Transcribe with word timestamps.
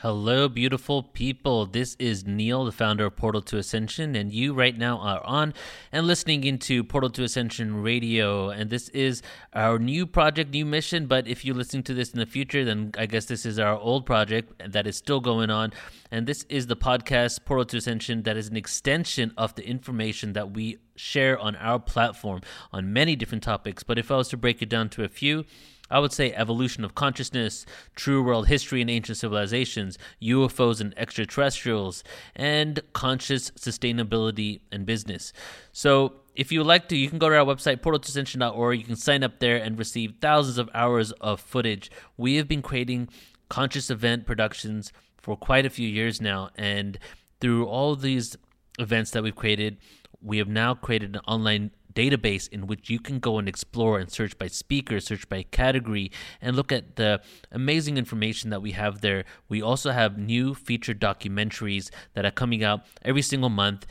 Hello, 0.00 0.46
beautiful 0.46 1.02
people. 1.02 1.64
This 1.64 1.96
is 1.98 2.26
Neil, 2.26 2.66
the 2.66 2.70
founder 2.70 3.06
of 3.06 3.16
Portal 3.16 3.40
to 3.40 3.56
Ascension, 3.56 4.14
and 4.14 4.30
you 4.30 4.52
right 4.52 4.76
now 4.76 4.98
are 4.98 5.24
on 5.24 5.54
and 5.90 6.06
listening 6.06 6.44
into 6.44 6.84
Portal 6.84 7.08
to 7.08 7.24
Ascension 7.24 7.82
Radio. 7.82 8.50
And 8.50 8.68
this 8.68 8.90
is 8.90 9.22
our 9.54 9.78
new 9.78 10.06
project, 10.06 10.50
new 10.50 10.66
mission. 10.66 11.06
But 11.06 11.26
if 11.26 11.46
you're 11.46 11.54
listening 11.54 11.82
to 11.84 11.94
this 11.94 12.10
in 12.10 12.20
the 12.20 12.26
future, 12.26 12.62
then 12.62 12.90
I 12.98 13.06
guess 13.06 13.24
this 13.24 13.46
is 13.46 13.58
our 13.58 13.78
old 13.78 14.04
project 14.04 14.52
that 14.70 14.86
is 14.86 14.98
still 14.98 15.20
going 15.20 15.48
on. 15.48 15.72
And 16.10 16.26
this 16.26 16.44
is 16.50 16.66
the 16.66 16.76
podcast, 16.76 17.46
Portal 17.46 17.64
to 17.64 17.78
Ascension, 17.78 18.24
that 18.24 18.36
is 18.36 18.48
an 18.48 18.56
extension 18.56 19.32
of 19.38 19.54
the 19.54 19.66
information 19.66 20.34
that 20.34 20.50
we 20.50 20.76
share 20.94 21.38
on 21.38 21.56
our 21.56 21.78
platform 21.78 22.42
on 22.70 22.92
many 22.92 23.16
different 23.16 23.44
topics. 23.44 23.82
But 23.82 23.98
if 23.98 24.10
I 24.10 24.16
was 24.16 24.28
to 24.28 24.36
break 24.36 24.60
it 24.60 24.68
down 24.68 24.90
to 24.90 25.04
a 25.04 25.08
few, 25.08 25.46
I 25.90 25.98
would 25.98 26.12
say 26.12 26.32
evolution 26.32 26.84
of 26.84 26.94
consciousness, 26.94 27.64
true 27.94 28.22
world 28.22 28.48
history 28.48 28.80
and 28.80 28.90
ancient 28.90 29.18
civilizations, 29.18 29.98
UFOs 30.22 30.80
and 30.80 30.94
extraterrestrials, 30.96 32.02
and 32.34 32.80
conscious 32.92 33.50
sustainability 33.52 34.60
and 34.72 34.86
business. 34.86 35.32
So, 35.72 36.14
if 36.34 36.52
you 36.52 36.60
would 36.60 36.66
like 36.66 36.88
to, 36.88 36.96
you 36.96 37.08
can 37.08 37.18
go 37.18 37.30
to 37.30 37.36
our 37.38 37.46
website, 37.46 37.80
portaltoascension.org. 37.80 38.78
You 38.78 38.84
can 38.84 38.96
sign 38.96 39.24
up 39.24 39.38
there 39.38 39.56
and 39.56 39.78
receive 39.78 40.14
thousands 40.20 40.58
of 40.58 40.68
hours 40.74 41.12
of 41.12 41.40
footage. 41.40 41.90
We 42.18 42.36
have 42.36 42.46
been 42.46 42.60
creating 42.60 43.08
conscious 43.48 43.88
event 43.88 44.26
productions 44.26 44.92
for 45.16 45.34
quite 45.36 45.64
a 45.64 45.70
few 45.70 45.88
years 45.88 46.20
now. 46.20 46.50
And 46.56 46.98
through 47.40 47.66
all 47.66 47.96
these 47.96 48.36
events 48.78 49.12
that 49.12 49.22
we've 49.22 49.34
created, 49.34 49.78
we 50.20 50.38
have 50.38 50.48
now 50.48 50.74
created 50.74 51.14
an 51.16 51.22
online 51.26 51.70
database 51.96 52.48
in 52.48 52.66
which 52.66 52.90
you 52.90 53.00
can 53.00 53.18
go 53.18 53.38
and 53.38 53.48
explore 53.48 53.98
and 53.98 54.10
search 54.12 54.38
by 54.38 54.46
speaker, 54.46 55.00
search 55.00 55.28
by 55.28 55.42
category, 55.42 56.12
and 56.40 56.54
look 56.54 56.70
at 56.70 56.96
the 56.96 57.20
amazing 57.50 57.96
information 57.96 58.50
that 58.50 58.62
we 58.62 58.72
have 58.72 59.00
there. 59.00 59.24
We 59.48 59.62
also 59.62 59.90
have 59.90 60.18
new 60.18 60.54
featured 60.54 61.00
documentaries 61.00 61.90
that 62.14 62.26
are 62.26 62.30
coming 62.30 62.62
out 62.62 62.84
every 63.02 63.22
single 63.22 63.50
month. 63.50 63.86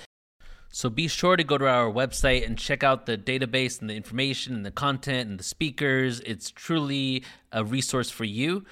So 0.69 0.89
be 0.89 1.07
sure 1.07 1.37
to 1.37 1.43
go 1.43 1.57
to 1.57 1.67
our 1.67 1.89
website 1.89 2.45
and 2.45 2.57
check 2.57 2.83
out 2.83 3.05
the 3.05 3.17
database 3.17 3.79
and 3.79 3.89
the 3.89 3.95
information 3.95 4.53
and 4.53 4.65
the 4.65 4.71
content 4.71 5.29
and 5.29 5.39
the 5.39 5.43
speakers. 5.43 6.19
It's 6.25 6.51
truly 6.51 7.23
a 7.51 7.63
resource 7.63 8.09
for 8.09 8.25
you 8.25 8.65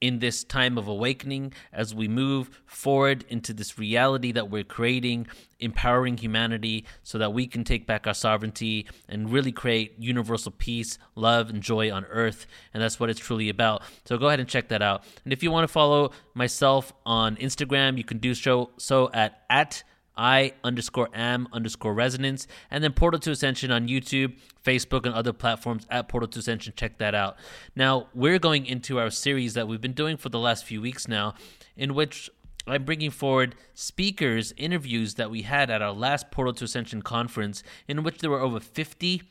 in 0.00 0.18
this 0.18 0.44
time 0.44 0.78
of 0.78 0.88
awakening 0.88 1.52
as 1.72 1.94
we 1.94 2.08
move 2.08 2.50
forward 2.64 3.24
into 3.28 3.52
this 3.52 3.78
reality 3.78 4.32
that 4.32 4.50
we're 4.50 4.64
creating, 4.64 5.26
empowering 5.58 6.16
humanity 6.16 6.86
so 7.02 7.18
that 7.18 7.32
we 7.32 7.46
can 7.46 7.64
take 7.64 7.86
back 7.86 8.06
our 8.06 8.14
sovereignty 8.14 8.86
and 9.08 9.30
really 9.30 9.52
create 9.52 9.94
universal 9.98 10.52
peace, 10.52 10.98
love, 11.14 11.50
and 11.50 11.62
joy 11.62 11.92
on 11.92 12.04
earth. 12.06 12.46
And 12.72 12.82
that's 12.82 12.98
what 12.98 13.10
it's 13.10 13.20
truly 13.20 13.48
about. 13.48 13.82
So 14.06 14.16
go 14.16 14.28
ahead 14.28 14.40
and 14.40 14.48
check 14.48 14.68
that 14.68 14.82
out. 14.82 15.04
And 15.24 15.32
if 15.32 15.42
you 15.42 15.50
want 15.50 15.64
to 15.64 15.72
follow 15.72 16.12
myself 16.34 16.92
on 17.04 17.36
Instagram, 17.36 17.98
you 17.98 18.04
can 18.04 18.18
do 18.18 18.34
so, 18.34 18.70
so 18.78 19.10
at, 19.12 19.42
at 19.50 19.82
I 20.20 20.52
underscore 20.62 21.08
am 21.14 21.48
underscore 21.50 21.94
resonance, 21.94 22.46
and 22.70 22.84
then 22.84 22.92
Portal 22.92 23.18
to 23.20 23.30
Ascension 23.30 23.70
on 23.70 23.88
YouTube, 23.88 24.36
Facebook, 24.62 25.06
and 25.06 25.14
other 25.14 25.32
platforms 25.32 25.86
at 25.90 26.10
Portal 26.10 26.28
to 26.28 26.40
Ascension. 26.40 26.74
Check 26.76 26.98
that 26.98 27.14
out. 27.14 27.38
Now, 27.74 28.08
we're 28.12 28.38
going 28.38 28.66
into 28.66 29.00
our 29.00 29.08
series 29.08 29.54
that 29.54 29.66
we've 29.66 29.80
been 29.80 29.94
doing 29.94 30.18
for 30.18 30.28
the 30.28 30.38
last 30.38 30.66
few 30.66 30.82
weeks 30.82 31.08
now, 31.08 31.32
in 31.74 31.94
which 31.94 32.28
I'm 32.66 32.84
bringing 32.84 33.10
forward 33.10 33.54
speakers, 33.72 34.52
interviews 34.58 35.14
that 35.14 35.30
we 35.30 35.40
had 35.40 35.70
at 35.70 35.80
our 35.80 35.94
last 35.94 36.30
Portal 36.30 36.52
to 36.52 36.64
Ascension 36.66 37.00
conference, 37.00 37.62
in 37.88 38.02
which 38.02 38.18
there 38.18 38.28
were 38.28 38.40
over 38.40 38.60
50 38.60 39.22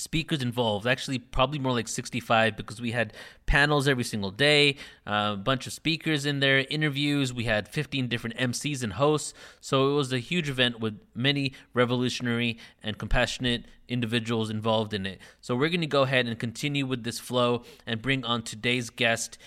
speakers 0.00 0.42
involved 0.42 0.86
actually 0.86 1.18
probably 1.18 1.58
more 1.58 1.72
like 1.72 1.88
65 1.88 2.56
because 2.56 2.80
we 2.80 2.92
had 2.92 3.12
panels 3.46 3.88
every 3.88 4.04
single 4.04 4.30
day 4.30 4.76
uh, 5.06 5.32
a 5.34 5.36
bunch 5.36 5.66
of 5.66 5.72
speakers 5.72 6.26
in 6.26 6.40
there 6.40 6.64
interviews 6.70 7.32
we 7.32 7.44
had 7.44 7.68
15 7.68 8.08
different 8.08 8.36
mcs 8.36 8.82
and 8.82 8.94
hosts. 8.94 9.34
So 9.60 9.90
it 9.90 9.94
was 9.94 10.12
a 10.12 10.18
huge 10.18 10.48
event 10.48 10.80
with 10.80 10.98
many 11.14 11.52
revolutionary 11.74 12.58
and 12.82 12.98
compassionate 12.98 13.64
individuals 13.88 14.50
involved 14.50 14.94
in 14.94 15.06
it. 15.06 15.18
So 15.40 15.54
we're 15.56 15.68
going 15.68 15.80
to 15.80 15.86
go 15.86 16.02
ahead 16.02 16.26
and 16.26 16.38
continue 16.38 16.86
with 16.86 17.04
this 17.04 17.18
flow 17.18 17.64
and 17.86 18.00
bring 18.00 18.24
on 18.24 18.42
today's 18.42 18.90
guest. 18.90 19.38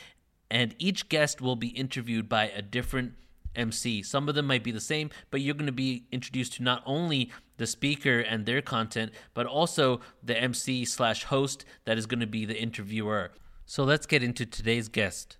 And 0.52 0.76
each 0.78 1.10
guest 1.10 1.42
will 1.42 1.56
be 1.56 1.70
interviewed 1.70 2.30
by 2.30 2.50
a 2.50 2.62
different 2.62 3.14
MC. 3.56 4.02
Some 4.04 4.30
of 4.30 4.36
them 4.36 4.48
might 4.48 4.64
be 4.64 4.72
the 4.72 4.80
same, 4.80 5.10
but 5.32 5.42
you're 5.42 5.56
going 5.56 5.66
to 5.66 5.72
be 5.72 6.06
introduced 6.12 6.54
to 6.54 6.64
not 6.64 6.84
only 6.86 7.32
the 7.58 7.68
speaker 7.68 8.20
and 8.20 8.46
their 8.46 8.62
content, 8.62 9.12
but 9.34 9.46
also 9.46 10.02
the 10.24 10.40
MC 10.40 10.86
slash 10.86 11.26
host 11.26 11.66
that 11.86 11.98
is 11.98 12.06
going 12.06 12.20
to 12.20 12.28
be 12.28 12.46
the 12.46 12.60
interviewer. 12.60 13.32
So 13.66 13.84
let's 13.84 14.06
get 14.06 14.24
into 14.24 14.46
today's 14.46 14.90
guest. 14.90 15.38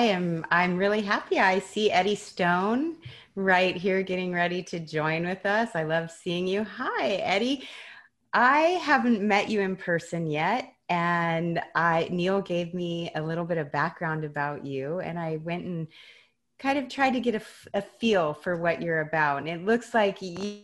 Am 0.00 0.46
I'm 0.50 0.76
really 0.76 1.00
happy. 1.00 1.38
I 1.38 1.58
see 1.58 1.90
Eddie 1.90 2.14
Stone 2.14 2.96
right 3.34 3.76
here 3.76 4.02
getting 4.02 4.32
ready 4.32 4.62
to 4.64 4.80
join 4.80 5.26
with 5.26 5.46
us. 5.46 5.70
I 5.74 5.84
love 5.84 6.10
seeing 6.10 6.46
you. 6.46 6.64
Hi, 6.64 7.12
Eddie. 7.14 7.68
I 8.32 8.60
haven't 8.82 9.22
met 9.22 9.48
you 9.48 9.60
in 9.60 9.76
person 9.76 10.26
yet 10.26 10.72
and 10.88 11.60
I 11.74 12.08
Neil 12.10 12.42
gave 12.42 12.74
me 12.74 13.10
a 13.14 13.22
little 13.22 13.44
bit 13.44 13.58
of 13.58 13.72
background 13.72 14.24
about 14.24 14.64
you 14.64 15.00
and 15.00 15.18
I 15.18 15.36
went 15.36 15.64
and 15.64 15.88
kind 16.58 16.78
of 16.78 16.88
tried 16.88 17.12
to 17.12 17.20
get 17.20 17.34
a, 17.34 17.42
a 17.74 17.82
feel 17.82 18.34
for 18.34 18.56
what 18.56 18.82
you're 18.82 19.00
about. 19.00 19.38
And 19.38 19.48
it 19.48 19.64
looks 19.64 19.94
like 19.94 20.20
you, 20.20 20.62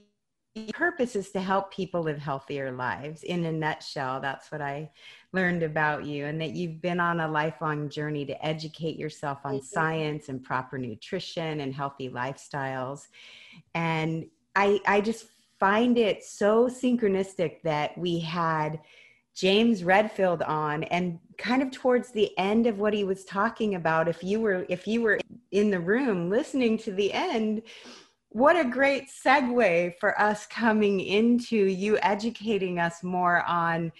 your 0.54 0.72
purpose 0.72 1.16
is 1.16 1.30
to 1.30 1.40
help 1.40 1.72
people 1.72 2.02
live 2.02 2.18
healthier 2.18 2.70
lives. 2.70 3.22
In 3.22 3.44
a 3.46 3.52
nutshell, 3.52 4.20
that's 4.20 4.52
what 4.52 4.60
I 4.60 4.90
learned 5.32 5.62
about 5.62 6.04
you 6.04 6.26
and 6.26 6.40
that 6.40 6.52
you've 6.52 6.80
been 6.80 7.00
on 7.00 7.20
a 7.20 7.28
lifelong 7.28 7.88
journey 7.88 8.24
to 8.26 8.46
educate 8.46 8.96
yourself 8.96 9.38
on 9.44 9.60
science 9.60 10.28
and 10.28 10.42
proper 10.42 10.78
nutrition 10.78 11.60
and 11.60 11.74
healthy 11.74 12.08
lifestyles. 12.08 13.08
And 13.74 14.26
I, 14.54 14.80
I 14.86 15.00
just 15.00 15.26
find 15.58 15.98
it 15.98 16.24
so 16.24 16.68
synchronistic 16.68 17.62
that 17.62 17.96
we 17.96 18.20
had 18.20 18.80
James 19.34 19.84
Redfield 19.84 20.42
on 20.42 20.84
and 20.84 21.18
kind 21.36 21.62
of 21.62 21.70
towards 21.70 22.10
the 22.10 22.36
end 22.38 22.66
of 22.66 22.78
what 22.78 22.94
he 22.94 23.04
was 23.04 23.24
talking 23.24 23.74
about 23.74 24.08
if 24.08 24.24
you 24.24 24.40
were 24.40 24.64
if 24.70 24.88
you 24.88 25.02
were 25.02 25.20
in 25.50 25.70
the 25.70 25.78
room 25.78 26.30
listening 26.30 26.78
to 26.78 26.92
the 26.92 27.12
end 27.12 27.60
what 28.30 28.56
a 28.56 28.68
great 28.68 29.08
segue 29.08 29.94
for 29.98 30.18
us 30.20 30.46
coming 30.46 31.00
into 31.00 31.56
you 31.56 31.98
educating 32.02 32.78
us 32.78 33.02
more 33.02 33.42
on 33.42 33.92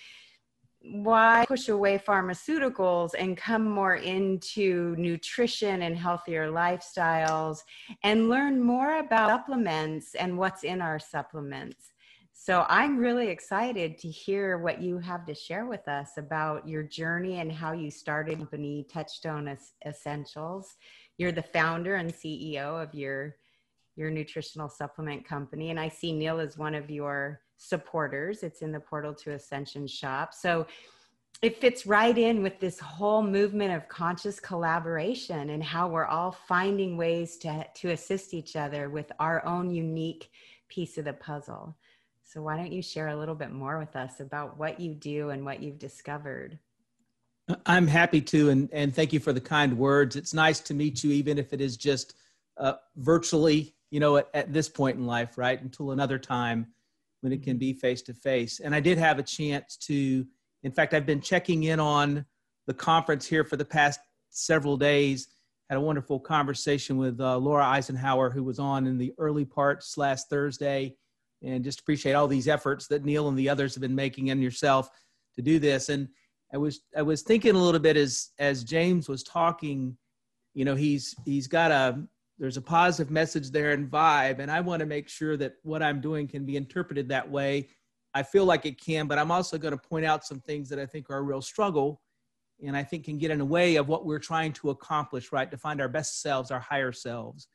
why 0.83 1.45
push 1.49 1.69
away 1.69 1.99
pharmaceuticals 1.99 3.11
and 3.19 3.37
come 3.37 3.65
more 3.65 3.97
into 3.97 4.95
nutrition 4.97 5.83
and 5.83 5.97
healthier 5.97 6.51
lifestyles 6.51 7.59
and 8.05 8.29
learn 8.29 8.61
more 8.63 8.99
about 8.99 9.31
supplements 9.31 10.15
and 10.15 10.39
what's 10.39 10.63
in 10.65 10.81
our 10.81 10.99
supplements. 10.99 11.93
So 12.39 12.65
I'm 12.69 12.99
really 12.99 13.29
excited 13.29 13.99
to 13.99 14.09
hear 14.09 14.59
what 14.59 14.81
you 14.81 14.99
have 14.99 15.27
to 15.27 15.35
share 15.35 15.67
with 15.67 15.89
us 15.89 16.11
about 16.19 16.69
your 16.69 16.83
journey 16.83 17.41
and 17.41 17.51
how 17.51 17.73
you 17.73 17.91
started 17.91 18.39
company 18.39 18.87
Touchstone 18.93 19.57
Essentials. 19.85 20.77
You're 21.19 21.33
the 21.33 21.43
founder 21.43 21.97
and 21.97 22.13
CEO 22.13 22.81
of 22.81 22.95
your 22.95 23.37
your 23.97 24.11
nutritional 24.11 24.69
supplement 24.69 25.27
company 25.27 25.71
and 25.71 25.81
I 25.81 25.89
see 25.89 26.13
Neil 26.13 26.39
as 26.39 26.57
one 26.57 26.75
of 26.75 26.91
your 26.91 27.41
supporters. 27.57 28.43
It's 28.43 28.63
in 28.63 28.73
the 28.73 28.81
Portal 28.81 29.15
to 29.15 29.33
Ascension 29.33 29.87
shop. 29.87 30.35
So 30.35 30.67
it 31.43 31.61
fits 31.61 31.87
right 31.87 32.17
in 32.17 32.43
with 32.43 32.61
this 32.61 32.79
whole 32.79 33.23
movement 33.23 33.75
of 33.75 33.89
conscious 33.89 34.41
collaboration 34.41 35.51
and 35.51 35.63
how 35.63 35.89
we're 35.89 36.07
all 36.07 36.33
finding 36.33 36.97
ways 36.97 37.37
to, 37.39 37.67
to 37.75 37.91
assist 37.91 38.33
each 38.33 38.57
other 38.57 38.89
with 38.89 39.13
our 39.19 39.45
own 39.45 39.71
unique 39.71 40.31
piece 40.69 40.97
of 40.97 41.05
the 41.05 41.13
puzzle. 41.13 41.77
So, 42.25 42.43
why 42.43 42.57
don't 42.57 42.73
you 42.73 42.83
share 42.83 43.09
a 43.09 43.17
little 43.17 43.35
bit 43.35 43.53
more 43.53 43.79
with 43.79 43.95
us 43.95 44.21
about 44.21 44.59
what 44.59 44.81
you 44.81 44.95
do 44.95 45.31
and 45.31 45.45
what 45.45 45.63
you've 45.63 45.79
discovered? 45.79 46.59
I'm 47.65 47.87
happy 47.87 48.21
to, 48.23 48.51
and, 48.51 48.69
and 48.73 48.93
thank 48.93 49.13
you 49.13 49.21
for 49.21 49.33
the 49.33 49.41
kind 49.41 49.79
words. 49.79 50.17
It's 50.17 50.35
nice 50.35 50.59
to 50.61 50.75
meet 50.75 51.05
you, 51.05 51.13
even 51.13 51.39
if 51.39 51.53
it 51.53 51.61
is 51.61 51.77
just 51.77 52.15
uh, 52.57 52.75
virtually, 52.97 53.76
you 53.91 54.01
know, 54.01 54.17
at, 54.17 54.29
at 54.35 54.53
this 54.53 54.69
point 54.69 54.97
in 54.97 55.07
life, 55.07 55.39
right? 55.39 55.61
Until 55.61 55.93
another 55.93 56.19
time 56.19 56.67
when 57.21 57.33
it 57.33 57.43
can 57.43 57.57
be 57.57 57.73
face 57.73 58.03
to 58.03 58.15
face. 58.15 58.61
And 58.61 58.75
I 58.75 58.81
did 58.81 58.99
have 58.99 59.19
a 59.19 59.23
chance 59.23 59.77
to, 59.79 60.27
in 60.63 60.73
fact, 60.73 60.95
I've 60.95 61.07
been 61.07 61.21
checking 61.21 61.65
in 61.65 61.81
on 61.81 62.25
the 62.67 62.75
conference 62.75 63.27
here 63.27 63.45
for 63.45 63.57
the 63.57 63.65
past 63.65 64.01
several 64.31 64.77
days. 64.77 65.29
Had 65.71 65.79
a 65.79 65.81
wonderful 65.81 66.21
conversation 66.21 66.97
with 66.97 67.21
uh, 67.21 67.37
Laura 67.39 67.65
Eisenhower, 67.65 68.31
who 68.31 68.45
was 68.45 68.59
on 68.59 68.87
in 68.87 68.99
the 68.99 69.13
early 69.19 69.45
parts 69.45 69.97
last 69.97 70.29
Thursday, 70.29 70.97
and 71.43 71.65
just 71.65 71.81
appreciate 71.81 72.13
all 72.13 72.29
these 72.29 72.49
efforts 72.49 72.87
that 72.89 73.05
Neil 73.05 73.29
and 73.29 73.37
the 73.37 73.49
others 73.49 73.75
have 73.75 73.83
been 73.83 73.95
making 73.95 74.31
and 74.31 74.43
yourself 74.43 74.89
to 75.35 75.43
do 75.43 75.59
this. 75.59 75.89
And 75.89 76.09
I 76.53 76.59
was 76.59 76.81
I 76.97 77.03
was 77.03 77.23
thinking 77.23 77.57
a 77.57 77.59
little 77.59 77.81
bit 77.81 77.97
as 77.97 78.31
as 78.39 78.63
James 78.63 79.09
was 79.09 79.23
talking, 79.25 79.97
you 80.55 80.65
know, 80.65 80.77
he's 80.77 81.15
he's 81.25 81.49
got 81.49 81.73
a 81.73 82.01
there's 82.39 82.57
a 82.57 82.63
positive 82.63 83.11
message 83.11 83.51
there 83.51 83.73
and 83.73 83.91
vibe, 83.91 84.41
and 84.41 84.51
I 84.51 84.61
want 84.61 84.81
to 84.81 84.87
make 84.87 85.09
sure 85.09 85.37
that 85.39 85.55
what 85.63 85.83
I'm 85.83 86.01
doing 86.01 86.29
can 86.29 86.45
be 86.45 86.57
interpreted 86.57 87.09
that 87.09 87.31
way. 87.31 87.69
I 88.15 88.23
feel 88.23 88.45
like 88.45 88.67
it 88.67 88.81
can, 88.81 89.07
but 89.07 89.19
I'm 89.19 89.31
also 89.31 89.59
going 89.59 89.73
to 89.77 89.89
point 89.89 90.05
out 90.05 90.25
some 90.25 90.41
things 90.41 90.69
that 90.69 90.79
I 90.79 90.87
think 90.87 91.11
are 91.11 91.19
a 91.19 91.23
real 91.23 91.43
struggle, 91.43 92.01
and 92.65 92.77
I 92.77 92.83
think 92.83 93.05
can 93.05 93.19
get 93.19 93.31
in 93.31 93.39
the 93.39 93.45
way 93.45 93.77
of 93.77 93.89
what 93.89 94.05
we're 94.05 94.19
trying 94.19 94.53
to 94.55 94.71
accomplish, 94.71 95.33
right? 95.33 95.51
To 95.51 95.57
find 95.57 95.81
our 95.81 95.89
best 95.89 96.21
selves, 96.21 96.51
our 96.51 96.61
higher 96.61 96.93
selves, 96.93 97.49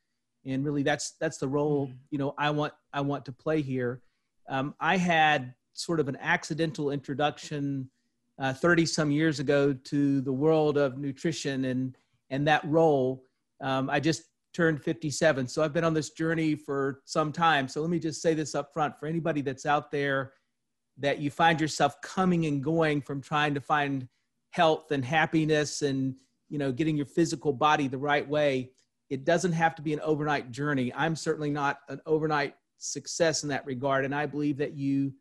and 0.45 0.65
really 0.65 0.83
that's 0.83 1.13
that's 1.19 1.37
the 1.37 1.47
role 1.47 1.87
mm-hmm. 1.87 1.97
you 2.09 2.17
know 2.17 2.33
I 2.37 2.49
want 2.49 2.73
I 2.93 3.01
want 3.01 3.25
to 3.25 3.31
play 3.31 3.61
here. 3.61 4.01
Um, 4.49 4.75
I 4.79 4.97
had 4.97 5.53
sort 5.73 5.99
of 5.99 6.09
an 6.09 6.17
accidental 6.19 6.91
introduction 6.91 7.89
30 8.41 8.83
uh, 8.83 8.85
some 8.85 9.11
years 9.11 9.39
ago 9.39 9.73
to 9.73 10.21
the 10.21 10.33
world 10.33 10.77
of 10.77 10.97
nutrition 10.97 11.65
and 11.65 11.95
and 12.29 12.47
that 12.47 12.63
role. 12.65 13.23
Um, 13.61 13.89
I 13.89 13.99
just 13.99 14.23
turned 14.53 14.83
57, 14.83 15.47
so 15.47 15.63
I've 15.63 15.73
been 15.73 15.83
on 15.83 15.93
this 15.93 16.11
journey 16.11 16.55
for 16.55 17.01
some 17.05 17.31
time. 17.31 17.67
So 17.67 17.81
let 17.81 17.89
me 17.89 17.99
just 17.99 18.21
say 18.21 18.33
this 18.33 18.55
up 18.55 18.73
front 18.73 18.97
for 18.99 19.05
anybody 19.05 19.41
that's 19.41 19.65
out 19.65 19.91
there 19.91 20.33
that 20.97 21.19
you 21.19 21.31
find 21.31 21.59
yourself 21.59 21.99
coming 22.01 22.45
and 22.45 22.63
going 22.63 23.01
from 23.01 23.21
trying 23.21 23.53
to 23.53 23.61
find 23.61 24.07
health 24.51 24.91
and 24.91 25.03
happiness 25.03 25.81
and 25.81 26.13
you 26.49 26.57
know 26.57 26.71
getting 26.71 26.97
your 26.97 27.05
physical 27.05 27.53
body 27.53 27.87
the 27.87 27.97
right 27.97 28.27
way. 28.27 28.71
It 29.09 29.25
doesn't 29.25 29.53
have 29.53 29.75
to 29.75 29.81
be 29.81 29.93
an 29.93 29.99
overnight 30.01 30.51
journey. 30.51 30.93
I'm 30.93 31.15
certainly 31.15 31.49
not 31.49 31.79
an 31.89 32.01
overnight 32.05 32.55
success 32.77 33.43
in 33.43 33.49
that 33.49 33.65
regard. 33.65 34.05
And 34.05 34.13
i 34.13 34.25
believe 34.25 34.57
that 34.57 34.75
you 34.75 35.13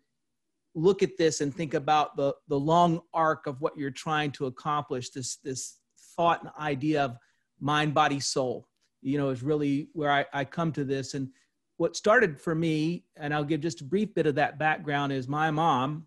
look 0.75 1.03
at 1.03 1.17
this 1.19 1.41
and 1.41 1.55
think 1.55 1.75
about 1.75 2.17
the 2.17 2.35
the 2.49 2.59
long 2.59 3.01
arc 3.13 3.47
of 3.47 3.61
what 3.61 3.77
you're 3.77 3.91
trying 3.91 4.31
to 4.33 4.47
accomplish 4.47 5.11
this 5.11 5.37
this 5.37 5.79
thought 6.17 6.43
and 6.43 6.51
idea 6.59 7.05
of 7.05 7.17
mind 7.61 7.93
body 7.95 8.21
soul 8.21 8.67
you 9.03 9.19
know 9.19 9.31
is 9.31 9.43
really 9.43 9.89
where 9.93 10.11
I, 10.11 10.25
I 10.33 10.45
come 10.45 10.73
to 10.73 10.85
this 10.85 11.15
and 11.15 11.29
what 11.77 11.97
started 11.97 12.41
for 12.41 12.55
me 12.55 13.05
and 13.17 13.33
i'll 13.33 13.45
give 13.45 13.61
just 13.61 13.81
a 13.81 13.85
brief 13.85 14.15
bit 14.15 14.27
of 14.27 14.35
that 14.35 14.59
background 14.59 15.13
is 15.13 15.29
my 15.29 15.51
mom 15.51 16.07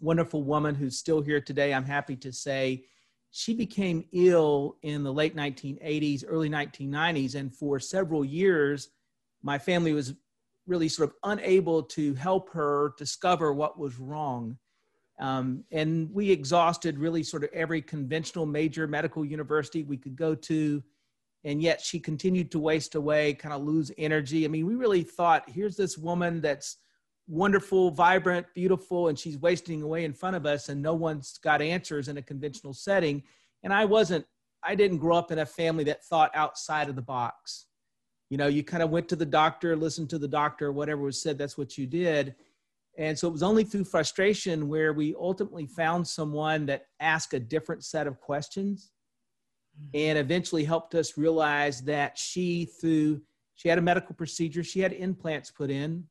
wonderful 0.00 0.42
woman 0.42 0.74
who's 0.74 0.98
still 0.98 1.20
here 1.20 1.40
today 1.40 1.72
i'm 1.72 1.84
happy 1.84 2.16
to 2.16 2.32
say 2.32 2.84
she 3.30 3.54
became 3.54 4.04
ill 4.12 4.76
in 4.82 5.02
the 5.02 5.12
late 5.12 5.36
1980s 5.36 6.24
early 6.26 6.50
1990s 6.50 7.34
and 7.34 7.54
for 7.54 7.78
several 7.78 8.24
years 8.24 8.90
my 9.42 9.58
family 9.58 9.92
was 9.92 10.14
really 10.66 10.88
sort 10.88 11.10
of 11.10 11.16
unable 11.24 11.82
to 11.82 12.14
help 12.14 12.50
her 12.50 12.94
discover 12.96 13.52
what 13.52 13.78
was 13.78 13.98
wrong. 13.98 14.56
Um, 15.18 15.64
and 15.70 16.10
we 16.12 16.30
exhausted 16.30 16.98
really 16.98 17.22
sort 17.22 17.44
of 17.44 17.50
every 17.52 17.82
conventional 17.82 18.46
major 18.46 18.86
medical 18.86 19.24
university 19.24 19.82
we 19.82 19.98
could 19.98 20.16
go 20.16 20.34
to. 20.34 20.82
And 21.44 21.62
yet 21.62 21.80
she 21.80 21.98
continued 21.98 22.50
to 22.52 22.58
waste 22.58 22.94
away, 22.94 23.34
kind 23.34 23.54
of 23.54 23.62
lose 23.62 23.90
energy. 23.96 24.44
I 24.44 24.48
mean, 24.48 24.66
we 24.66 24.74
really 24.74 25.02
thought 25.02 25.48
here's 25.48 25.76
this 25.76 25.96
woman 25.96 26.40
that's 26.40 26.76
wonderful, 27.26 27.90
vibrant, 27.92 28.46
beautiful, 28.54 29.08
and 29.08 29.18
she's 29.18 29.38
wasting 29.38 29.82
away 29.82 30.04
in 30.04 30.12
front 30.12 30.36
of 30.36 30.44
us, 30.44 30.68
and 30.68 30.82
no 30.82 30.94
one's 30.94 31.38
got 31.38 31.62
answers 31.62 32.08
in 32.08 32.18
a 32.18 32.22
conventional 32.22 32.74
setting. 32.74 33.22
And 33.62 33.72
I 33.72 33.84
wasn't, 33.84 34.26
I 34.62 34.74
didn't 34.74 34.98
grow 34.98 35.16
up 35.16 35.30
in 35.30 35.38
a 35.38 35.46
family 35.46 35.84
that 35.84 36.04
thought 36.04 36.30
outside 36.34 36.88
of 36.88 36.96
the 36.96 37.02
box 37.02 37.66
you 38.30 38.38
know 38.38 38.46
you 38.46 38.62
kind 38.62 38.82
of 38.82 38.90
went 38.90 39.08
to 39.08 39.16
the 39.16 39.26
doctor 39.26 39.76
listened 39.76 40.08
to 40.08 40.18
the 40.18 40.28
doctor 40.28 40.72
whatever 40.72 41.02
was 41.02 41.20
said 41.20 41.36
that's 41.36 41.58
what 41.58 41.76
you 41.76 41.86
did 41.86 42.34
and 42.96 43.18
so 43.18 43.28
it 43.28 43.32
was 43.32 43.42
only 43.42 43.64
through 43.64 43.84
frustration 43.84 44.68
where 44.68 44.92
we 44.92 45.14
ultimately 45.18 45.66
found 45.66 46.06
someone 46.06 46.66
that 46.66 46.86
asked 47.00 47.34
a 47.34 47.40
different 47.40 47.84
set 47.84 48.06
of 48.06 48.20
questions 48.20 48.92
Mm-hmm. 49.78 49.90
and 49.94 50.18
eventually 50.18 50.64
helped 50.64 50.94
us 50.94 51.16
realize 51.16 51.82
that 51.82 52.18
she 52.18 52.66
through 52.80 53.22
she 53.54 53.68
had 53.68 53.78
a 53.78 53.82
medical 53.82 54.14
procedure 54.14 54.64
she 54.64 54.80
had 54.80 54.92
implants 54.92 55.50
put 55.50 55.70
in 55.70 56.04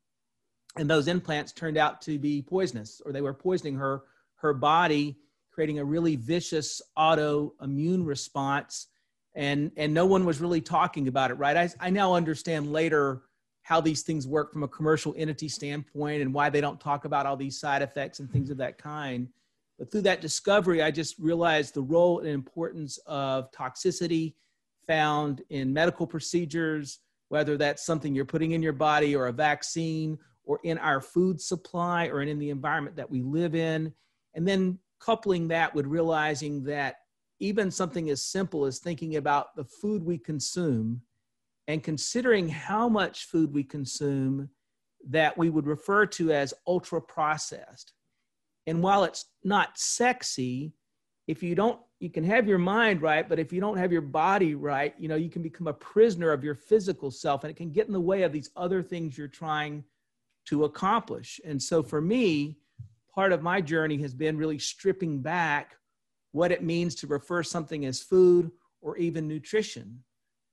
and 0.76 0.88
those 0.88 1.08
implants 1.08 1.52
turned 1.52 1.76
out 1.76 2.00
to 2.02 2.18
be 2.18 2.42
poisonous 2.42 3.00
or 3.04 3.12
they 3.12 3.20
were 3.20 3.34
poisoning 3.34 3.76
her 3.76 4.02
her 4.36 4.54
body 4.54 5.18
creating 5.60 5.78
a 5.78 5.84
really 5.84 6.16
vicious 6.16 6.80
autoimmune 6.96 8.06
response. 8.06 8.86
And 9.34 9.70
and 9.76 9.92
no 9.92 10.06
one 10.06 10.24
was 10.24 10.40
really 10.40 10.60
talking 10.60 11.06
about 11.06 11.30
it 11.30 11.34
right? 11.34 11.56
I, 11.56 11.68
I 11.78 11.90
now 11.90 12.14
understand 12.14 12.72
later 12.72 13.22
how 13.62 13.80
these 13.80 14.02
things 14.02 14.26
work 14.26 14.52
from 14.52 14.62
a 14.62 14.68
commercial 14.68 15.14
entity 15.16 15.48
standpoint 15.48 16.22
and 16.22 16.32
why 16.32 16.50
they 16.50 16.60
don't 16.60 16.80
talk 16.80 17.04
about 17.04 17.26
all 17.26 17.36
these 17.36 17.60
side 17.60 17.82
effects 17.82 18.18
and 18.20 18.30
things 18.30 18.46
mm-hmm. 18.46 18.52
of 18.52 18.58
that 18.58 18.78
kind 18.78 19.28
but 19.80 19.90
through 19.90 20.02
that 20.02 20.20
discovery 20.20 20.80
i 20.80 20.90
just 20.92 21.18
realized 21.18 21.74
the 21.74 21.82
role 21.82 22.20
and 22.20 22.28
importance 22.28 22.98
of 23.06 23.50
toxicity 23.50 24.34
found 24.86 25.42
in 25.50 25.72
medical 25.72 26.06
procedures 26.06 27.00
whether 27.30 27.56
that's 27.56 27.84
something 27.84 28.14
you're 28.14 28.24
putting 28.24 28.52
in 28.52 28.62
your 28.62 28.72
body 28.72 29.16
or 29.16 29.26
a 29.26 29.32
vaccine 29.32 30.16
or 30.44 30.60
in 30.62 30.78
our 30.78 31.00
food 31.00 31.40
supply 31.40 32.06
or 32.06 32.22
in 32.22 32.38
the 32.38 32.50
environment 32.50 32.94
that 32.94 33.10
we 33.10 33.22
live 33.22 33.56
in 33.56 33.92
and 34.34 34.46
then 34.46 34.78
coupling 35.00 35.48
that 35.48 35.74
with 35.74 35.86
realizing 35.86 36.62
that 36.62 36.96
even 37.40 37.70
something 37.70 38.10
as 38.10 38.22
simple 38.22 38.66
as 38.66 38.78
thinking 38.78 39.16
about 39.16 39.56
the 39.56 39.64
food 39.64 40.04
we 40.04 40.18
consume 40.18 41.00
and 41.68 41.82
considering 41.82 42.48
how 42.48 42.88
much 42.88 43.26
food 43.26 43.52
we 43.52 43.64
consume 43.64 44.48
that 45.08 45.36
we 45.38 45.48
would 45.48 45.66
refer 45.66 46.04
to 46.04 46.32
as 46.32 46.52
ultra 46.66 47.00
processed. 47.00 47.94
And 48.70 48.84
while 48.84 49.02
it's 49.02 49.24
not 49.42 49.76
sexy, 49.76 50.72
if 51.26 51.42
you 51.42 51.56
don't, 51.56 51.80
you 51.98 52.08
can 52.08 52.22
have 52.22 52.46
your 52.46 52.56
mind 52.56 53.02
right, 53.02 53.28
but 53.28 53.40
if 53.40 53.52
you 53.52 53.60
don't 53.60 53.76
have 53.76 53.90
your 53.90 54.00
body 54.00 54.54
right, 54.54 54.94
you 54.96 55.08
know, 55.08 55.16
you 55.16 55.28
can 55.28 55.42
become 55.42 55.66
a 55.66 55.72
prisoner 55.72 56.30
of 56.30 56.44
your 56.44 56.54
physical 56.54 57.10
self 57.10 57.42
and 57.42 57.50
it 57.50 57.56
can 57.56 57.72
get 57.72 57.88
in 57.88 57.92
the 57.92 58.00
way 58.00 58.22
of 58.22 58.30
these 58.32 58.50
other 58.54 58.80
things 58.80 59.18
you're 59.18 59.26
trying 59.26 59.82
to 60.46 60.66
accomplish. 60.66 61.40
And 61.44 61.60
so 61.60 61.82
for 61.82 62.00
me, 62.00 62.58
part 63.12 63.32
of 63.32 63.42
my 63.42 63.60
journey 63.60 64.00
has 64.02 64.14
been 64.14 64.36
really 64.36 64.60
stripping 64.60 65.20
back 65.20 65.74
what 66.30 66.52
it 66.52 66.62
means 66.62 66.94
to 66.94 67.08
refer 67.08 67.42
something 67.42 67.84
as 67.86 68.00
food 68.00 68.52
or 68.80 68.96
even 68.98 69.26
nutrition. 69.26 69.98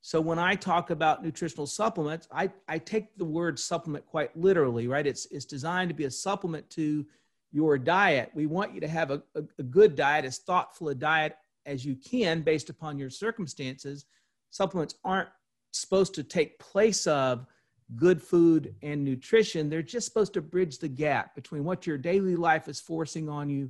So 0.01 0.19
when 0.19 0.39
I 0.39 0.55
talk 0.55 0.89
about 0.89 1.23
nutritional 1.23 1.67
supplements, 1.67 2.27
I, 2.31 2.50
I 2.67 2.79
take 2.79 3.15
the 3.15 3.25
word 3.25 3.59
supplement 3.59 4.07
quite 4.07 4.36
literally, 4.36 4.88
right? 4.88 5.05
It's, 5.05 5.27
it's 5.27 5.45
designed 5.45 5.89
to 5.89 5.95
be 5.95 6.05
a 6.05 6.12
supplement 6.12 6.67
to 6.71 7.05
your 7.51 7.77
diet. 7.77 8.32
We 8.34 8.46
want 8.46 8.74
you 8.74 8.82
to 8.82 8.88
have 8.88 9.12
a, 9.12 9.22
a, 9.36 9.44
a 9.60 9.63
good 9.63 9.96
diet, 9.96 10.25
as 10.25 10.39
thoughtful 10.39 10.89
a 10.89 10.96
diet 10.96 11.36
as 11.66 11.86
you 11.86 11.96
can 11.96 12.42
based 12.42 12.70
upon 12.70 12.98
your 12.98 13.10
circumstances. 13.10 14.06
Supplements 14.51 14.96
aren't 15.04 15.30
supposed 15.72 16.13
to 16.16 16.24
take 16.24 16.60
place 16.60 17.08
of 17.08 17.46
good 17.96 18.22
food 18.22 18.75
and 18.82 19.04
nutrition. 19.04 19.70
They're 19.70 19.82
just 19.82 20.08
supposed 20.08 20.34
to 20.34 20.42
bridge 20.42 20.80
the 20.80 20.88
gap 20.88 21.36
between 21.36 21.63
what 21.63 21.88
your 21.88 21.98
daily 21.98 22.36
life 22.36 22.68
is 22.68 22.80
forcing 22.80 23.30
on 23.30 23.50
you 23.50 23.70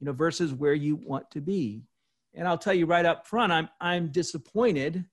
you 0.00 0.06
know, 0.06 0.12
versus 0.12 0.52
where 0.52 0.74
you 0.74 0.96
want 0.96 1.30
to 1.32 1.40
be. 1.40 1.82
And 2.34 2.46
I'll 2.46 2.58
tell 2.58 2.74
you 2.74 2.86
right 2.86 3.04
up 3.04 3.26
front, 3.26 3.52
I'm, 3.52 3.68
I'm 3.80 4.08
disappointed 4.08 5.04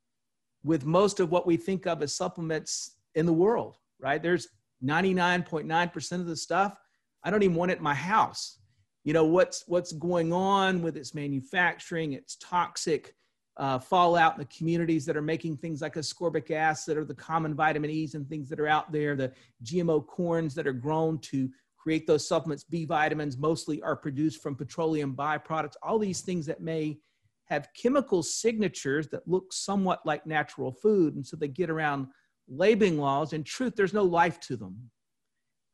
with 0.64 0.86
most 0.86 1.20
of 1.20 1.32
what 1.32 1.48
we 1.48 1.58
think 1.58 1.86
of 1.86 2.02
as 2.02 2.16
supplements 2.16 2.98
in 3.16 3.26
the 3.26 3.34
world, 3.34 3.78
right? 4.00 4.22
There's 4.22 4.48
99.9% 4.84 6.12
of 6.14 6.26
the 6.26 6.36
stuff, 6.36 6.78
I 7.26 7.32
don't 7.32 7.44
even 7.44 7.56
want 7.56 7.72
it 7.72 7.80
in 7.80 7.84
my 7.84 7.94
house. 7.94 8.60
You 9.04 9.14
know, 9.14 9.26
what's, 9.26 9.64
what's 9.68 9.92
going 9.92 10.32
on 10.32 10.82
with 10.82 10.96
its 10.96 11.14
manufacturing, 11.14 12.14
its 12.14 12.38
toxic 12.38 13.14
uh, 13.58 13.80
fallout 13.80 14.34
in 14.34 14.40
the 14.40 14.46
communities 14.46 15.06
that 15.06 15.18
are 15.18 15.22
making 15.22 15.58
things 15.58 15.82
like 15.82 15.96
ascorbic 15.96 16.52
acid 16.52 16.98
or 16.98 17.06
the 17.06 17.16
common 17.16 17.56
vitamin 17.56 17.90
E's 17.90 18.16
and 18.16 18.28
things 18.28 18.50
that 18.50 18.60
are 18.60 18.68
out 18.68 18.92
there, 18.92 19.16
the 19.16 19.32
GMO 19.64 20.06
corns 20.06 20.54
that 20.56 20.68
are 20.68 20.74
grown 20.74 21.20
to 21.20 21.50
create 21.78 22.08
those 22.08 22.28
supplements. 22.28 22.64
B 22.64 22.86
vitamins 22.86 23.38
mostly 23.38 23.82
are 23.82 23.96
produced 23.96 24.42
from 24.42 24.56
petroleum 24.56 25.16
byproducts, 25.16 25.76
all 25.84 26.00
these 26.00 26.22
things 26.22 26.46
that 26.48 26.62
may 26.62 26.98
have 27.46 27.70
chemical 27.80 28.24
signatures 28.24 29.08
that 29.10 29.28
look 29.28 29.54
somewhat 29.54 30.06
like 30.06 30.26
natural 30.26 30.72
food. 30.72 31.16
And 31.16 31.26
so 31.26 31.38
they 31.38 31.48
get 31.48 31.70
around 31.70 32.08
labeling 32.48 33.00
laws. 33.00 33.34
In 33.34 33.44
truth, 33.44 33.76
there's 33.76 33.94
no 33.94 34.04
life 34.04 34.40
to 34.42 34.58
them. 34.58 34.90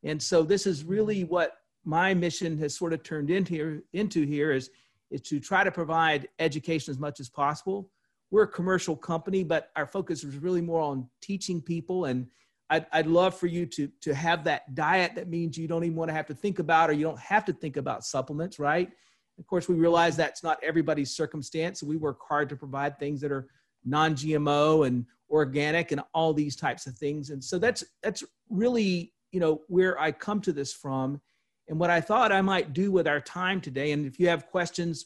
And 0.04 0.22
so 0.22 0.44
this 0.44 0.66
is 0.66 0.84
really 0.84 1.22
mm-hmm. 1.22 1.34
what 1.34 1.58
my 1.84 2.14
mission 2.14 2.58
has 2.60 2.76
sort 2.76 2.94
of 2.94 3.04
turned 3.04 3.30
into 3.30 3.54
here, 3.54 3.84
into 3.94 4.26
here 4.26 4.52
is, 4.52 4.70
is 5.10 5.22
to 5.22 5.40
try 5.40 5.64
to 5.64 5.72
provide 5.72 6.28
education 6.40 6.92
as 6.92 7.00
much 7.00 7.20
as 7.20 7.30
possible. 7.30 7.90
We're 8.30 8.44
a 8.44 8.48
commercial 8.48 8.96
company, 8.96 9.44
but 9.44 9.72
our 9.76 9.86
focus 9.86 10.24
is 10.24 10.38
really 10.38 10.62
more 10.62 10.80
on 10.80 11.10
teaching 11.22 11.62
people 11.62 12.06
and 12.06 12.28
I'd, 12.70 12.86
I'd 12.94 13.08
love 13.08 13.38
for 13.38 13.48
you 13.48 13.66
to, 13.66 13.90
to 14.00 14.16
have 14.16 14.46
that 14.46 14.74
diet 14.74 15.12
that 15.16 15.28
means 15.28 15.58
you 15.58 15.68
don't 15.68 15.84
even 15.84 15.98
want 15.98 16.08
to 16.08 16.14
have 16.16 16.28
to 16.28 16.34
think 16.34 16.60
about 16.60 16.90
or 16.90 16.94
you 16.94 17.04
don't 17.04 17.20
have 17.20 17.44
to 17.46 17.54
think 17.54 17.76
about 17.76 18.06
supplements, 18.06 18.60
right? 18.60 18.90
Of 19.38 19.46
course, 19.46 19.68
we 19.68 19.76
realize 19.76 20.16
that's 20.16 20.42
not 20.42 20.58
everybody's 20.64 21.12
circumstance. 21.14 21.82
So 21.82 21.88
we 21.88 21.98
work 21.98 22.20
hard 22.26 22.48
to 22.48 22.56
provide 22.56 22.98
things 22.98 23.20
that 23.22 23.32
are 23.32 23.48
non-GMO 23.84 24.88
and 24.88 25.06
organic 25.30 25.92
and 25.92 26.02
all 26.14 26.34
these 26.34 26.56
types 26.56 26.88
of 26.88 26.96
things. 26.98 27.30
And 27.30 27.44
so 27.44 27.60
that's 27.60 27.84
that's 28.04 28.24
really, 28.50 29.14
you 29.32 29.40
know, 29.40 29.62
where 29.68 30.00
I 30.00 30.12
come 30.12 30.42
to 30.42 30.54
this 30.54 30.74
from. 30.74 31.22
And 31.68 31.80
what 31.80 31.90
I 31.90 32.02
thought 32.02 32.32
I 32.32 32.42
might 32.42 32.74
do 32.74 32.92
with 32.92 33.08
our 33.08 33.22
time 33.22 33.62
today, 33.62 33.92
and 33.92 34.06
if 34.06 34.20
you 34.20 34.28
have 34.28 34.48
questions, 34.48 35.06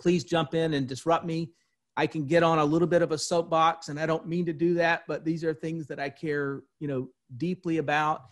please 0.00 0.24
jump 0.24 0.54
in 0.54 0.74
and 0.74 0.86
disrupt 0.86 1.24
me. 1.24 1.52
I 1.96 2.06
can 2.06 2.26
get 2.26 2.42
on 2.42 2.58
a 2.58 2.64
little 2.64 2.88
bit 2.88 3.02
of 3.02 3.12
a 3.12 3.18
soapbox, 3.18 3.88
and 3.88 3.98
I 3.98 4.06
don't 4.06 4.26
mean 4.26 4.46
to 4.46 4.52
do 4.52 4.74
that, 4.74 5.02
but 5.06 5.24
these 5.24 5.44
are 5.44 5.54
things 5.54 5.86
that 5.86 6.00
I 6.00 6.08
care, 6.08 6.62
you 6.80 6.88
know, 6.88 7.08
deeply 7.36 7.78
about. 7.78 8.22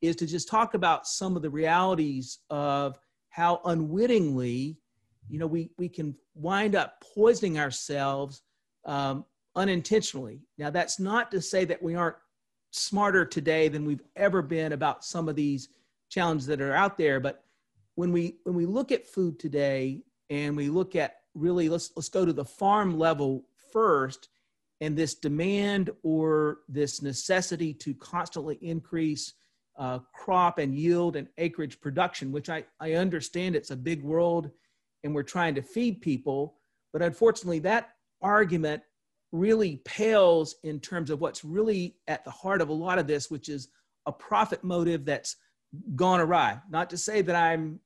Is 0.00 0.16
to 0.16 0.26
just 0.26 0.48
talk 0.48 0.72
about 0.72 1.06
some 1.06 1.36
of 1.36 1.42
the 1.42 1.50
realities 1.50 2.38
of 2.48 2.98
how 3.28 3.60
unwittingly, 3.66 4.78
you 5.28 5.38
know, 5.38 5.46
we 5.46 5.70
we 5.76 5.90
can 5.90 6.16
wind 6.34 6.74
up 6.74 7.02
poisoning 7.14 7.58
ourselves 7.58 8.42
um, 8.86 9.26
unintentionally. 9.56 10.40
Now, 10.56 10.70
that's 10.70 10.98
not 10.98 11.30
to 11.32 11.42
say 11.42 11.66
that 11.66 11.82
we 11.82 11.94
aren't 11.94 12.16
smarter 12.70 13.24
today 13.24 13.68
than 13.68 13.84
we've 13.84 14.02
ever 14.16 14.42
been 14.42 14.72
about 14.72 15.04
some 15.04 15.28
of 15.28 15.36
these 15.36 15.68
challenges 16.08 16.46
that 16.46 16.60
are 16.60 16.74
out 16.74 16.98
there, 16.98 17.20
but 17.20 17.44
when 17.94 18.12
we 18.12 18.36
when 18.44 18.54
we 18.54 18.66
look 18.66 18.92
at 18.92 19.06
food 19.06 19.38
today 19.38 20.02
and 20.30 20.56
we 20.56 20.68
look 20.68 20.96
at 20.96 21.16
really 21.34 21.68
let's 21.68 21.90
let's 21.96 22.08
go 22.08 22.24
to 22.24 22.32
the 22.32 22.44
farm 22.44 22.98
level 22.98 23.44
first 23.72 24.28
and 24.80 24.96
this 24.96 25.14
demand 25.14 25.90
or 26.02 26.60
this 26.68 27.02
necessity 27.02 27.74
to 27.74 27.94
constantly 27.94 28.56
increase 28.62 29.34
uh, 29.78 29.98
crop 30.14 30.58
and 30.58 30.74
yield 30.74 31.16
and 31.16 31.28
acreage 31.38 31.80
production 31.80 32.32
which 32.32 32.48
I, 32.48 32.64
I 32.80 32.94
understand 32.94 33.54
it's 33.54 33.70
a 33.70 33.76
big 33.76 34.02
world 34.02 34.50
and 35.04 35.14
we're 35.14 35.22
trying 35.22 35.54
to 35.54 35.62
feed 35.62 36.00
people. 36.00 36.56
But 36.92 37.02
unfortunately 37.02 37.60
that 37.60 37.90
argument 38.22 38.82
really 39.32 39.76
pales 39.84 40.56
in 40.64 40.80
terms 40.80 41.10
of 41.10 41.20
what's 41.20 41.44
really 41.44 41.96
at 42.08 42.24
the 42.24 42.30
heart 42.30 42.60
of 42.60 42.68
a 42.68 42.72
lot 42.72 42.98
of 42.98 43.06
this 43.06 43.30
which 43.30 43.48
is 43.48 43.68
a 44.06 44.12
profit 44.12 44.64
motive 44.64 45.04
that's 45.04 45.36
gone 45.94 46.20
awry 46.20 46.58
not 46.68 46.90
to 46.90 46.96
say 46.96 47.22
that 47.22 47.36
i'm 47.36 47.78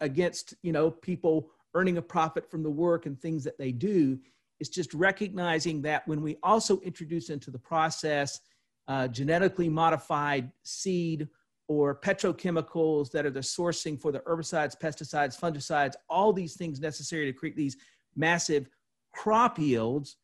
against 0.00 0.54
you 0.62 0.72
know 0.72 0.90
people 0.90 1.50
earning 1.74 1.98
a 1.98 2.02
profit 2.02 2.50
from 2.50 2.62
the 2.62 2.70
work 2.70 3.06
and 3.06 3.20
things 3.20 3.44
that 3.44 3.58
they 3.58 3.72
do. 3.72 4.18
It's 4.60 4.70
just 4.70 4.92
recognizing 4.94 5.82
that 5.82 6.06
when 6.08 6.20
we 6.22 6.36
also 6.42 6.80
introduce 6.80 7.30
into 7.30 7.50
the 7.50 7.58
process 7.58 8.40
uh, 8.88 9.06
genetically 9.08 9.68
modified 9.68 10.50
seed 10.64 11.28
or 11.68 11.94
petrochemicals 11.94 13.10
that 13.12 13.26
are 13.26 13.30
the 13.30 13.40
sourcing 13.40 14.00
for 14.00 14.10
the 14.10 14.20
herbicides, 14.20 14.76
pesticides, 14.76 15.38
fungicides, 15.38 15.94
all 16.08 16.32
these 16.32 16.56
things 16.56 16.80
necessary 16.80 17.26
to 17.26 17.32
create 17.32 17.54
these 17.54 17.76
massive 18.16 18.68
crop 19.12 19.58
yields, 19.58 20.16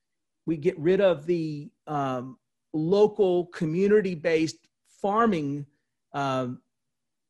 we 0.46 0.56
get 0.56 0.78
rid 0.78 1.00
of 1.00 1.26
the 1.26 1.70
um, 1.86 2.38
local 2.72 3.46
community 3.46 4.14
based 4.14 4.68
farming 5.00 5.66
um, 6.12 6.60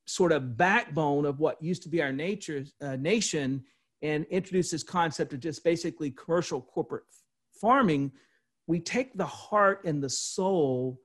sort 0.07 0.33
of 0.33 0.57
backbone 0.57 1.25
of 1.25 1.41
what 1.41 1.63
used 1.63 1.83
to 1.83 1.89
be 1.89 2.03
our 2.03 2.13
nature, 2.13 2.65
uh, 2.81 2.97
nation 2.97 3.65
and 4.03 4.27
introduce 4.27 4.71
this 4.71 4.83
concept 4.83 5.33
of 5.33 5.41
just 5.41 5.65
basically 5.65 6.11
commercial 6.11 6.61
corporate 6.61 7.05
farming, 7.59 8.13
we 8.67 8.79
take 8.79 9.17
the 9.17 9.27
heart 9.27 9.83
and 9.85 10.03
the 10.03 10.11
soul 10.11 11.01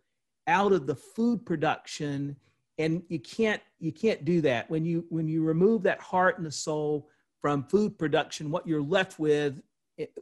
out 0.48 0.74
of 0.74 0.86
the 0.88 0.96
food 0.96 1.46
production 1.46 2.36
and 2.78 3.04
you 3.10 3.20
can't 3.20 3.62
you 3.80 3.92
can't 3.92 4.24
do 4.26 4.42
that. 4.42 4.70
When 4.70 4.86
you 4.86 5.06
when 5.10 5.28
you 5.28 5.44
remove 5.44 5.84
that 5.84 6.00
heart 6.00 6.38
and 6.38 6.46
the 6.46 6.52
soul 6.52 7.10
from 7.42 7.64
food 7.64 7.98
production 7.98 8.52
what 8.52 8.68
you're 8.68 8.82
left 8.82 9.20
with 9.20 9.62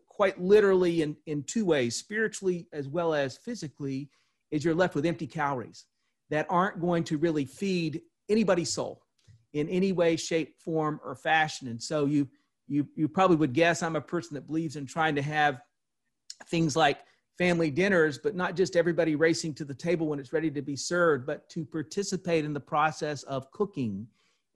quite 0.07 0.39
literally 0.39 1.01
in, 1.01 1.15
in 1.25 1.43
two 1.43 1.65
ways 1.65 1.96
spiritually 1.96 2.67
as 2.74 2.88
well 2.88 3.13
as 3.13 3.38
physically 3.38 4.10
is 4.51 4.63
you're 4.63 4.75
left 4.75 4.96
with 4.96 5.05
empty 5.05 5.27
calories 5.27 5.86
that 6.29 6.48
aren't 6.50 6.81
going 6.81 7.03
to 7.03 7.17
really 7.17 7.46
feed 7.46 8.01
anybody's 8.29 8.72
soul 8.72 9.03
in 9.53 9.69
any 9.69 9.91
way 9.91 10.15
shape 10.15 10.55
form 10.60 11.00
or 11.03 11.15
fashion 11.15 11.67
and 11.67 11.81
so 11.81 12.05
you 12.05 12.27
you 12.67 12.88
you 12.96 13.07
probably 13.07 13.38
would 13.38 13.53
guess 13.53 13.81
I'm 13.81 13.96
a 13.96 14.01
person 14.01 14.36
that 14.36 14.48
believes 14.48 14.75
in 14.75 14.86
trying 14.86 15.15
to 15.15 15.22
have 15.22 15.62
things 16.50 16.75
like 16.75 17.00
family 17.38 17.69
dinners, 17.69 18.17
but 18.17 18.36
not 18.36 18.55
just 18.55 18.75
everybody 18.75 19.15
racing 19.15 19.53
to 19.55 19.65
the 19.65 19.74
table 19.74 20.07
when 20.07 20.19
it's 20.19 20.34
ready 20.34 20.50
to 20.51 20.62
be 20.62 20.75
served, 20.75 21.25
but 21.25 21.48
to 21.50 21.65
participate 21.65 22.46
in 22.46 22.53
the 22.53 22.60
process 22.60 23.24
of 23.24 23.50
cooking 23.51 24.07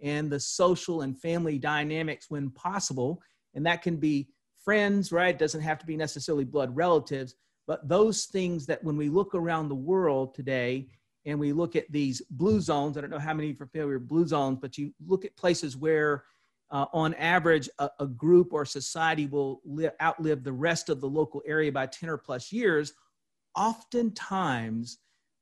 and 0.02 0.32
the 0.32 0.40
social 0.40 1.02
and 1.02 1.20
family 1.20 1.60
dynamics 1.60 2.26
when 2.30 2.50
possible. 2.52 3.22
And 3.54 3.66
that 3.66 3.84
can 3.84 3.98
be 3.98 4.30
friends, 4.64 5.12
right? 5.12 5.38
Doesn't 5.38 5.62
have 5.62 5.80
to 5.80 5.86
be 5.86 5.98
necessarily 5.98 6.44
blood 6.44 6.76
relatives, 6.76 7.36
but 7.68 7.88
those 7.88 8.26
things 8.26 8.66
that 8.66 8.84
when 8.84 8.98
we 8.98 9.10
look 9.10 9.36
around 9.36 9.70
the 9.70 9.76
world 9.76 10.36
today 10.36 10.88
and 11.26 11.40
we 11.40 11.54
look 11.54 11.76
at 11.76 11.92
these 11.92 12.22
blue 12.32 12.60
zones, 12.60 12.98
I 12.98 13.02
don't 13.02 13.10
know 13.10 13.20
how 13.20 13.34
many 13.34 13.56
are 13.60 13.66
familiar 13.68 14.00
with 14.00 14.08
blue 14.08 14.26
zones, 14.26 14.60
but 14.62 14.78
you 14.78 14.94
look 15.06 15.26
at 15.26 15.36
places 15.36 15.78
where 15.78 16.26
uh, 16.72 16.86
on 16.94 17.14
average, 17.16 17.70
a, 17.80 17.90
a, 18.00 18.08
group 18.08 18.54
or 18.54 18.64
society 18.64 19.28
will 19.28 19.62
li- 19.66 19.90
outlive 20.02 20.42
the 20.44 20.54
rest 20.54 20.88
of 20.88 21.02
the 21.02 21.08
local 21.08 21.42
area 21.46 21.70
by 21.70 21.86
10 21.86 22.08
or 22.08 22.18
plus 22.18 22.52
years, 22.52 22.94
oftentimes 23.56 25.00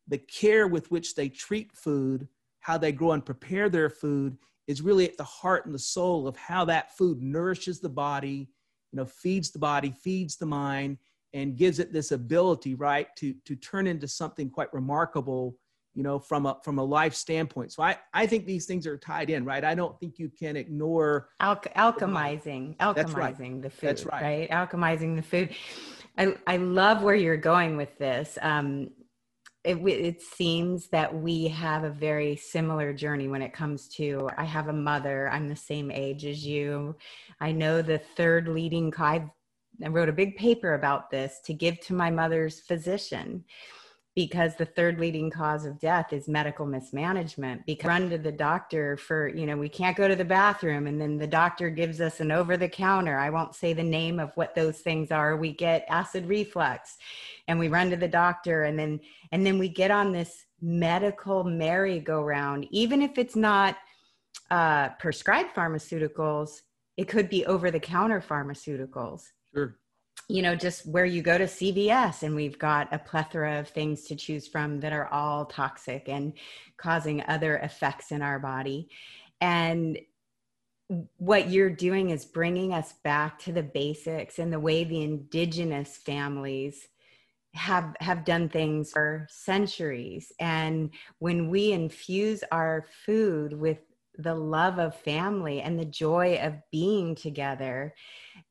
the 0.08 0.18
care 0.18 0.68
with 0.68 0.90
which 0.90 1.14
they 1.14 1.30
treat 1.30 1.72
food, 1.72 2.28
how 2.62 2.80
they 2.80 2.92
grow 2.92 3.12
and 3.12 3.26
prepare 3.26 3.70
their 3.70 3.92
food, 3.92 4.38
is 4.68 4.82
really 4.82 5.08
at 5.08 5.18
the 5.18 5.24
heart 5.24 5.66
and 5.66 5.74
the 5.74 5.80
soul 5.80 6.28
of 6.28 6.36
how 6.36 6.66
that 6.66 6.98
food 6.98 7.22
nourishes 7.22 7.80
the 7.80 7.90
body, 7.90 8.50
you 8.92 8.98
know, 8.98 9.06
feeds 9.06 9.52
the 9.52 9.60
body, 9.60 9.94
feeds 10.04 10.38
the 10.38 10.46
mind, 10.46 10.98
and 11.34 11.56
gives 11.58 11.80
it 11.80 11.94
this 11.94 12.12
ability, 12.12 12.76
right, 12.76 13.08
to, 13.18 13.34
to 13.46 13.56
turn 13.56 13.88
into 13.88 14.08
something 14.08 14.50
quite 14.50 14.74
remarkable 14.74 15.56
you 15.96 16.04
know 16.04 16.20
from 16.20 16.46
a 16.46 16.58
from 16.64 16.80
a 16.80 16.84
life 16.84 17.14
standpoint. 17.14 17.72
So 17.72 17.84
i 17.84 17.98
i 18.14 18.26
think 18.26 18.46
these 18.46 18.66
things 18.66 18.88
are 18.88 18.98
tied 18.98 19.30
in 19.30 19.44
right? 19.44 19.64
I 19.64 19.76
don't 19.76 20.00
think 20.00 20.20
you 20.20 20.30
can 20.30 20.56
ignore 20.56 21.30
Al- 21.40 21.58
alchemizing 21.58 22.78
alchemizing 22.78 23.16
right. 23.16 23.62
the 23.62 23.70
food 23.70 23.90
that's 23.90 24.06
right. 24.06 24.22
right? 24.22 24.50
Alchemizing 24.50 25.16
the 25.16 25.22
food. 25.22 25.50
I 26.18 26.36
i 26.48 26.58
love 26.58 27.04
where 27.04 27.16
you're 27.16 27.38
going 27.38 27.76
with 27.76 27.98
this. 27.98 28.38
Um 28.42 28.92
it, 29.64 29.76
it 29.76 30.22
seems 30.22 30.88
that 30.88 31.14
we 31.14 31.48
have 31.50 31.84
a 31.84 31.90
very 31.90 32.36
similar 32.36 32.94
journey 32.94 33.28
when 33.28 33.42
it 33.42 33.54
comes 33.54 33.88
to 33.90 34.30
i 34.38 34.44
have 34.44 34.70
a 34.70 34.74
mother 34.74 35.30
i'm 35.32 35.50
the 35.50 35.56
same 35.56 35.92
age 35.92 36.26
as 36.26 36.46
you. 36.46 36.96
I 37.42 37.52
know 37.52 37.82
the 37.82 38.02
third 38.16 38.48
leading 38.48 38.94
i 38.98 39.30
wrote 39.90 40.10
a 40.10 40.14
big 40.14 40.36
paper 40.38 40.74
about 40.74 41.10
this 41.10 41.40
to 41.46 41.54
give 41.54 41.80
to 41.82 41.94
my 41.94 42.10
mother's 42.10 42.60
physician 42.60 43.44
because 44.20 44.54
the 44.56 44.66
third 44.66 45.00
leading 45.00 45.32
cause 45.32 45.66
of 45.66 45.80
death 45.80 46.12
is 46.12 46.28
medical 46.28 46.66
mismanagement 46.66 47.66
because 47.66 47.88
run 47.88 48.10
to 48.10 48.18
the 48.18 48.30
doctor 48.30 48.98
for 48.98 49.30
you 49.30 49.46
know 49.46 49.56
we 49.56 49.70
can't 49.70 49.96
go 49.96 50.10
to 50.10 50.16
the 50.16 50.26
bathroom 50.26 50.88
and 50.88 51.00
then 51.00 51.18
the 51.18 51.26
doctor 51.26 51.70
gives 51.70 52.02
us 52.02 52.20
an 52.20 52.30
over 52.30 52.58
the 52.58 52.68
counter 52.68 53.18
i 53.18 53.30
won't 53.30 53.56
say 53.56 53.72
the 53.72 53.82
name 53.82 54.20
of 54.20 54.30
what 54.36 54.54
those 54.56 54.80
things 54.80 55.10
are. 55.10 55.38
We 55.38 55.54
get 55.54 55.86
acid 55.88 56.28
reflux 56.28 56.98
and 57.48 57.58
we 57.58 57.70
run 57.70 57.90
to 57.92 57.96
the 57.96 58.10
doctor 58.10 58.64
and 58.64 58.78
then 58.78 59.00
and 59.32 59.46
then 59.46 59.58
we 59.58 59.70
get 59.70 59.90
on 59.90 60.12
this 60.12 60.46
medical 60.62 61.46
merry-go-round. 61.46 62.68
Even 62.72 63.02
if 63.02 63.18
it's 63.18 63.38
not 63.38 63.78
uh, 64.52 64.90
prescribed 65.00 65.56
pharmaceuticals 65.56 66.62
it 66.98 67.08
could 67.08 67.30
be 67.30 67.46
over 67.46 67.72
the 67.72 67.80
counter 67.80 68.20
pharmaceuticals. 68.20 69.28
Sure 69.54 69.78
you 70.30 70.44
know, 70.44 70.56
just 70.56 70.86
where 70.86 71.06
you 71.06 71.24
go 71.24 71.40
to 71.40 71.46
CVS 71.46 72.22
and 72.22 72.36
we've 72.36 72.60
got 72.60 72.94
a 72.94 73.00
plethora 73.00 73.60
of 73.60 73.68
things 73.68 74.04
to 74.04 74.16
choose 74.16 74.48
from 74.48 74.80
that 74.80 74.94
are 74.94 75.08
all 75.08 75.46
toxic 75.46 76.08
and 76.08 76.34
causing 76.78 77.24
other 77.28 77.58
effects 77.58 78.12
in 78.12 78.22
our 78.22 78.38
body. 78.38 78.90
And 79.42 79.98
what 81.18 81.50
you're 81.50 81.72
doing 81.72 82.12
is 82.12 82.26
bringing 82.26 82.74
us 82.74 82.94
back 83.04 83.40
to 83.40 83.52
the 83.52 83.64
basics 83.64 84.38
and 84.38 84.54
the 84.54 84.60
way 84.60 84.84
the 84.84 85.02
indigenous 85.02 85.98
families 85.98 86.88
have 87.56 87.96
have 88.00 88.26
done 88.26 88.48
things 88.48 88.92
for 88.92 89.26
centuries 89.28 90.32
and 90.40 90.92
when 91.18 91.50
we 91.50 91.72
infuse 91.72 92.44
our 92.52 92.86
food 93.06 93.54
with 93.54 93.80
the 94.20 94.36
love 94.36 94.78
of 94.78 94.96
family 94.96 95.62
and 95.62 95.80
the 95.80 95.86
joy 95.86 96.38
of 96.44 96.54
being 96.72 97.16
together 97.16 97.96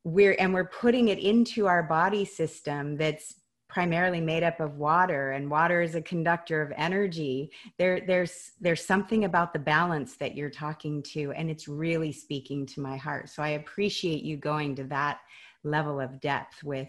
we're 0.05 0.37
and 0.39 0.53
we're 0.53 0.69
putting 0.69 1.09
it 1.09 1.19
into 1.19 1.67
our 1.67 1.83
body 1.83 2.25
system 2.25 2.97
that's 2.97 3.35
primarily 3.69 4.21
made 4.21 4.43
up 4.43 4.61
of 4.61 4.79
water 4.79 5.33
and 5.33 5.51
water 5.51 5.83
is 5.83 5.95
a 5.95 6.01
conductor 6.01 6.63
of 6.63 6.73
energy. 6.77 7.51
There 7.79 8.01
there's 8.01 8.53
there's 8.61 8.85
something 8.85 9.25
about 9.25 9.53
the 9.53 9.59
balance 9.59 10.17
that 10.17 10.35
you're 10.35 10.51
talking 10.51 11.03
to 11.15 11.33
and 11.33 11.51
it's 11.51 11.69
really 11.69 12.13
speaking 12.13 12.65
to 12.67 12.81
my 12.81 12.97
heart. 12.97 13.29
So 13.29 13.43
i 13.43 13.51
appreciate 13.51 14.23
you 14.23 14.37
going 14.37 14.75
to 14.77 14.85
that 14.85 15.21
level 15.65 16.01
of 16.01 16.21
depth 16.21 16.65
with 16.65 16.89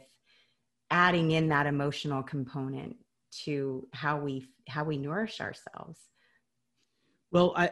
adding 0.90 1.32
in 1.32 1.50
that 1.50 1.68
emotional 1.68 2.24
component 2.24 2.96
to 3.44 3.88
how 3.94 4.18
we 4.18 4.48
how 4.68 4.84
we 4.86 4.98
nourish 4.98 5.42
ourselves. 5.42 6.00
Well 7.32 7.54
i 7.58 7.72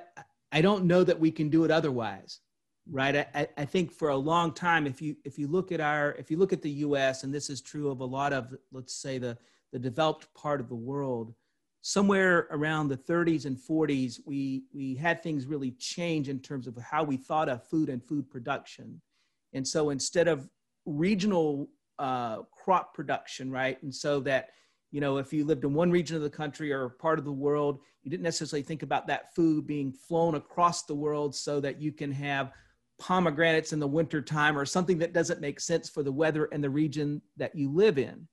i 0.51 0.61
don't 0.61 0.85
know 0.85 1.03
that 1.03 1.19
we 1.19 1.31
can 1.31 1.49
do 1.49 1.63
it 1.63 1.71
otherwise 1.71 2.41
right 2.89 3.27
I, 3.35 3.47
I 3.57 3.65
think 3.65 3.91
for 3.91 4.09
a 4.09 4.15
long 4.15 4.53
time 4.53 4.87
if 4.87 5.01
you 5.01 5.15
if 5.25 5.37
you 5.37 5.47
look 5.47 5.71
at 5.71 5.81
our 5.81 6.15
if 6.19 6.31
you 6.31 6.37
look 6.37 6.53
at 6.53 6.61
the 6.61 6.71
us 6.71 7.23
and 7.23 7.33
this 7.33 7.49
is 7.49 7.61
true 7.61 7.89
of 7.89 7.99
a 7.99 8.05
lot 8.05 8.33
of 8.33 8.55
let's 8.71 8.93
say 8.93 9.17
the 9.17 9.37
the 9.71 9.79
developed 9.79 10.33
part 10.33 10.61
of 10.61 10.69
the 10.69 10.75
world 10.75 11.33
somewhere 11.81 12.47
around 12.51 12.87
the 12.87 12.97
30s 12.97 13.45
and 13.45 13.57
40s 13.57 14.19
we 14.25 14.63
we 14.73 14.95
had 14.95 15.21
things 15.21 15.45
really 15.45 15.71
change 15.71 16.29
in 16.29 16.39
terms 16.39 16.67
of 16.67 16.77
how 16.77 17.03
we 17.03 17.17
thought 17.17 17.49
of 17.49 17.67
food 17.67 17.89
and 17.89 18.03
food 18.03 18.29
production 18.29 19.01
and 19.53 19.67
so 19.67 19.89
instead 19.89 20.27
of 20.27 20.49
regional 20.85 21.69
uh, 21.99 22.43
crop 22.51 22.93
production, 22.93 23.51
right? 23.51 23.81
And 23.83 23.93
so 23.93 24.19
that, 24.21 24.49
you 24.91 25.01
know, 25.01 25.17
if 25.17 25.33
you 25.33 25.45
lived 25.45 25.63
in 25.63 25.73
one 25.73 25.91
region 25.91 26.15
of 26.15 26.21
the 26.21 26.29
country 26.29 26.71
or 26.71 26.89
part 26.89 27.19
of 27.19 27.25
the 27.25 27.31
world, 27.31 27.79
you 28.03 28.09
didn't 28.09 28.23
necessarily 28.23 28.63
think 28.63 28.83
about 28.83 29.07
that 29.07 29.35
food 29.35 29.67
being 29.67 29.91
flown 29.91 30.35
across 30.35 30.83
the 30.83 30.95
world 30.95 31.35
so 31.35 31.59
that 31.59 31.81
you 31.81 31.91
can 31.91 32.11
have 32.11 32.51
pomegranates 32.99 33.73
in 33.73 33.79
the 33.79 33.87
wintertime 33.87 34.57
or 34.57 34.65
something 34.65 34.97
that 34.97 35.13
doesn't 35.13 35.41
make 35.41 35.59
sense 35.59 35.89
for 35.89 36.03
the 36.03 36.11
weather 36.11 36.45
and 36.51 36.63
the 36.63 36.69
region 36.69 37.21
that 37.37 37.55
you 37.55 37.69
live 37.69 37.97
in. 37.97 38.27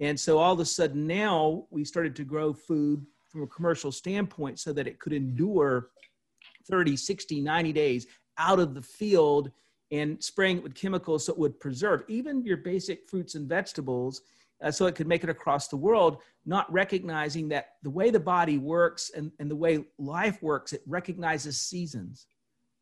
And 0.00 0.18
so 0.18 0.38
all 0.38 0.52
of 0.52 0.60
a 0.60 0.64
sudden 0.64 1.06
now 1.06 1.66
we 1.70 1.84
started 1.84 2.14
to 2.16 2.24
grow 2.24 2.52
food 2.52 3.04
from 3.28 3.42
a 3.42 3.46
commercial 3.46 3.92
standpoint 3.92 4.58
so 4.58 4.72
that 4.72 4.86
it 4.86 4.98
could 4.98 5.12
endure 5.12 5.90
30, 6.70 6.96
60, 6.96 7.40
90 7.40 7.72
days 7.72 8.06
out 8.38 8.60
of 8.60 8.74
the 8.74 8.82
field 8.82 9.50
and 9.90 10.22
spraying 10.22 10.58
it 10.58 10.62
with 10.62 10.74
chemicals 10.74 11.26
so 11.26 11.32
it 11.32 11.38
would 11.38 11.58
preserve 11.60 12.04
even 12.08 12.44
your 12.44 12.58
basic 12.58 13.08
fruits 13.08 13.34
and 13.34 13.48
vegetables 13.48 14.22
uh, 14.62 14.70
so 14.70 14.86
it 14.86 14.94
could 14.94 15.06
make 15.06 15.24
it 15.24 15.30
across 15.30 15.68
the 15.68 15.76
world, 15.76 16.18
not 16.44 16.70
recognizing 16.72 17.48
that 17.48 17.74
the 17.82 17.90
way 17.90 18.10
the 18.10 18.20
body 18.20 18.58
works 18.58 19.10
and, 19.14 19.30
and 19.38 19.50
the 19.50 19.56
way 19.56 19.84
life 19.98 20.42
works, 20.42 20.72
it 20.72 20.82
recognizes 20.86 21.60
seasons, 21.60 22.26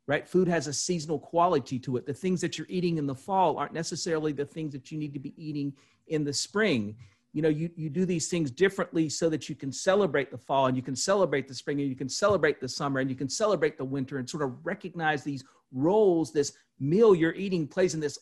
right? 0.06 0.28
Food 0.28 0.48
has 0.48 0.66
a 0.66 0.72
seasonal 0.72 1.18
quality 1.18 1.78
to 1.80 1.96
it. 1.96 2.06
The 2.06 2.14
things 2.14 2.40
that 2.40 2.56
you're 2.56 2.66
eating 2.70 2.98
in 2.98 3.06
the 3.06 3.14
fall 3.14 3.58
aren't 3.58 3.72
necessarily 3.72 4.32
the 4.32 4.44
things 4.44 4.72
that 4.72 4.90
you 4.90 4.98
need 4.98 5.12
to 5.14 5.20
be 5.20 5.34
eating 5.36 5.72
in 6.06 6.24
the 6.24 6.32
spring 6.32 6.96
you 7.36 7.42
know 7.42 7.50
you, 7.50 7.68
you 7.76 7.90
do 7.90 8.06
these 8.06 8.28
things 8.28 8.50
differently 8.50 9.10
so 9.10 9.28
that 9.28 9.46
you 9.46 9.54
can 9.54 9.70
celebrate 9.70 10.30
the 10.30 10.38
fall 10.38 10.66
and 10.66 10.76
you 10.76 10.82
can 10.82 10.96
celebrate 10.96 11.46
the 11.46 11.54
spring 11.54 11.78
and 11.80 11.88
you 11.90 11.94
can 11.94 12.08
celebrate 12.08 12.60
the 12.60 12.68
summer 12.68 12.98
and 12.98 13.10
you 13.10 13.14
can 13.14 13.28
celebrate 13.28 13.76
the 13.76 13.84
winter 13.84 14.16
and 14.16 14.28
sort 14.28 14.42
of 14.42 14.54
recognize 14.64 15.22
these 15.22 15.44
roles 15.70 16.32
this 16.32 16.54
meal 16.80 17.14
you're 17.14 17.34
eating 17.34 17.68
plays 17.68 17.92
in 17.92 18.00
this 18.00 18.18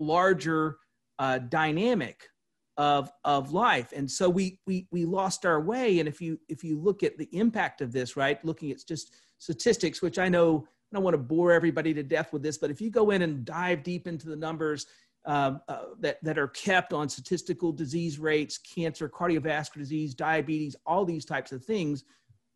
larger 0.00 0.78
uh, 1.20 1.38
dynamic 1.38 2.28
of 2.76 3.08
of 3.24 3.52
life 3.52 3.92
and 3.94 4.10
so 4.10 4.28
we 4.28 4.58
we 4.66 4.88
we 4.90 5.04
lost 5.04 5.46
our 5.46 5.60
way 5.60 6.00
and 6.00 6.08
if 6.08 6.20
you 6.20 6.36
if 6.48 6.64
you 6.64 6.76
look 6.76 7.04
at 7.04 7.16
the 7.16 7.28
impact 7.32 7.80
of 7.80 7.92
this 7.92 8.16
right 8.16 8.44
looking 8.44 8.72
at 8.72 8.78
just 8.84 9.14
statistics 9.38 10.02
which 10.02 10.18
i 10.18 10.28
know 10.28 10.66
i 10.92 10.96
don't 10.96 11.04
want 11.04 11.14
to 11.14 11.18
bore 11.18 11.52
everybody 11.52 11.92
to 11.94 12.02
death 12.02 12.32
with 12.32 12.42
this 12.42 12.58
but 12.58 12.70
if 12.70 12.80
you 12.80 12.90
go 12.90 13.10
in 13.10 13.22
and 13.22 13.44
dive 13.44 13.82
deep 13.82 14.06
into 14.06 14.28
the 14.28 14.36
numbers 14.36 14.86
um, 15.26 15.60
uh, 15.68 15.86
that, 15.98 16.22
that 16.22 16.38
are 16.38 16.48
kept 16.48 16.92
on 16.92 17.08
statistical 17.08 17.72
disease 17.72 18.18
rates, 18.18 18.58
cancer, 18.58 19.08
cardiovascular 19.08 19.78
disease, 19.78 20.14
diabetes, 20.14 20.76
all 20.86 21.04
these 21.04 21.24
types 21.24 21.50
of 21.50 21.64
things. 21.64 22.04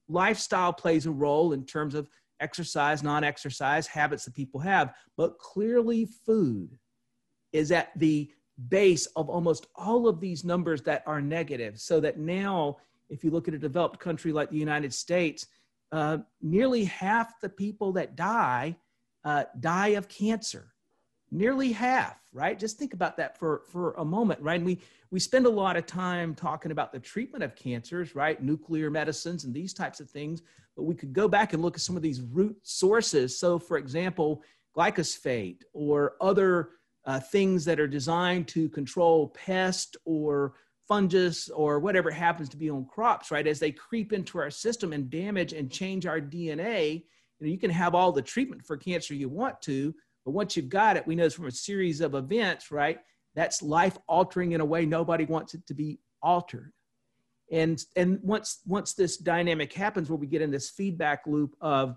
Lifestyle 0.08 0.72
plays 0.72 1.06
a 1.06 1.10
role 1.10 1.52
in 1.52 1.66
terms 1.66 1.94
of 1.96 2.08
exercise, 2.38 3.02
non 3.02 3.24
exercise, 3.24 3.86
habits 3.86 4.24
that 4.24 4.34
people 4.34 4.60
have, 4.60 4.94
but 5.16 5.38
clearly 5.38 6.06
food 6.24 6.78
is 7.52 7.72
at 7.72 7.90
the 7.98 8.30
base 8.68 9.06
of 9.16 9.28
almost 9.28 9.66
all 9.74 10.06
of 10.06 10.20
these 10.20 10.44
numbers 10.44 10.82
that 10.82 11.02
are 11.06 11.20
negative. 11.20 11.80
So 11.80 11.98
that 12.00 12.18
now, 12.18 12.76
if 13.08 13.24
you 13.24 13.30
look 13.30 13.48
at 13.48 13.54
a 13.54 13.58
developed 13.58 13.98
country 13.98 14.32
like 14.32 14.50
the 14.50 14.58
United 14.58 14.94
States, 14.94 15.46
uh, 15.92 16.18
nearly 16.40 16.84
half 16.84 17.40
the 17.40 17.48
people 17.48 17.92
that 17.92 18.16
die 18.16 18.76
uh, 19.24 19.44
die 19.60 19.88
of 19.88 20.08
cancer. 20.08 20.72
Nearly 21.30 21.72
half 21.72 22.16
right? 22.32 22.58
Just 22.58 22.78
think 22.78 22.94
about 22.94 23.16
that 23.16 23.38
for 23.38 23.62
for 23.68 23.92
a 23.94 24.04
moment 24.04 24.40
right? 24.40 24.56
And 24.56 24.66
we 24.66 24.80
we 25.10 25.20
spend 25.20 25.46
a 25.46 25.50
lot 25.50 25.76
of 25.76 25.86
time 25.86 26.34
talking 26.34 26.72
about 26.72 26.92
the 26.92 26.98
treatment 26.98 27.44
of 27.44 27.54
cancers 27.54 28.14
right? 28.14 28.42
Nuclear 28.42 28.90
medicines 28.90 29.44
and 29.44 29.54
these 29.54 29.72
types 29.72 30.00
of 30.00 30.10
things. 30.10 30.42
But 30.76 30.84
we 30.84 30.94
could 30.94 31.12
go 31.12 31.28
back 31.28 31.52
and 31.52 31.62
look 31.62 31.76
at 31.76 31.80
some 31.80 31.96
of 31.96 32.02
these 32.02 32.20
root 32.20 32.56
sources. 32.62 33.38
So 33.38 33.58
for 33.58 33.76
example 33.76 34.42
glyphosate 34.76 35.62
or 35.72 36.14
other 36.20 36.70
uh, 37.04 37.18
things 37.18 37.64
that 37.64 37.80
are 37.80 37.88
designed 37.88 38.46
to 38.48 38.68
control 38.68 39.28
pest 39.28 39.96
or 40.04 40.54
fungus 40.90 41.48
or 41.50 41.78
whatever 41.78 42.10
happens 42.10 42.48
to 42.48 42.56
be 42.56 42.68
on 42.68 42.84
crops 42.84 43.30
right 43.30 43.46
as 43.46 43.60
they 43.60 43.70
creep 43.70 44.12
into 44.12 44.38
our 44.38 44.50
system 44.50 44.92
and 44.92 45.08
damage 45.08 45.52
and 45.52 45.70
change 45.70 46.04
our 46.04 46.20
dna 46.20 46.94
you 46.94 47.46
know 47.46 47.50
you 47.50 47.58
can 47.58 47.70
have 47.70 47.94
all 47.94 48.10
the 48.10 48.20
treatment 48.20 48.64
for 48.66 48.76
cancer 48.76 49.14
you 49.14 49.28
want 49.28 49.62
to 49.62 49.94
but 50.24 50.32
once 50.32 50.56
you've 50.56 50.68
got 50.68 50.96
it, 50.96 51.06
we 51.06 51.14
know 51.14 51.24
it's 51.24 51.34
from 51.34 51.46
a 51.46 51.50
series 51.50 52.00
of 52.00 52.14
events, 52.14 52.70
right? 52.70 52.98
That's 53.34 53.62
life 53.62 53.96
altering 54.08 54.52
in 54.52 54.60
a 54.60 54.64
way 54.64 54.84
nobody 54.84 55.24
wants 55.24 55.54
it 55.54 55.66
to 55.66 55.74
be 55.74 56.00
altered. 56.22 56.72
And, 57.50 57.82
and 57.96 58.20
once, 58.22 58.60
once 58.66 58.92
this 58.92 59.16
dynamic 59.16 59.72
happens 59.72 60.08
where 60.08 60.18
we 60.18 60.26
get 60.26 60.42
in 60.42 60.50
this 60.50 60.70
feedback 60.70 61.26
loop 61.26 61.56
of 61.60 61.96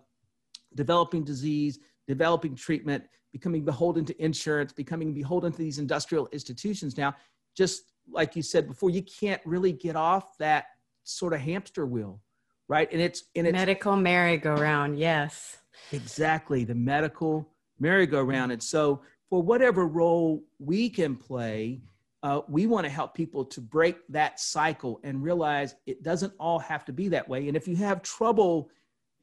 developing 0.74 1.24
disease, 1.24 1.80
developing 2.08 2.56
treatment, 2.56 3.04
becoming 3.32 3.64
beholden 3.64 4.06
to 4.06 4.24
insurance, 4.24 4.74
becoming 4.74 5.14
beholden 5.14 5.52
to 5.52 5.58
these 5.58 5.80
industrial 5.80 6.28
institutions 6.32 6.98
now, 6.98 7.14
just 7.56 7.93
like 8.12 8.36
you 8.36 8.42
said 8.42 8.68
before, 8.68 8.90
you 8.90 9.02
can't 9.02 9.42
really 9.46 9.72
get 9.72 9.96
off 9.96 10.38
that 10.38 10.66
sort 11.04 11.34
of 11.34 11.40
hamster 11.40 11.86
wheel, 11.86 12.22
right? 12.68 12.92
And 12.92 13.02
it's 13.02 13.24
in 13.36 13.46
it's 13.46 13.54
medical 13.54 13.96
merry-go-round, 13.96 14.98
yes. 14.98 15.58
Exactly, 15.92 16.64
the 16.64 16.76
medical 16.76 17.50
merry-go-round. 17.80 18.52
And 18.52 18.62
so, 18.62 19.02
for 19.30 19.42
whatever 19.42 19.88
role 19.88 20.44
we 20.60 20.90
can 20.90 21.16
play, 21.16 21.82
uh, 22.22 22.42
we 22.48 22.68
want 22.68 22.86
to 22.86 22.90
help 22.90 23.14
people 23.14 23.44
to 23.44 23.60
break 23.60 23.98
that 24.08 24.40
cycle 24.40 25.00
and 25.04 25.22
realize 25.22 25.76
it 25.86 26.04
doesn't 26.04 26.34
all 26.40 26.60
have 26.60 26.86
to 26.86 26.94
be 26.94 27.10
that 27.10 27.28
way. 27.28 27.48
And 27.48 27.58
if 27.58 27.68
you 27.68 27.76
have 27.78 28.02
trouble, 28.02 28.70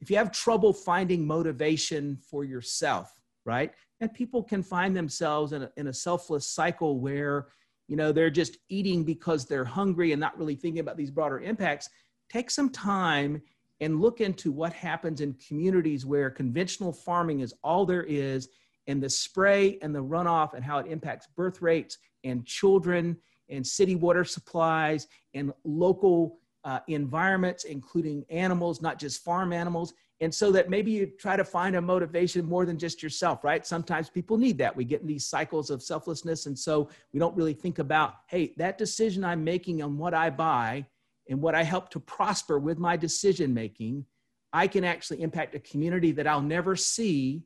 if 0.01 0.11
you 0.11 0.17
have 0.17 0.31
trouble 0.31 0.73
finding 0.73 1.25
motivation 1.25 2.17
for 2.29 2.43
yourself, 2.43 3.11
right? 3.45 3.71
And 4.01 4.13
people 4.13 4.43
can 4.43 4.61
find 4.61 4.95
themselves 4.95 5.53
in 5.53 5.63
a, 5.63 5.71
in 5.77 5.87
a 5.87 5.93
selfless 5.93 6.47
cycle 6.47 6.99
where, 6.99 7.47
you 7.91 7.97
know, 7.97 8.13
they're 8.13 8.29
just 8.29 8.57
eating 8.69 9.03
because 9.03 9.45
they're 9.45 9.65
hungry 9.65 10.13
and 10.13 10.19
not 10.21 10.37
really 10.37 10.55
thinking 10.55 10.79
about 10.79 10.95
these 10.95 11.11
broader 11.11 11.41
impacts. 11.41 11.89
Take 12.29 12.49
some 12.49 12.69
time 12.69 13.41
and 13.81 13.99
look 13.99 14.21
into 14.21 14.49
what 14.49 14.71
happens 14.71 15.19
in 15.19 15.33
communities 15.45 16.05
where 16.05 16.29
conventional 16.29 16.93
farming 16.93 17.41
is 17.41 17.53
all 17.65 17.85
there 17.85 18.03
is 18.03 18.47
and 18.87 19.03
the 19.03 19.09
spray 19.09 19.77
and 19.81 19.93
the 19.93 20.01
runoff 20.01 20.53
and 20.53 20.63
how 20.63 20.79
it 20.79 20.87
impacts 20.87 21.27
birth 21.35 21.61
rates 21.61 21.97
and 22.23 22.45
children 22.45 23.17
and 23.49 23.67
city 23.67 23.95
water 23.95 24.23
supplies 24.23 25.09
and 25.33 25.51
local 25.65 26.39
uh, 26.63 26.79
environments, 26.87 27.65
including 27.65 28.23
animals, 28.29 28.81
not 28.81 28.99
just 28.99 29.21
farm 29.21 29.51
animals. 29.51 29.93
And 30.21 30.33
so 30.33 30.51
that 30.51 30.69
maybe 30.69 30.91
you 30.91 31.07
try 31.07 31.35
to 31.35 31.43
find 31.43 31.75
a 31.75 31.81
motivation 31.81 32.45
more 32.45 32.63
than 32.63 32.77
just 32.77 33.01
yourself, 33.01 33.43
right? 33.43 33.65
Sometimes 33.65 34.07
people 34.07 34.37
need 34.37 34.59
that. 34.59 34.75
We 34.75 34.85
get 34.85 35.01
in 35.01 35.07
these 35.07 35.25
cycles 35.25 35.71
of 35.71 35.81
selflessness. 35.81 36.45
And 36.45 36.57
so 36.57 36.89
we 37.11 37.19
don't 37.19 37.35
really 37.35 37.55
think 37.55 37.79
about, 37.79 38.17
hey, 38.27 38.53
that 38.57 38.77
decision 38.77 39.23
I'm 39.23 39.43
making 39.43 39.81
on 39.81 39.97
what 39.97 40.13
I 40.13 40.29
buy 40.29 40.85
and 41.27 41.41
what 41.41 41.55
I 41.55 41.63
help 41.63 41.89
to 41.89 41.99
prosper 41.99 42.59
with 42.59 42.77
my 42.77 42.95
decision 42.95 43.51
making, 43.51 44.05
I 44.53 44.67
can 44.67 44.83
actually 44.83 45.23
impact 45.23 45.55
a 45.55 45.59
community 45.59 46.11
that 46.11 46.27
I'll 46.27 46.41
never 46.41 46.75
see. 46.75 47.43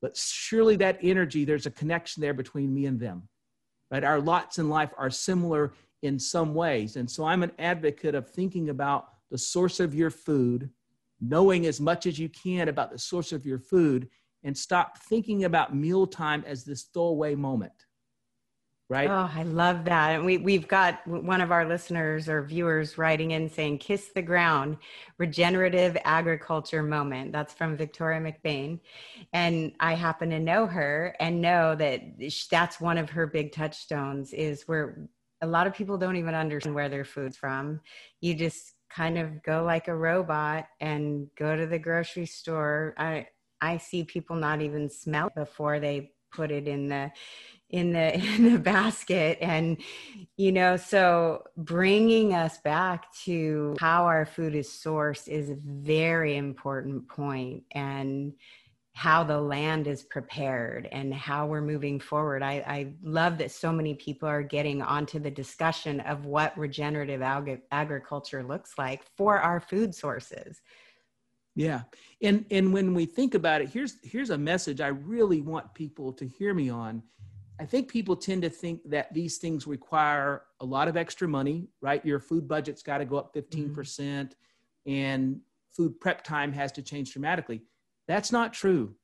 But 0.00 0.16
surely 0.16 0.76
that 0.76 1.00
energy, 1.02 1.44
there's 1.44 1.66
a 1.66 1.70
connection 1.72 2.20
there 2.20 2.34
between 2.34 2.72
me 2.72 2.86
and 2.86 3.00
them. 3.00 3.28
Right? 3.90 4.04
Our 4.04 4.20
lots 4.20 4.58
in 4.58 4.68
life 4.68 4.92
are 4.96 5.10
similar 5.10 5.72
in 6.02 6.20
some 6.20 6.54
ways. 6.54 6.94
And 6.94 7.10
so 7.10 7.24
I'm 7.24 7.42
an 7.42 7.52
advocate 7.58 8.14
of 8.14 8.30
thinking 8.30 8.68
about 8.68 9.08
the 9.32 9.38
source 9.38 9.80
of 9.80 9.96
your 9.96 10.10
food, 10.10 10.70
knowing 11.20 11.66
as 11.66 11.80
much 11.80 12.06
as 12.06 12.18
you 12.18 12.28
can 12.28 12.68
about 12.68 12.90
the 12.90 12.98
source 12.98 13.32
of 13.32 13.46
your 13.46 13.58
food, 13.58 14.08
and 14.44 14.56
stop 14.56 14.98
thinking 14.98 15.44
about 15.44 15.74
mealtime 15.74 16.44
as 16.46 16.64
this 16.64 16.84
throwaway 16.94 17.34
moment 17.34 17.72
right? 18.90 19.10
Oh, 19.10 19.30
I 19.32 19.42
love 19.42 19.84
that. 19.84 20.14
And 20.14 20.24
we, 20.24 20.38
we've 20.38 20.66
got 20.66 21.06
one 21.06 21.40
of 21.40 21.52
our 21.52 21.66
listeners 21.66 22.28
or 22.28 22.42
viewers 22.42 22.96
writing 22.96 23.32
in 23.32 23.50
saying, 23.50 23.78
Kiss 23.78 24.08
the 24.14 24.22
Ground, 24.22 24.78
regenerative 25.18 25.96
agriculture 26.04 26.82
moment. 26.82 27.32
That's 27.32 27.52
from 27.52 27.76
Victoria 27.76 28.20
McBain. 28.20 28.80
And 29.32 29.72
I 29.78 29.94
happen 29.94 30.30
to 30.30 30.38
know 30.38 30.66
her 30.66 31.14
and 31.20 31.42
know 31.42 31.74
that 31.74 32.00
that's 32.50 32.80
one 32.80 32.96
of 32.96 33.10
her 33.10 33.26
big 33.26 33.52
touchstones 33.52 34.32
is 34.32 34.62
where 34.62 35.08
a 35.42 35.46
lot 35.46 35.66
of 35.66 35.74
people 35.74 35.98
don't 35.98 36.16
even 36.16 36.34
understand 36.34 36.74
where 36.74 36.88
their 36.88 37.04
food's 37.04 37.36
from. 37.36 37.80
You 38.20 38.34
just 38.34 38.74
kind 38.90 39.18
of 39.18 39.42
go 39.42 39.64
like 39.64 39.88
a 39.88 39.96
robot 39.96 40.66
and 40.80 41.28
go 41.36 41.56
to 41.56 41.66
the 41.66 41.78
grocery 41.78 42.26
store. 42.26 42.94
I, 42.98 43.28
I 43.60 43.78
see 43.78 44.04
people 44.04 44.36
not 44.36 44.60
even 44.60 44.88
smell 44.88 45.30
before 45.34 45.80
they 45.80 46.12
put 46.30 46.50
it 46.50 46.68
in 46.68 46.88
the 46.88 47.10
in 47.70 47.92
the 47.92 48.14
in 48.36 48.52
the 48.52 48.58
basket 48.58 49.38
and 49.40 49.78
you 50.36 50.52
know 50.52 50.76
so 50.76 51.42
bringing 51.56 52.34
us 52.34 52.58
back 52.58 53.12
to 53.24 53.76
how 53.78 54.04
our 54.04 54.26
food 54.26 54.54
is 54.54 54.68
sourced 54.68 55.28
is 55.28 55.50
a 55.50 55.56
very 55.62 56.36
important 56.36 57.08
point 57.08 57.62
and 57.72 58.32
how 58.98 59.22
the 59.22 59.40
land 59.40 59.86
is 59.86 60.02
prepared 60.02 60.88
and 60.90 61.14
how 61.14 61.46
we're 61.46 61.60
moving 61.60 62.00
forward. 62.00 62.42
I, 62.42 62.54
I 62.66 62.94
love 63.00 63.38
that 63.38 63.52
so 63.52 63.70
many 63.70 63.94
people 63.94 64.28
are 64.28 64.42
getting 64.42 64.82
onto 64.82 65.20
the 65.20 65.30
discussion 65.30 66.00
of 66.00 66.24
what 66.24 66.58
regenerative 66.58 67.22
ag- 67.22 67.62
agriculture 67.70 68.42
looks 68.42 68.72
like 68.76 69.04
for 69.16 69.38
our 69.38 69.60
food 69.60 69.94
sources. 69.94 70.62
Yeah. 71.54 71.82
And 72.22 72.44
and 72.50 72.72
when 72.72 72.92
we 72.92 73.06
think 73.06 73.34
about 73.34 73.60
it, 73.60 73.68
here's 73.68 73.98
here's 74.02 74.30
a 74.30 74.38
message 74.38 74.80
I 74.80 74.88
really 74.88 75.42
want 75.42 75.72
people 75.74 76.12
to 76.14 76.26
hear 76.26 76.52
me 76.52 76.68
on 76.68 77.04
I 77.60 77.66
think 77.66 77.88
people 77.88 78.16
tend 78.16 78.42
to 78.42 78.50
think 78.50 78.80
that 78.90 79.14
these 79.14 79.38
things 79.38 79.64
require 79.68 80.42
a 80.58 80.64
lot 80.64 80.88
of 80.88 80.96
extra 80.96 81.28
money, 81.28 81.68
right? 81.80 82.04
Your 82.04 82.18
food 82.18 82.48
budget's 82.48 82.82
got 82.82 82.98
to 82.98 83.04
go 83.04 83.16
up 83.16 83.32
15%, 83.32 83.72
percent 83.72 84.34
mm-hmm. 84.88 84.92
and 84.92 85.40
food 85.70 86.00
prep 86.00 86.24
time 86.24 86.52
has 86.52 86.72
to 86.72 86.82
change 86.82 87.12
dramatically. 87.12 87.62
That's 88.08 88.32
not 88.32 88.54
true. 88.54 88.94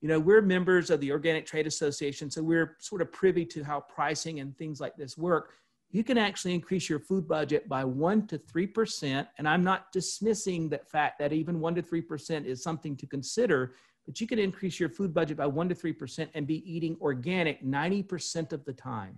You 0.00 0.08
know, 0.08 0.18
we're 0.18 0.40
members 0.40 0.90
of 0.90 1.00
the 1.00 1.12
Organic 1.12 1.44
Trade 1.44 1.66
Association, 1.66 2.30
so 2.30 2.42
we're 2.42 2.76
sort 2.80 3.02
of 3.02 3.12
privy 3.12 3.44
to 3.46 3.62
how 3.62 3.80
pricing 3.80 4.40
and 4.40 4.56
things 4.56 4.80
like 4.80 4.96
this 4.96 5.18
work. 5.18 5.50
You 5.90 6.02
can 6.02 6.16
actually 6.16 6.54
increase 6.54 6.88
your 6.88 6.98
food 6.98 7.28
budget 7.28 7.68
by 7.68 7.84
one 7.84 8.26
to 8.28 8.38
three 8.38 8.66
percent, 8.66 9.28
and 9.36 9.46
I'm 9.46 9.62
not 9.62 9.92
dismissing 9.92 10.68
that 10.70 10.88
fact 10.88 11.18
that 11.18 11.32
even 11.32 11.60
one 11.60 11.74
to 11.74 11.82
three 11.82 12.00
percent 12.00 12.46
is 12.46 12.62
something 12.62 12.96
to 12.96 13.06
consider. 13.06 13.74
But 14.06 14.20
you 14.20 14.26
can 14.26 14.38
increase 14.38 14.80
your 14.80 14.88
food 14.88 15.14
budget 15.14 15.36
by 15.36 15.46
one 15.46 15.68
to 15.68 15.74
three 15.74 15.92
percent 15.92 16.30
and 16.34 16.46
be 16.46 16.68
eating 16.72 16.96
organic 17.00 17.64
90% 17.64 18.52
of 18.52 18.64
the 18.64 18.72
time. 18.72 19.16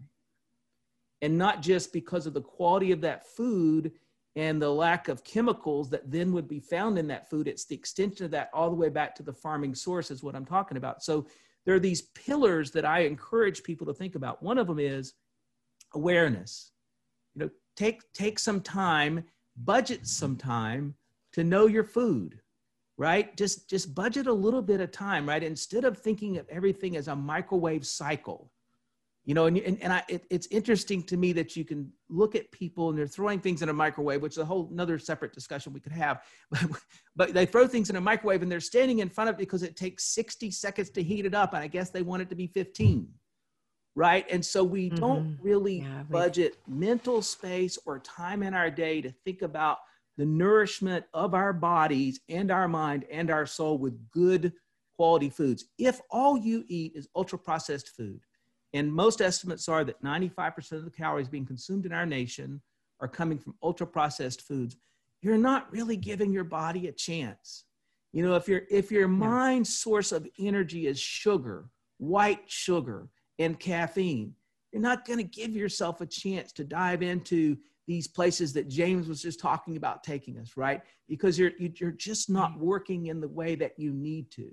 And 1.22 1.38
not 1.38 1.62
just 1.62 1.92
because 1.92 2.26
of 2.26 2.34
the 2.34 2.42
quality 2.42 2.92
of 2.92 3.00
that 3.02 3.26
food 3.26 3.92
and 4.36 4.60
the 4.60 4.70
lack 4.70 5.08
of 5.08 5.22
chemicals 5.22 5.88
that 5.90 6.10
then 6.10 6.32
would 6.32 6.48
be 6.48 6.60
found 6.60 6.98
in 6.98 7.06
that 7.08 7.30
food. 7.30 7.46
It's 7.46 7.66
the 7.66 7.74
extension 7.74 8.24
of 8.24 8.30
that 8.32 8.50
all 8.52 8.68
the 8.68 8.76
way 8.76 8.88
back 8.88 9.14
to 9.16 9.22
the 9.22 9.32
farming 9.32 9.74
source, 9.74 10.10
is 10.10 10.22
what 10.22 10.34
I'm 10.34 10.44
talking 10.44 10.76
about. 10.76 11.04
So 11.04 11.26
there 11.64 11.74
are 11.74 11.80
these 11.80 12.02
pillars 12.02 12.70
that 12.72 12.84
I 12.84 13.00
encourage 13.00 13.62
people 13.62 13.86
to 13.86 13.94
think 13.94 14.16
about. 14.16 14.42
One 14.42 14.58
of 14.58 14.66
them 14.66 14.78
is 14.78 15.14
awareness. 15.94 16.72
You 17.34 17.44
know, 17.44 17.50
take 17.76 18.02
take 18.12 18.38
some 18.38 18.60
time, 18.60 19.24
budget 19.56 20.06
some 20.06 20.36
time 20.36 20.94
to 21.32 21.44
know 21.44 21.66
your 21.66 21.84
food, 21.84 22.40
right? 22.98 23.36
Just 23.36 23.70
just 23.70 23.94
budget 23.94 24.26
a 24.26 24.32
little 24.32 24.62
bit 24.62 24.80
of 24.80 24.90
time, 24.90 25.28
right? 25.28 25.42
Instead 25.42 25.84
of 25.84 25.96
thinking 25.96 26.38
of 26.38 26.48
everything 26.48 26.96
as 26.96 27.08
a 27.08 27.16
microwave 27.16 27.86
cycle 27.86 28.50
you 29.24 29.34
know 29.34 29.46
and, 29.46 29.56
and, 29.58 29.82
and 29.82 29.92
I, 29.92 30.02
it, 30.08 30.26
it's 30.30 30.46
interesting 30.48 31.02
to 31.04 31.16
me 31.16 31.32
that 31.32 31.56
you 31.56 31.64
can 31.64 31.90
look 32.08 32.34
at 32.34 32.50
people 32.50 32.90
and 32.90 32.98
they're 32.98 33.06
throwing 33.06 33.40
things 33.40 33.62
in 33.62 33.68
a 33.68 33.72
microwave 33.72 34.22
which 34.22 34.32
is 34.32 34.38
a 34.38 34.44
whole 34.44 34.68
another 34.70 34.98
separate 34.98 35.32
discussion 35.32 35.72
we 35.72 35.80
could 35.80 35.92
have. 35.92 36.22
But, 36.50 36.70
but 37.16 37.34
they 37.34 37.46
throw 37.46 37.66
things 37.66 37.90
in 37.90 37.96
a 37.96 38.00
microwave 38.00 38.42
and 38.42 38.50
they're 38.50 38.60
standing 38.60 38.98
in 38.98 39.08
front 39.08 39.30
of 39.30 39.36
it 39.36 39.38
because 39.38 39.62
it 39.62 39.76
takes 39.76 40.14
60 40.14 40.50
seconds 40.50 40.90
to 40.90 41.02
heat 41.02 41.26
it 41.26 41.34
up 41.34 41.54
and 41.54 41.62
i 41.62 41.68
guess 41.68 41.90
they 41.90 42.02
want 42.02 42.22
it 42.22 42.28
to 42.30 42.34
be 42.34 42.48
15 42.48 43.08
right? 43.96 44.26
And 44.30 44.44
so 44.44 44.64
we 44.64 44.88
mm-hmm. 44.88 44.96
don't 44.96 45.38
really 45.40 45.80
yeah, 45.80 46.02
budget 46.10 46.56
mental 46.66 47.22
space 47.22 47.78
or 47.86 48.00
time 48.00 48.42
in 48.42 48.54
our 48.54 48.70
day 48.70 49.00
to 49.00 49.12
think 49.24 49.42
about 49.42 49.78
the 50.16 50.26
nourishment 50.26 51.04
of 51.12 51.34
our 51.34 51.52
bodies 51.52 52.20
and 52.28 52.50
our 52.50 52.68
mind 52.68 53.04
and 53.10 53.30
our 53.30 53.46
soul 53.46 53.78
with 53.78 54.10
good 54.10 54.52
quality 54.96 55.28
foods. 55.28 55.64
If 55.78 56.00
all 56.10 56.38
you 56.38 56.64
eat 56.68 56.92
is 56.94 57.08
ultra 57.16 57.38
processed 57.38 57.90
food 57.96 58.20
and 58.74 58.92
most 58.92 59.20
estimates 59.20 59.68
are 59.68 59.84
that 59.84 60.02
95% 60.02 60.72
of 60.72 60.84
the 60.84 60.90
calories 60.90 61.28
being 61.28 61.46
consumed 61.46 61.86
in 61.86 61.92
our 61.92 62.04
nation 62.04 62.60
are 63.00 63.08
coming 63.08 63.38
from 63.38 63.54
ultra 63.62 63.86
processed 63.86 64.42
foods. 64.42 64.76
You're 65.22 65.38
not 65.38 65.72
really 65.72 65.96
giving 65.96 66.32
your 66.32 66.44
body 66.44 66.88
a 66.88 66.92
chance. 66.92 67.64
You 68.12 68.26
know, 68.26 68.34
if 68.34 68.48
your 68.48 68.62
if 68.70 68.90
your 68.90 69.08
mind's 69.08 69.78
source 69.78 70.12
of 70.12 70.26
energy 70.38 70.86
is 70.86 70.98
sugar, 70.98 71.66
white 71.98 72.42
sugar, 72.46 73.08
and 73.38 73.58
caffeine, 73.58 74.34
you're 74.72 74.82
not 74.82 75.04
going 75.04 75.18
to 75.18 75.24
give 75.24 75.52
yourself 75.52 76.00
a 76.00 76.06
chance 76.06 76.52
to 76.52 76.64
dive 76.64 77.02
into 77.02 77.56
these 77.86 78.08
places 78.08 78.52
that 78.54 78.68
James 78.68 79.08
was 79.08 79.22
just 79.22 79.40
talking 79.40 79.76
about 79.76 80.02
taking 80.02 80.38
us, 80.38 80.56
right? 80.56 80.82
Because 81.08 81.38
you're 81.38 81.52
you're 81.58 81.92
just 81.92 82.28
not 82.28 82.52
mm. 82.52 82.58
working 82.58 83.06
in 83.06 83.20
the 83.20 83.28
way 83.28 83.54
that 83.54 83.78
you 83.78 83.92
need 83.92 84.30
to. 84.32 84.50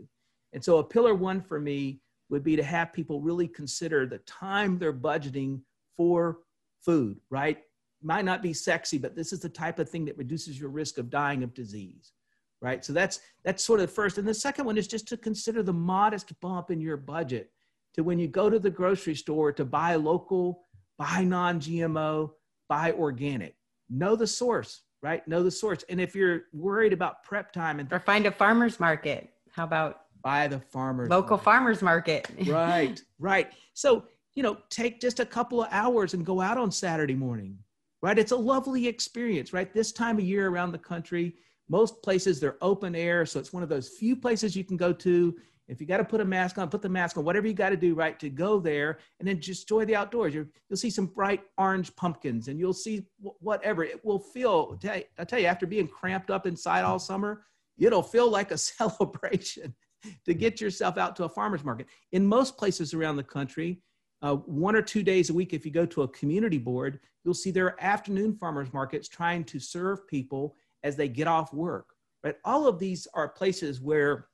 And 0.54 0.64
so 0.64 0.78
a 0.78 0.84
pillar 0.84 1.16
one 1.16 1.42
for 1.42 1.60
me 1.60 2.02
would 2.32 2.44
be 2.44 2.56
to 2.56 2.64
have 2.64 2.94
people 2.94 3.22
really 3.22 3.48
consider 3.48 4.08
the 4.08 4.18
time 4.20 4.80
they're 4.80 4.94
budgeting 4.94 5.60
for 5.96 6.40
food, 6.84 7.20
right? 7.30 7.60
Might 8.02 8.26
not 8.26 8.42
be 8.42 8.54
sexy, 8.54 8.98
but 8.98 9.16
this 9.16 9.32
is 9.34 9.42
the 9.42 9.50
type 9.50 9.78
of 9.78 9.90
thing 9.90 10.06
that 10.06 10.18
reduces 10.18 10.60
your 10.60 10.70
risk 10.70 10.98
of 10.98 11.12
dying 11.12 11.44
of 11.44 11.54
disease, 11.54 12.14
right? 12.62 12.84
So 12.84 12.94
that's 12.94 13.20
that's 13.44 13.64
sort 13.64 13.82
of 13.82 13.88
the 13.88 13.94
first. 13.94 14.18
And 14.18 14.28
the 14.28 14.34
second 14.34 14.66
one 14.66 14.78
is 14.78 14.88
just 14.88 15.08
to 15.10 15.18
consider 15.18 15.62
the 15.62 15.74
modest 15.74 16.40
bump 16.40 16.72
in 16.72 16.80
your 16.80 16.98
budget 16.98 17.52
to 17.94 18.04
when 18.04 18.18
you 18.18 18.28
go 18.28 18.50
to 18.50 18.58
the 18.58 18.70
grocery 18.70 19.16
store 19.16 19.52
to 19.52 19.66
buy 19.66 19.96
local, 19.96 20.64
buy 20.98 21.24
non-GMO, 21.24 22.32
buy 22.70 22.94
organic. 22.94 23.56
Know 23.90 24.16
the 24.16 24.26
source, 24.26 24.84
right? 25.04 25.28
Know 25.28 25.44
the 25.44 25.52
source. 25.52 25.84
And 25.90 26.00
if 26.00 26.16
you're 26.16 26.44
worried 26.54 26.94
about 26.94 27.24
prep 27.24 27.52
time 27.52 27.82
and 27.82 27.92
or 27.92 28.00
find 28.00 28.26
a 28.26 28.32
farmer's 28.32 28.80
market. 28.80 29.30
How 29.52 29.66
about 29.66 30.04
by 30.22 30.48
the 30.48 30.60
farmers 30.60 31.10
local 31.10 31.32
market. 31.32 31.44
farmers 31.44 31.82
market. 31.82 32.28
Right 32.48 33.02
right. 33.20 33.52
So 33.74 34.06
you 34.36 34.44
know 34.44 34.58
take 34.70 35.02
just 35.02 35.20
a 35.20 35.26
couple 35.26 35.62
of 35.62 35.68
hours 35.72 36.14
and 36.14 36.26
go 36.26 36.42
out 36.42 36.58
on 36.58 36.72
saturday 36.72 37.16
morning 37.16 37.58
right? 38.04 38.18
It's 38.18 38.32
a 38.32 38.38
lovely 38.38 38.88
experience 38.88 39.54
right? 39.54 39.74
This 39.74 39.92
time 39.92 40.18
of 40.18 40.24
year 40.24 40.48
around 40.48 40.72
the 40.72 40.78
country 40.80 41.36
most 41.70 42.02
places 42.04 42.40
they're 42.40 42.58
open 42.62 42.96
air 42.96 43.26
so 43.26 43.40
it's 43.40 43.54
one 43.54 43.64
of 43.64 43.70
those 43.70 43.90
few 43.90 44.16
places 44.16 44.56
you 44.56 44.64
can 44.64 44.78
go 44.78 44.94
to. 44.94 45.36
If 45.68 45.80
you 45.80 45.88
got 45.88 45.98
to 45.98 46.04
put 46.04 46.20
a 46.20 46.26
mask 46.26 46.58
on 46.58 46.70
put 46.70 46.82
the 46.82 46.90
mask 46.90 47.18
on 47.18 47.24
whatever 47.24 47.48
you 47.48 47.54
got 47.54 47.70
to 47.70 47.78
do 47.78 47.94
right 47.94 48.20
to 48.20 48.30
go 48.30 48.60
there 48.60 49.00
and 49.20 49.28
then 49.28 49.40
just 49.40 49.64
enjoy 49.64 49.86
the 49.86 49.96
outdoors. 49.96 50.34
You 50.34 50.48
will 50.70 50.78
see 50.78 50.90
some 50.90 51.06
bright 51.06 51.44
orange 51.58 51.96
pumpkins 51.96 52.48
and 52.48 52.60
you'll 52.60 52.74
see 52.74 53.06
whatever. 53.20 53.84
It 53.84 54.04
will 54.04 54.20
feel 54.20 54.78
i 54.84 55.24
tell 55.24 55.40
you 55.40 55.46
after 55.46 55.66
being 55.66 55.88
cramped 55.88 56.30
up 56.30 56.46
inside 56.46 56.84
all 56.84 57.00
summer 57.00 57.46
it'll 57.80 58.04
feel 58.04 58.30
like 58.30 58.52
a 58.52 58.58
celebration 58.58 59.74
to 60.26 60.34
get 60.34 60.62
yourself 60.62 60.98
out 60.98 61.16
to 61.16 61.24
a 61.24 61.30
farmer's 61.30 61.64
market. 61.64 61.88
In 62.12 62.26
most 62.26 62.58
places 62.58 62.94
around 62.94 63.18
the 63.18 63.24
country, 63.24 63.82
uh, 64.22 64.36
one 64.36 64.76
or 64.76 64.82
two 64.82 65.04
days 65.04 65.30
a 65.30 65.34
week, 65.34 65.54
if 65.54 65.66
you 65.66 65.72
go 65.72 65.86
to 65.86 66.04
a 66.04 66.08
community 66.10 66.58
board, 66.58 67.00
you'll 67.24 67.34
see 67.34 67.52
there 67.52 67.66
are 67.66 67.82
afternoon 67.82 68.36
farmers 68.36 68.72
markets 68.74 69.08
trying 69.08 69.44
to 69.46 69.60
serve 69.60 70.08
people 70.08 70.56
as 70.84 70.96
they 70.96 71.08
get 71.08 71.28
off 71.28 71.54
work. 71.54 71.88
Right? 72.24 72.36
All 72.46 72.68
of 72.68 72.78
these 72.78 73.08
are 73.14 73.30
places 73.30 73.82
where 73.82 74.28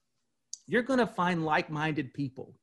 you're 0.68 0.82
going 0.82 1.00
to 1.00 1.08
find 1.08 1.46
like-minded 1.46 2.14
people. 2.14 2.54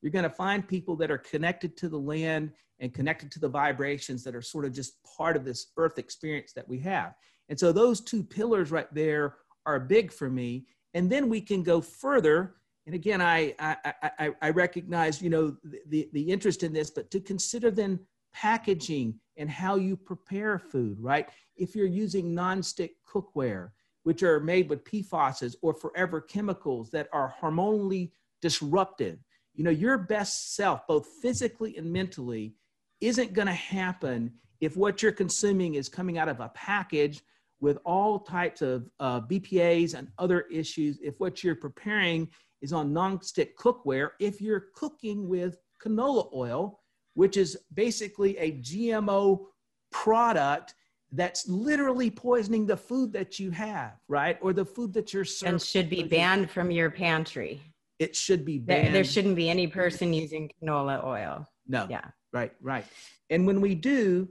You're 0.00 0.12
going 0.12 0.22
to 0.22 0.30
find 0.30 0.66
people 0.66 0.96
that 0.96 1.10
are 1.10 1.18
connected 1.18 1.76
to 1.78 1.88
the 1.90 1.98
land 1.98 2.52
and 2.80 2.94
connected 2.94 3.30
to 3.32 3.38
the 3.38 3.48
vibrations 3.48 4.24
that 4.24 4.34
are 4.34 4.40
sort 4.40 4.64
of 4.64 4.72
just 4.72 4.94
part 5.04 5.36
of 5.36 5.44
this 5.44 5.66
earth 5.76 5.98
experience 5.98 6.54
that 6.54 6.66
we 6.66 6.78
have. 6.78 7.14
And 7.50 7.60
so 7.60 7.72
those 7.72 8.00
two 8.00 8.22
pillars 8.22 8.70
right 8.70 8.92
there 8.94 9.36
are 9.66 9.78
big 9.78 10.10
for 10.10 10.30
me 10.30 10.66
and 10.94 11.10
then 11.10 11.28
we 11.28 11.40
can 11.40 11.62
go 11.62 11.80
further. 11.80 12.56
And 12.86 12.94
again 12.94 13.20
i 13.20 13.54
i 13.58 13.76
i, 14.18 14.30
I 14.42 14.50
recognize 14.50 15.22
you 15.22 15.30
know 15.30 15.56
the, 15.86 16.08
the 16.12 16.22
interest 16.22 16.62
in 16.62 16.72
this 16.72 16.90
but 16.90 17.10
to 17.12 17.20
consider 17.20 17.70
then 17.70 18.00
packaging 18.32 19.20
and 19.36 19.50
how 19.50 19.76
you 19.76 19.96
prepare 19.96 20.58
food 20.58 20.98
right? 21.00 21.28
If 21.56 21.76
you're 21.76 21.86
using 21.86 22.34
nonstick 22.34 22.92
cookware 23.06 23.70
which 24.02 24.22
are 24.22 24.40
made 24.40 24.70
with 24.70 24.82
PFASs 24.84 25.56
or 25.60 25.74
forever 25.74 26.22
chemicals 26.22 26.90
that 26.90 27.08
are 27.12 27.34
hormonally 27.40 28.12
disruptive 28.40 29.18
you 29.54 29.62
know 29.62 29.70
your 29.70 29.98
best 29.98 30.54
self 30.56 30.86
both 30.88 31.06
physically 31.22 31.76
and 31.76 31.92
mentally 31.92 32.54
isn't 33.00 33.34
going 33.34 33.46
to 33.46 33.52
happen 33.52 34.32
if 34.60 34.76
what 34.76 35.02
you're 35.02 35.12
consuming 35.12 35.74
is 35.74 35.88
coming 35.88 36.18
out 36.18 36.28
of 36.28 36.40
a 36.40 36.50
package 36.54 37.22
with 37.60 37.78
all 37.84 38.18
types 38.18 38.62
of 38.62 38.88
uh, 39.00 39.20
BPAs 39.20 39.94
and 39.94 40.08
other 40.18 40.42
issues 40.50 40.98
if 41.02 41.18
what 41.20 41.44
you're 41.44 41.54
preparing 41.54 42.28
is 42.62 42.72
on 42.72 42.92
non-stick 42.92 43.56
cookware, 43.58 44.10
if 44.18 44.40
you're 44.40 44.66
cooking 44.74 45.28
with 45.28 45.58
canola 45.82 46.32
oil, 46.34 46.80
which 47.14 47.36
is 47.36 47.56
basically 47.74 48.36
a 48.38 48.52
GMO 48.52 49.46
product 49.92 50.74
that's 51.12 51.48
literally 51.48 52.10
poisoning 52.10 52.66
the 52.66 52.76
food 52.76 53.12
that 53.12 53.38
you 53.38 53.50
have, 53.50 53.92
right? 54.08 54.38
Or 54.40 54.52
the 54.52 54.64
food 54.64 54.92
that 54.94 55.12
you're 55.12 55.24
serving. 55.24 55.54
And 55.54 55.62
should 55.62 55.90
be 55.90 56.02
banned 56.02 56.50
from 56.50 56.70
your 56.70 56.90
pantry. 56.90 57.60
It 57.98 58.14
should 58.14 58.44
be 58.44 58.58
banned. 58.58 58.86
There, 58.86 58.92
there 58.92 59.04
shouldn't 59.04 59.36
be 59.36 59.50
any 59.50 59.66
person 59.66 60.14
using 60.14 60.50
canola 60.62 61.04
oil. 61.04 61.46
No. 61.66 61.86
Yeah. 61.90 62.04
Right, 62.32 62.52
right. 62.60 62.86
And 63.28 63.46
when 63.46 63.60
we 63.60 63.74
do, 63.74 64.28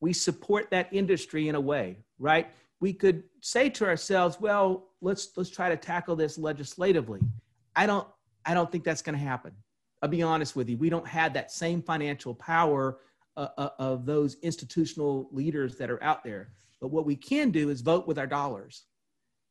we 0.00 0.12
support 0.12 0.70
that 0.70 0.88
industry 0.92 1.48
in 1.48 1.54
a 1.54 1.60
way, 1.60 1.98
right? 2.18 2.48
We 2.80 2.92
could 2.92 3.24
say 3.40 3.68
to 3.70 3.86
ourselves, 3.86 4.38
well, 4.40 4.88
let's 5.00 5.30
let's 5.36 5.50
try 5.50 5.68
to 5.68 5.76
tackle 5.76 6.16
this 6.16 6.38
legislatively. 6.38 7.20
I 7.74 7.86
don't 7.86 8.06
I 8.44 8.54
don't 8.54 8.70
think 8.70 8.84
that's 8.84 9.02
going 9.02 9.18
to 9.18 9.24
happen. 9.24 9.52
I'll 10.02 10.08
be 10.08 10.22
honest 10.22 10.54
with 10.56 10.68
you. 10.68 10.76
We 10.76 10.90
don't 10.90 11.06
have 11.08 11.32
that 11.34 11.50
same 11.50 11.82
financial 11.82 12.34
power 12.34 12.98
uh, 13.36 13.48
uh, 13.58 13.68
of 13.78 14.06
those 14.06 14.36
institutional 14.42 15.28
leaders 15.32 15.76
that 15.76 15.90
are 15.90 16.02
out 16.02 16.22
there. 16.22 16.50
But 16.80 16.88
what 16.88 17.06
we 17.06 17.16
can 17.16 17.50
do 17.50 17.70
is 17.70 17.80
vote 17.80 18.06
with 18.06 18.18
our 18.18 18.26
dollars. 18.26 18.84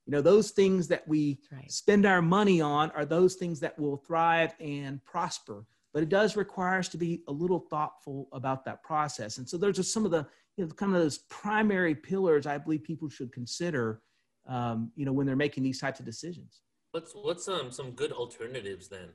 You 0.05 0.11
know, 0.11 0.21
those 0.21 0.51
things 0.51 0.87
that 0.89 1.07
we 1.07 1.39
right. 1.51 1.71
spend 1.71 2.05
our 2.05 2.21
money 2.21 2.61
on 2.61 2.91
are 2.91 3.05
those 3.05 3.35
things 3.35 3.59
that 3.61 3.77
will 3.79 3.97
thrive 3.97 4.53
and 4.59 5.03
prosper. 5.03 5.65
But 5.93 6.03
it 6.03 6.09
does 6.09 6.35
require 6.35 6.79
us 6.79 6.89
to 6.89 6.97
be 6.97 7.23
a 7.27 7.31
little 7.31 7.59
thoughtful 7.59 8.27
about 8.31 8.65
that 8.65 8.83
process. 8.83 9.39
And 9.39 9.49
so 9.49 9.57
those 9.57 9.79
are 9.79 9.83
some 9.83 10.05
of 10.05 10.11
the 10.11 10.27
you 10.57 10.65
know, 10.65 10.71
kind 10.71 10.95
of 10.95 11.01
those 11.01 11.19
primary 11.29 11.95
pillars 11.95 12.45
I 12.45 12.57
believe 12.57 12.83
people 12.83 13.09
should 13.09 13.31
consider, 13.31 14.01
um, 14.47 14.91
you 14.95 15.05
know, 15.05 15.11
when 15.11 15.25
they're 15.25 15.35
making 15.35 15.63
these 15.63 15.79
types 15.79 15.99
of 15.99 16.05
decisions. 16.05 16.61
What's 16.91 17.13
what's 17.13 17.47
um 17.47 17.71
some 17.71 17.91
good 17.91 18.11
alternatives 18.11 18.87
then 18.87 19.09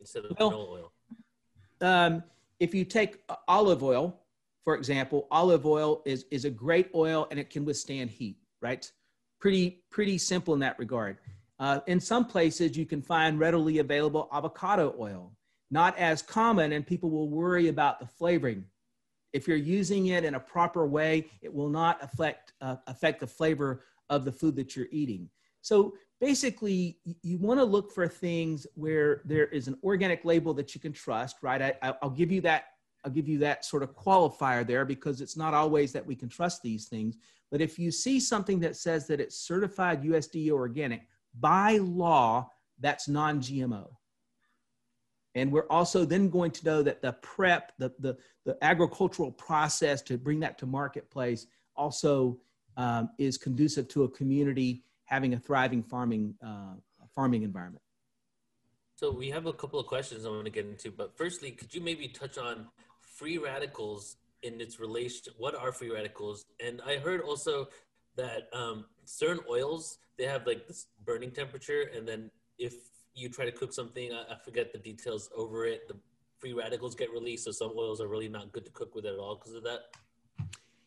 instead 0.00 0.24
of 0.26 0.36
well, 0.38 0.68
oil? 0.70 0.92
um, 1.80 2.22
if 2.60 2.74
you 2.74 2.84
take 2.84 3.22
olive 3.48 3.82
oil, 3.82 4.22
for 4.64 4.76
example, 4.76 5.26
olive 5.30 5.66
oil 5.66 6.02
is, 6.04 6.26
is 6.30 6.44
a 6.44 6.50
great 6.50 6.88
oil 6.94 7.26
and 7.30 7.40
it 7.40 7.50
can 7.50 7.64
withstand 7.64 8.10
heat, 8.10 8.36
right? 8.60 8.90
Pretty, 9.40 9.82
pretty 9.90 10.18
simple 10.18 10.54
in 10.54 10.60
that 10.60 10.78
regard. 10.78 11.18
Uh, 11.58 11.80
in 11.86 11.98
some 11.98 12.24
places, 12.24 12.76
you 12.76 12.86
can 12.86 13.02
find 13.02 13.38
readily 13.38 13.78
available 13.78 14.28
avocado 14.32 14.94
oil. 14.98 15.32
Not 15.70 15.98
as 15.98 16.22
common, 16.22 16.72
and 16.72 16.86
people 16.86 17.10
will 17.10 17.28
worry 17.28 17.68
about 17.68 17.98
the 17.98 18.06
flavoring. 18.06 18.64
If 19.32 19.48
you're 19.48 19.56
using 19.56 20.06
it 20.06 20.24
in 20.24 20.34
a 20.34 20.40
proper 20.40 20.86
way, 20.86 21.26
it 21.40 21.52
will 21.52 21.68
not 21.68 22.02
affect, 22.02 22.52
uh, 22.60 22.76
affect 22.86 23.20
the 23.20 23.26
flavor 23.26 23.84
of 24.10 24.24
the 24.24 24.32
food 24.32 24.56
that 24.56 24.76
you're 24.76 24.88
eating. 24.92 25.28
So 25.62 25.94
basically, 26.20 26.98
you 27.22 27.38
want 27.38 27.60
to 27.60 27.64
look 27.64 27.92
for 27.92 28.06
things 28.06 28.66
where 28.74 29.22
there 29.24 29.46
is 29.46 29.68
an 29.68 29.78
organic 29.82 30.24
label 30.24 30.52
that 30.54 30.74
you 30.74 30.80
can 30.80 30.92
trust, 30.92 31.36
right? 31.42 31.76
I, 31.82 31.94
will 32.02 32.10
give 32.10 32.30
you 32.30 32.40
that. 32.42 32.64
I'll 33.04 33.10
give 33.10 33.28
you 33.28 33.38
that 33.38 33.64
sort 33.64 33.82
of 33.82 33.96
qualifier 33.96 34.66
there 34.66 34.84
because 34.84 35.20
it's 35.20 35.36
not 35.36 35.54
always 35.54 35.92
that 35.92 36.06
we 36.06 36.14
can 36.14 36.28
trust 36.28 36.62
these 36.62 36.86
things. 36.86 37.16
But 37.50 37.60
if 37.60 37.78
you 37.78 37.90
see 37.90 38.20
something 38.20 38.60
that 38.60 38.76
says 38.76 39.06
that 39.08 39.20
it's 39.20 39.36
certified 39.36 40.02
USDA 40.02 40.50
organic, 40.50 41.06
by 41.38 41.78
law, 41.78 42.50
that's 42.78 43.08
non 43.08 43.40
GMO. 43.40 43.88
And 45.34 45.50
we're 45.50 45.68
also 45.70 46.04
then 46.04 46.28
going 46.28 46.50
to 46.52 46.64
know 46.64 46.82
that 46.82 47.00
the 47.00 47.12
prep, 47.14 47.72
the, 47.78 47.92
the, 47.98 48.16
the 48.44 48.56
agricultural 48.62 49.32
process 49.32 50.02
to 50.02 50.18
bring 50.18 50.40
that 50.40 50.58
to 50.58 50.66
marketplace 50.66 51.46
also 51.74 52.38
um, 52.76 53.10
is 53.18 53.38
conducive 53.38 53.88
to 53.88 54.04
a 54.04 54.08
community 54.08 54.82
having 55.04 55.34
a 55.34 55.38
thriving 55.38 55.82
farming, 55.82 56.34
uh, 56.44 56.74
farming 57.14 57.42
environment. 57.42 57.82
So 58.96 59.10
we 59.10 59.30
have 59.30 59.46
a 59.46 59.52
couple 59.52 59.80
of 59.80 59.86
questions 59.86 60.24
I 60.24 60.28
want 60.28 60.44
to 60.44 60.50
get 60.50 60.66
into, 60.66 60.90
but 60.90 61.16
firstly, 61.16 61.50
could 61.50 61.74
you 61.74 61.80
maybe 61.80 62.08
touch 62.08 62.38
on 62.38 62.68
free 63.00 63.36
radicals 63.36 64.16
in 64.42 64.60
its 64.60 64.78
relation? 64.78 65.32
What 65.38 65.54
are 65.54 65.72
free 65.72 65.90
radicals? 65.90 66.44
And 66.64 66.80
I 66.86 66.96
heard 66.98 67.20
also 67.20 67.68
that 68.16 68.48
um, 68.52 68.86
certain 69.04 69.42
oils 69.50 69.98
they 70.18 70.24
have 70.24 70.46
like 70.46 70.68
this 70.68 70.86
burning 71.04 71.30
temperature, 71.30 71.90
and 71.94 72.06
then 72.06 72.30
if 72.58 72.74
you 73.14 73.28
try 73.28 73.44
to 73.44 73.52
cook 73.52 73.72
something, 73.72 74.12
I, 74.12 74.34
I 74.34 74.36
forget 74.44 74.72
the 74.72 74.78
details 74.78 75.30
over 75.36 75.66
it, 75.66 75.88
the 75.88 75.96
free 76.38 76.52
radicals 76.52 76.94
get 76.94 77.10
released. 77.12 77.44
So 77.44 77.52
some 77.52 77.72
oils 77.76 78.00
are 78.00 78.08
really 78.08 78.28
not 78.28 78.52
good 78.52 78.64
to 78.64 78.70
cook 78.72 78.94
with 78.94 79.06
at 79.06 79.16
all 79.16 79.36
because 79.36 79.54
of 79.54 79.62
that. 79.64 79.80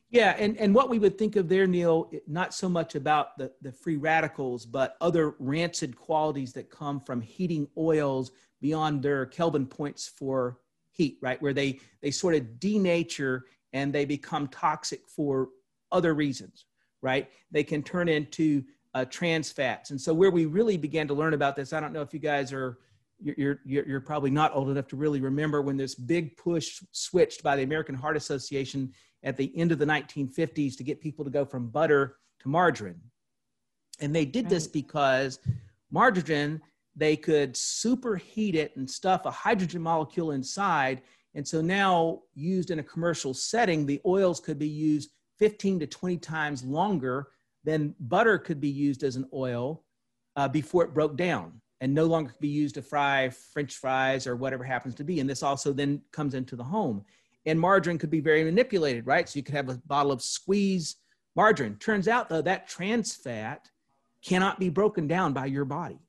Yeah, 0.09 0.35
and, 0.37 0.55
and 0.57 0.73
what 0.73 0.89
we 0.89 0.99
would 0.99 1.17
think 1.17 1.35
of 1.35 1.49
there, 1.49 1.67
Neil, 1.67 2.09
not 2.27 2.53
so 2.53 2.69
much 2.69 2.95
about 2.95 3.37
the, 3.37 3.51
the 3.61 3.71
free 3.71 3.97
radicals, 3.97 4.65
but 4.65 4.95
other 5.01 5.35
rancid 5.39 5.97
qualities 5.97 6.53
that 6.53 6.69
come 6.69 7.01
from 7.01 7.19
heating 7.21 7.67
oils 7.77 8.31
beyond 8.61 9.01
their 9.01 9.25
Kelvin 9.25 9.65
points 9.65 10.07
for 10.07 10.59
heat, 10.91 11.17
right? 11.21 11.41
Where 11.41 11.53
they, 11.53 11.79
they 12.01 12.11
sort 12.11 12.35
of 12.35 12.43
denature 12.59 13.41
and 13.73 13.91
they 13.91 14.05
become 14.05 14.47
toxic 14.47 15.01
for 15.09 15.49
other 15.91 16.13
reasons, 16.13 16.65
right? 17.01 17.29
They 17.51 17.63
can 17.63 17.83
turn 17.83 18.07
into 18.07 18.63
uh, 18.95 19.05
trans 19.05 19.51
fats. 19.51 19.91
And 19.91 19.99
so 19.99 20.13
where 20.13 20.31
we 20.31 20.45
really 20.45 20.77
began 20.77 21.07
to 21.09 21.13
learn 21.13 21.33
about 21.33 21.55
this, 21.57 21.73
I 21.73 21.81
don't 21.81 21.91
know 21.91 22.01
if 22.01 22.13
you 22.13 22.19
guys 22.19 22.53
are, 22.53 22.79
you're, 23.19 23.59
you're, 23.65 23.85
you're 23.85 24.01
probably 24.01 24.31
not 24.31 24.55
old 24.55 24.69
enough 24.69 24.87
to 24.87 24.95
really 24.95 25.19
remember 25.19 25.61
when 25.61 25.75
this 25.75 25.95
big 25.95 26.37
push 26.37 26.81
switched 26.91 27.43
by 27.43 27.57
the 27.57 27.63
American 27.63 27.93
Heart 27.93 28.15
Association 28.15 28.93
at 29.23 29.35
the 29.35 29.51
end 29.57 29.73
of 29.73 29.79
the 29.79 29.85
1950s 29.85 30.77
to 30.77 30.83
get 30.83 31.01
people 31.01 31.25
to 31.25 31.31
go 31.31 31.43
from 31.43 31.67
butter 31.67 32.15
to 32.39 32.47
margarine. 32.47 33.01
And 33.99 34.15
they 34.15 34.25
did 34.25 34.49
this 34.49 34.65
because 34.65 35.39
margarine, 35.91 36.61
they 36.95 37.17
could 37.17 37.53
superheat 37.53 38.55
it 38.55 38.77
and 38.77 38.89
stuff 38.89 39.25
a 39.25 39.31
hydrogen 39.31 39.81
molecule 39.81 40.31
inside. 40.31 41.01
And 41.33 41.45
so 41.45 41.59
now, 41.61 42.21
used 42.33 42.71
in 42.71 42.79
a 42.79 42.83
commercial 42.83 43.33
setting, 43.33 43.85
the 43.85 43.99
oils 44.05 44.39
could 44.39 44.57
be 44.57 44.69
used 44.69 45.09
15 45.37 45.81
to 45.81 45.87
20 45.87 46.17
times 46.17 46.63
longer 46.63 47.27
than 47.65 47.95
butter 47.99 48.37
could 48.37 48.61
be 48.61 48.69
used 48.69 49.03
as 49.03 49.15
an 49.15 49.27
oil 49.33 49.83
uh, 50.35 50.47
before 50.47 50.83
it 50.83 50.93
broke 50.93 51.17
down 51.17 51.59
and 51.81 51.93
no 51.93 52.05
longer 52.05 52.31
could 52.31 52.41
be 52.41 52.47
used 52.47 52.75
to 52.75 52.81
fry 52.81 53.29
French 53.29 53.75
fries 53.75 54.27
or 54.27 54.35
whatever 54.35 54.63
happens 54.63 54.95
to 54.95 55.03
be. 55.03 55.19
And 55.19 55.29
this 55.29 55.43
also 55.43 55.73
then 55.73 56.01
comes 56.11 56.33
into 56.33 56.55
the 56.55 56.63
home 56.63 57.03
and 57.45 57.59
margarine 57.59 57.97
could 57.97 58.09
be 58.09 58.21
very 58.21 58.43
manipulated, 58.43 59.05
right? 59.05 59.27
So 59.27 59.37
you 59.37 59.43
could 59.43 59.55
have 59.55 59.69
a 59.69 59.81
bottle 59.85 60.11
of 60.11 60.21
squeeze 60.21 60.95
margarine. 61.35 61.75
Turns 61.75 62.07
out, 62.07 62.29
though, 62.29 62.41
that 62.41 62.67
trans 62.67 63.15
fat 63.15 63.69
cannot 64.23 64.59
be 64.59 64.69
broken 64.69 65.07
down 65.07 65.33
by 65.33 65.45
your 65.45 65.65
body. 65.65 65.99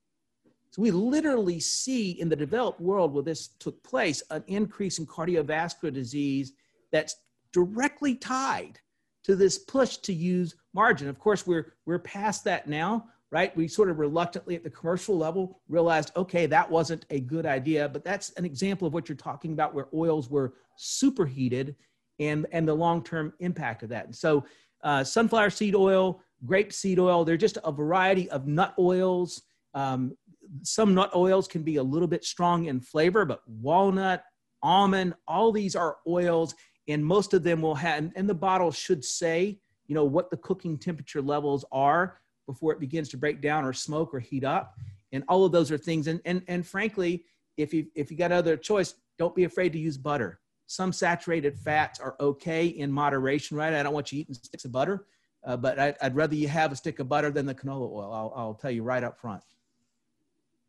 So 0.71 0.83
we 0.83 0.91
literally 0.91 1.61
see 1.61 2.13
in 2.13 2.29
the 2.29 2.37
developed 2.37 2.81
world 2.81 3.13
where 3.13 3.23
this 3.23 3.49
took 3.59 3.83
place 3.83 4.23
an 4.31 4.45
increase 4.47 4.99
in 4.99 5.07
cardiovascular 5.07 5.93
disease 5.93 6.53
that's 6.93 7.17
directly 7.53 8.15
tied 8.15 8.79
to 9.27 9.37
this 9.37 9.59
push 9.59 9.97
to 9.99 10.13
use 10.13 10.55
margin. 10.73 11.09
Of 11.09 11.19
course, 11.19 11.47
we're 11.47 11.75
we're 11.85 11.99
past 11.99 12.45
that 12.45 12.69
now, 12.69 13.09
right? 13.33 13.55
We 13.57 13.67
sort 13.67 13.91
of 13.91 13.99
reluctantly 13.99 14.55
at 14.55 14.63
the 14.63 14.71
commercial 14.71 15.19
level 15.19 15.61
realized, 15.69 16.13
okay, 16.17 16.47
that 16.47 16.71
wasn't 16.71 17.05
a 17.11 17.21
good 17.21 17.45
idea, 17.45 17.89
but 17.89 18.05
that's 18.05 18.31
an 18.31 18.45
example 18.45 18.87
of 18.87 18.95
what 18.95 19.09
you're 19.09 19.17
talking 19.17 19.53
about 19.53 19.75
where 19.75 19.89
oils 19.93 20.31
were 20.31 20.55
superheated 20.77 21.75
and, 22.21 22.47
and 22.53 22.69
the 22.69 22.75
long-term 22.75 23.33
impact 23.41 23.83
of 23.83 23.89
that. 23.89 24.07
And 24.07 24.15
so 24.15 24.45
uh, 24.85 25.03
sunflower 25.03 25.51
seed 25.51 25.75
oil, 25.75 26.23
grape 26.45 26.73
seed 26.73 27.01
oil, 27.01 27.25
they're 27.25 27.37
just 27.37 27.59
a 27.65 27.73
variety 27.73 28.31
of 28.31 28.47
nut 28.47 28.75
oils. 28.79 29.43
Um, 29.75 30.17
some 30.63 30.95
nut 30.95 31.11
oils 31.17 31.49
can 31.49 31.63
be 31.63 31.77
a 31.77 31.83
little 31.83 32.09
bit 32.09 32.25
strong 32.25 32.67
in 32.67 32.81
flavor, 32.81 33.25
but 33.25 33.41
walnut, 33.49 34.23
almond, 34.63 35.15
all 35.27 35.51
these 35.51 35.75
are 35.75 35.97
oils 36.07 36.55
and 36.89 37.05
most 37.05 37.35
of 37.35 37.43
them 37.43 37.63
will 37.63 37.75
have, 37.75 38.13
and 38.15 38.29
the 38.29 38.35
bottle 38.35 38.71
should 38.71 39.05
say, 39.05 39.59
you 39.87 39.95
know, 39.95 40.05
what 40.05 40.31
the 40.31 40.37
cooking 40.37 40.79
temperature 40.79 41.23
levels 41.23 41.65
are 41.73 42.21
before 42.47 42.73
it 42.73 42.81
begins 42.81 43.09
to 43.11 43.17
break 43.17 43.41
down 43.41 43.65
or 43.65 43.73
smoke 43.73 44.15
or 44.15 44.21
heat 44.21 44.45
up. 44.45 44.75
And 45.13 45.25
all 45.29 45.45
of 45.45 45.53
those 45.53 45.71
are 45.71 45.79
things. 45.79 46.07
And, 46.07 46.21
and, 46.25 46.43
and 46.49 46.67
frankly, 46.67 47.25
if 47.57 47.73
you, 47.73 47.87
if 47.95 48.11
you 48.11 48.17
got 48.17 48.33
other 48.33 48.57
choice, 48.57 48.95
don't 49.19 49.35
be 49.35 49.45
afraid 49.45 49.73
to 49.73 49.79
use 49.79 49.97
butter. 49.97 50.41
Some 50.67 50.93
saturated 50.93 51.59
fats 51.59 52.01
are 52.01 52.17
okay 52.21 52.67
in 52.67 52.91
moderation, 52.91 53.57
right? 53.57 53.73
I 53.73 53.83
don't 53.83 53.95
want 53.95 54.13
you 54.13 54.21
eating 54.21 54.35
sticks 54.35 54.65
of 54.65 54.73
butter, 54.73 55.07
uh, 55.45 55.57
but 55.57 55.79
I, 55.79 55.95
would 56.03 56.17
rather 56.17 56.35
you 56.35 56.49
have 56.49 56.73
a 56.73 56.77
stick 56.77 56.99
of 56.99 57.09
butter 57.09 57.31
than 57.31 57.47
the 57.47 57.55
canola 57.55 57.89
oil. 57.91 58.13
I'll, 58.13 58.33
I'll 58.37 58.55
tell 58.55 58.71
you 58.71 58.83
right 58.83 59.03
up 59.03 59.19
front. 59.19 59.43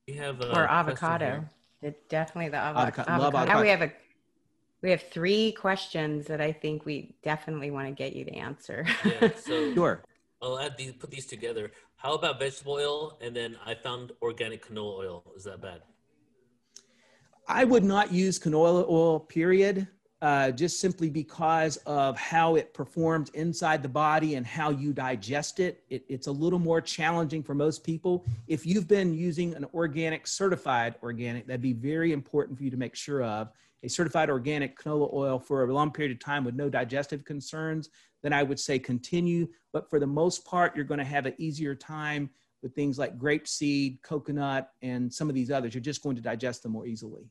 We 0.08 0.14
have 0.14 0.40
or 0.40 0.68
avocado. 0.68 1.46
It, 1.82 2.08
definitely 2.10 2.50
the 2.50 2.58
avocado. 2.58 2.88
avocado. 2.88 3.24
Love 3.24 3.36
avocado. 3.36 3.58
Now 3.58 3.62
we 3.62 3.70
have 3.70 3.82
a 3.82 3.92
we 4.88 4.92
have 4.92 5.04
three 5.04 5.52
questions 5.52 6.28
that 6.28 6.40
I 6.40 6.54
think 6.54 6.86
we 6.86 7.14
definitely 7.22 7.72
want 7.72 7.90
to 7.90 7.92
get 7.92 8.16
you 8.16 8.24
to 8.24 8.34
answer. 8.34 8.88
Yeah, 9.04 9.32
so 9.36 9.74
sure. 9.74 10.02
I'll 10.42 10.58
add 10.58 10.78
these, 10.78 10.94
put 10.94 11.12
these 11.12 11.26
together. 11.26 11.72
How 11.98 12.14
about 12.14 12.40
vegetable 12.40 12.76
oil? 12.76 13.18
And 13.20 13.36
then 13.36 13.58
I 13.66 13.76
found 13.76 14.14
organic 14.22 14.66
canola 14.66 15.00
oil. 15.00 15.34
Is 15.36 15.44
that 15.44 15.62
bad? 15.62 15.82
I 17.50 17.66
would 17.66 17.84
not 17.84 18.14
use 18.14 18.40
canola 18.40 18.88
oil, 18.88 19.20
period, 19.20 19.90
uh, 20.22 20.52
just 20.52 20.80
simply 20.80 21.10
because 21.10 21.76
of 21.86 22.18
how 22.18 22.56
it 22.56 22.74
performs 22.74 23.30
inside 23.32 23.84
the 23.84 23.90
body 23.90 24.36
and 24.36 24.48
how 24.48 24.70
you 24.70 24.94
digest 24.94 25.60
it. 25.60 25.84
it. 25.90 26.06
It's 26.08 26.28
a 26.28 26.32
little 26.32 26.60
more 26.60 26.80
challenging 26.80 27.44
for 27.44 27.54
most 27.54 27.84
people. 27.84 28.24
If 28.48 28.66
you've 28.66 28.88
been 28.88 29.14
using 29.14 29.54
an 29.54 29.66
organic, 29.74 30.28
certified 30.28 30.96
organic, 31.04 31.46
that'd 31.46 31.62
be 31.62 31.74
very 31.74 32.14
important 32.14 32.58
for 32.58 32.64
you 32.64 32.72
to 32.72 32.78
make 32.78 32.96
sure 32.96 33.22
of 33.22 33.52
a 33.84 33.90
certified 33.90 34.30
organic 34.30 34.78
canola 34.78 35.14
oil 35.14 35.40
for 35.40 35.64
a 35.64 35.74
long 35.74 35.92
period 35.92 36.12
of 36.12 36.20
time 36.20 36.44
with 36.44 36.56
no 36.56 36.70
digestive 36.70 37.24
concerns, 37.26 37.90
then 38.24 38.34
I 38.34 38.44
would 38.44 38.60
say 38.60 38.80
continue. 38.80 39.48
But 39.74 39.90
for 39.90 40.00
the 40.00 40.08
most 40.08 40.46
part, 40.46 40.76
you're 40.76 40.86
going 40.86 41.00
to 41.00 41.06
have 41.06 41.26
an 41.26 41.36
easier 41.38 41.76
time 41.76 42.30
with 42.64 42.74
things 42.74 42.98
like 42.98 43.18
grapeseed, 43.18 44.02
coconut, 44.02 44.72
and 44.82 45.14
some 45.14 45.30
of 45.30 45.36
these 45.36 45.52
others. 45.52 45.74
You're 45.74 45.82
just 45.82 46.02
going 46.02 46.16
to 46.16 46.22
digest 46.22 46.64
them 46.64 46.72
more 46.72 46.88
easily. 46.88 47.30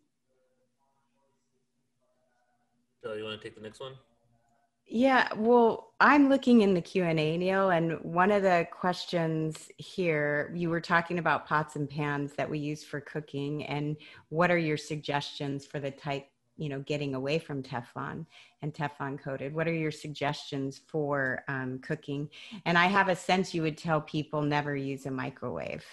So 3.02 3.14
you 3.14 3.24
want 3.24 3.40
to 3.40 3.46
take 3.46 3.56
the 3.56 3.62
next 3.62 3.80
one? 3.80 3.92
Yeah, 4.88 5.28
well, 5.34 5.94
I'm 5.98 6.28
looking 6.28 6.60
in 6.60 6.72
the 6.72 6.80
Q&A, 6.80 7.14
Neil, 7.14 7.70
and 7.70 8.00
one 8.02 8.30
of 8.30 8.44
the 8.44 8.68
questions 8.70 9.68
here, 9.78 10.52
you 10.54 10.70
were 10.70 10.80
talking 10.80 11.18
about 11.18 11.44
pots 11.44 11.74
and 11.74 11.90
pans 11.90 12.34
that 12.34 12.48
we 12.48 12.60
use 12.60 12.84
for 12.84 13.00
cooking, 13.00 13.64
and 13.64 13.96
what 14.28 14.48
are 14.48 14.58
your 14.58 14.76
suggestions 14.76 15.66
for 15.66 15.80
the 15.80 15.90
type 15.90 16.28
you 16.56 16.68
know 16.68 16.80
getting 16.80 17.14
away 17.14 17.38
from 17.38 17.62
teflon 17.62 18.26
and 18.62 18.74
teflon 18.74 19.18
coated? 19.22 19.54
What 19.54 19.68
are 19.68 19.74
your 19.74 19.90
suggestions 19.90 20.80
for 20.86 21.44
um, 21.48 21.78
cooking? 21.80 22.28
And 22.64 22.76
i 22.78 22.86
have 22.86 23.08
a 23.08 23.16
sense 23.16 23.54
you 23.54 23.62
would 23.62 23.78
tell 23.78 24.00
people 24.00 24.42
never 24.42 24.76
use 24.76 25.06
a 25.06 25.10
microwave. 25.10 25.84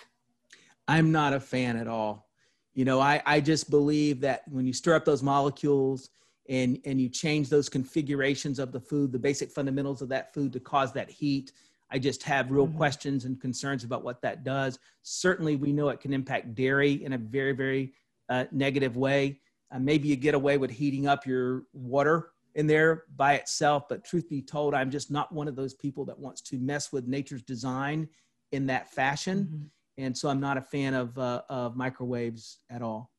I'm 0.87 1.11
not 1.11 1.33
a 1.33 1.39
fan 1.39 1.77
at 1.77 1.87
all. 1.87 2.27
You 2.73 2.85
know 2.85 2.99
i, 2.99 3.21
I 3.25 3.39
just 3.39 3.69
believe 3.69 4.21
that 4.21 4.43
when 4.49 4.65
you 4.65 4.73
stir 4.73 4.95
up 4.95 5.05
those 5.05 5.23
molecules 5.23 6.09
and 6.49 6.79
and 6.85 6.99
you 6.99 7.09
change 7.09 7.49
those 7.49 7.69
configurations 7.69 8.59
of 8.59 8.71
the 8.71 8.79
food 8.79 9.11
the 9.11 9.19
basic 9.19 9.51
fundamentals 9.51 10.01
of 10.01 10.09
that 10.09 10.33
food 10.33 10.51
to 10.53 10.59
cause 10.59 10.91
that 10.93 11.09
heat 11.09 11.51
i 11.91 11.99
just 11.99 12.23
have 12.23 12.51
real 12.51 12.67
mm-hmm. 12.67 12.77
questions 12.77 13.25
and 13.25 13.39
concerns 13.39 13.83
about 13.83 14.03
what 14.03 14.21
that 14.21 14.43
does. 14.43 14.79
Certainly 15.03 15.57
we 15.57 15.71
know 15.71 15.89
it 15.89 15.99
can 15.99 16.13
impact 16.13 16.55
dairy 16.55 17.03
in 17.03 17.13
a 17.13 17.17
very 17.17 17.53
very 17.53 17.93
uh, 18.29 18.45
negative 18.51 18.97
way 18.97 19.39
Uh, 19.73 19.79
maybe 19.79 20.07
you 20.07 20.15
get 20.15 20.35
away 20.35 20.57
with 20.57 20.69
heating 20.69 21.07
up 21.07 21.25
your 21.25 21.63
water 21.73 22.29
in 22.55 22.67
there 22.67 23.05
by 23.15 23.33
itself, 23.33 23.85
but 23.89 24.05
truth 24.05 24.29
be 24.29 24.41
told, 24.41 24.75
I'm 24.75 24.91
just 24.91 25.09
not 25.09 25.31
one 25.31 25.47
of 25.47 25.55
those 25.55 25.73
people 25.73 26.05
that 26.05 26.19
wants 26.19 26.41
to 26.41 26.59
mess 26.59 26.91
with 26.91 27.07
nature's 27.07 27.41
design 27.41 28.07
in 28.51 28.67
that 28.67 28.91
fashion. 28.91 29.49
Mm-hmm. 29.51 30.03
And 30.05 30.17
so 30.17 30.29
I'm 30.29 30.39
not 30.39 30.57
a 30.57 30.61
fan 30.61 30.93
of, 30.93 31.17
uh, 31.17 31.41
of 31.49 31.75
microwaves 31.75 32.59
at 32.69 32.81
all. 32.81 33.11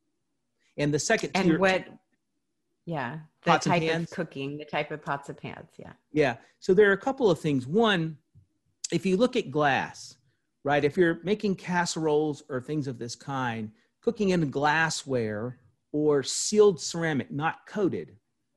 And 0.77 0.95
the 0.95 0.99
second 0.99 1.31
and 1.35 1.45
tier, 1.45 1.59
what, 1.59 1.87
yeah, 2.87 3.19
the 3.43 3.59
type 3.59 3.83
of 3.83 4.11
cooking, 4.11 4.59
the 4.59 4.65
type 4.65 4.91
of 4.91 5.03
pots 5.03 5.29
and 5.29 5.39
pans, 5.39 5.71
yeah. 5.77 5.93
Yeah. 6.13 6.37
So 6.61 6.75
there 6.75 6.89
are 6.91 6.95
a 6.95 6.99
couple 6.99 7.31
of 7.31 7.41
things. 7.41 7.67
One, 7.67 8.17
if 8.93 9.05
you 9.07 9.17
look 9.17 9.35
at 9.35 9.51
glass, 9.51 10.17
right, 10.63 10.85
if 10.85 10.97
you're 10.97 11.21
making 11.25 11.57
casseroles 11.57 12.43
or 12.49 12.61
things 12.61 12.87
of 12.87 12.99
this 12.99 13.17
kind, 13.17 13.71
cooking 14.01 14.31
in 14.31 14.51
glassware 14.51 15.59
or 15.95 16.25
sealed 16.25 16.81
ceramic, 16.81 17.31
not 17.31 17.65
coated, 17.69 18.17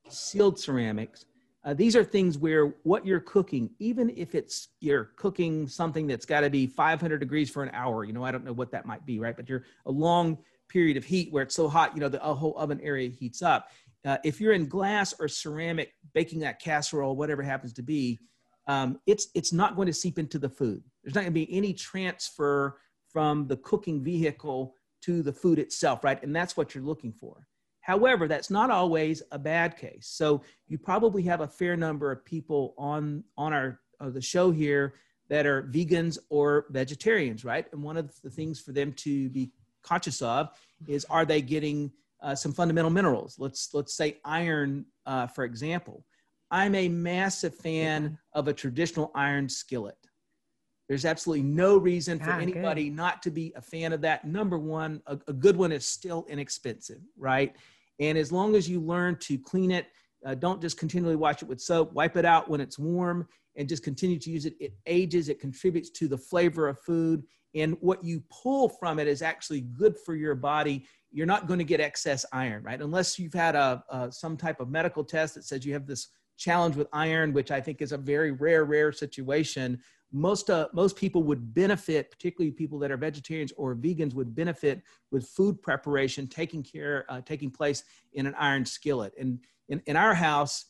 sealed 0.09 0.59
ceramics, 0.59 1.25
uh, 1.63 1.73
these 1.73 1.95
are 1.95 2.03
things 2.03 2.35
where 2.35 2.73
what 2.81 3.05
you're 3.05 3.19
cooking, 3.19 3.69
even 3.77 4.11
if 4.17 4.33
it's 4.33 4.69
you're 4.79 5.11
cooking 5.17 5.67
something 5.67 6.07
that's 6.07 6.25
got 6.25 6.41
to 6.41 6.49
be 6.49 6.65
500 6.65 7.19
degrees 7.19 7.51
for 7.51 7.61
an 7.61 7.69
hour, 7.73 8.03
you 8.03 8.11
know, 8.11 8.23
I 8.23 8.31
don't 8.31 8.43
know 8.43 8.53
what 8.53 8.71
that 8.71 8.87
might 8.87 9.05
be, 9.05 9.19
right? 9.19 9.35
But 9.35 9.47
you're 9.47 9.65
a 9.85 9.91
long 9.91 10.39
period 10.67 10.97
of 10.97 11.05
heat 11.05 11.31
where 11.31 11.43
it's 11.43 11.53
so 11.53 11.67
hot, 11.67 11.93
you 11.93 12.01
know, 12.01 12.09
the 12.09 12.17
whole 12.17 12.57
oven 12.57 12.81
area 12.81 13.07
heats 13.07 13.43
up. 13.43 13.69
Uh, 14.03 14.17
if 14.23 14.41
you're 14.41 14.53
in 14.53 14.67
glass 14.67 15.13
or 15.19 15.27
ceramic 15.27 15.93
baking 16.15 16.39
that 16.39 16.59
casserole, 16.59 17.15
whatever 17.15 17.43
happens 17.43 17.71
to 17.73 17.83
be, 17.83 18.17
um, 18.65 18.99
it's 19.05 19.27
it's 19.35 19.53
not 19.53 19.75
going 19.75 19.85
to 19.85 19.93
seep 19.93 20.17
into 20.17 20.39
the 20.39 20.49
food. 20.49 20.81
There's 21.03 21.13
not 21.13 21.21
going 21.21 21.33
to 21.33 21.45
be 21.45 21.55
any 21.55 21.73
transfer 21.73 22.79
from 23.11 23.47
the 23.47 23.57
cooking 23.57 24.03
vehicle 24.03 24.73
to 25.01 25.21
the 25.21 25.33
food 25.33 25.59
itself, 25.59 26.03
right? 26.03 26.21
And 26.23 26.35
that's 26.35 26.57
what 26.57 26.73
you're 26.73 26.83
looking 26.83 27.13
for. 27.13 27.47
However, 27.81 28.27
that's 28.27 28.49
not 28.49 28.69
always 28.69 29.23
a 29.31 29.39
bad 29.39 29.77
case. 29.77 30.09
So 30.11 30.41
you 30.67 30.77
probably 30.77 31.23
have 31.23 31.41
a 31.41 31.47
fair 31.47 31.77
number 31.77 32.11
of 32.11 32.25
people 32.25 32.73
on 32.77 33.23
on 33.37 33.53
our 33.53 33.79
uh, 33.99 34.09
the 34.09 34.21
show 34.21 34.51
here 34.51 34.95
that 35.29 35.45
are 35.45 35.63
vegans 35.63 36.17
or 36.29 36.65
vegetarians, 36.69 37.45
right? 37.45 37.65
And 37.71 37.81
one 37.81 37.97
of 37.97 38.13
the 38.21 38.29
things 38.29 38.59
for 38.59 38.71
them 38.71 38.93
to 38.93 39.29
be 39.29 39.51
conscious 39.83 40.21
of 40.21 40.49
is 40.87 41.05
are 41.05 41.25
they 41.25 41.41
getting 41.41 41.91
uh, 42.21 42.35
some 42.35 42.51
fundamental 42.51 42.91
minerals. 42.91 43.37
Let's 43.39 43.73
let's 43.73 43.95
say 43.95 44.17
iron, 44.25 44.85
uh, 45.05 45.27
for 45.27 45.43
example. 45.43 46.05
I'm 46.49 46.75
a 46.75 46.87
massive 46.87 47.55
fan 47.55 48.17
of 48.33 48.47
a 48.47 48.53
traditional 48.53 49.11
iron 49.13 49.49
skillet. 49.49 49.97
There's 50.87 51.05
absolutely 51.05 51.43
no 51.43 51.77
reason 51.77 52.19
for 52.19 52.31
ah, 52.31 52.39
anybody 52.39 52.85
good. 52.85 52.95
not 52.95 53.21
to 53.23 53.31
be 53.31 53.53
a 53.55 53.61
fan 53.61 53.93
of 53.93 54.01
that. 54.01 54.25
Number 54.25 54.57
one, 54.57 55.01
a, 55.05 55.19
a, 55.27 55.33
good 55.33 55.57
one 55.57 55.71
is 55.71 55.85
still 55.85 56.25
inexpensive, 56.29 57.01
right? 57.17 57.53
And 57.99 58.17
as 58.17 58.31
long 58.31 58.55
as 58.55 58.69
you 58.69 58.79
learn 58.79 59.17
to 59.21 59.37
clean 59.37 59.71
it, 59.71 59.87
uh, 60.25 60.35
don't 60.35 60.61
just 60.61 60.77
continually 60.77 61.15
wash 61.15 61.41
it 61.41 61.47
with 61.47 61.59
soap. 61.59 61.91
Wipe 61.93 62.15
it 62.15 62.25
out 62.25 62.49
when 62.49 62.61
it's 62.61 62.79
warm 62.79 63.27
and 63.57 63.67
just 63.67 63.83
continue 63.83 64.17
to 64.19 64.29
use 64.29 64.45
it. 64.45 64.55
It 64.59 64.73
ages. 64.85 65.29
It 65.29 65.39
contributes 65.39 65.89
to 65.91 66.07
the 66.07 66.17
flavor 66.17 66.67
of 66.69 66.79
food, 66.79 67.23
and 67.55 67.75
what 67.81 68.03
you 68.03 68.23
pull 68.29 68.69
from 68.69 68.99
it 68.99 69.07
is 69.07 69.21
actually 69.21 69.61
good 69.61 69.95
for 70.05 70.15
your 70.15 70.35
body 70.35 70.85
you're 71.11 71.25
not 71.25 71.47
going 71.47 71.59
to 71.59 71.65
get 71.65 71.79
excess 71.79 72.25
iron, 72.31 72.63
right? 72.63 72.81
Unless 72.81 73.17
you've 73.17 73.33
had 73.33 73.55
a, 73.55 73.83
a, 73.89 74.11
some 74.11 74.37
type 74.37 74.59
of 74.59 74.69
medical 74.69 75.03
test 75.03 75.35
that 75.35 75.45
says 75.45 75.65
you 75.65 75.73
have 75.73 75.87
this 75.87 76.09
challenge 76.37 76.75
with 76.75 76.87
iron, 76.93 77.33
which 77.33 77.51
I 77.51 77.61
think 77.61 77.81
is 77.81 77.91
a 77.91 77.97
very 77.97 78.31
rare, 78.31 78.65
rare 78.65 78.91
situation. 78.91 79.79
Most 80.11 80.49
uh, 80.49 80.67
most 80.73 80.95
people 80.95 81.23
would 81.23 81.53
benefit, 81.53 82.11
particularly 82.11 82.51
people 82.51 82.79
that 82.79 82.91
are 82.91 82.97
vegetarians 82.97 83.51
or 83.57 83.75
vegans, 83.75 84.13
would 84.13 84.35
benefit 84.35 84.81
with 85.11 85.27
food 85.27 85.61
preparation 85.61 86.27
taking 86.27 86.63
care, 86.63 87.05
uh, 87.09 87.21
taking 87.21 87.51
place 87.51 87.83
in 88.13 88.25
an 88.25 88.35
iron 88.37 88.65
skillet. 88.65 89.13
And 89.19 89.39
in, 89.67 89.81
in 89.85 89.95
our 89.97 90.13
house, 90.13 90.65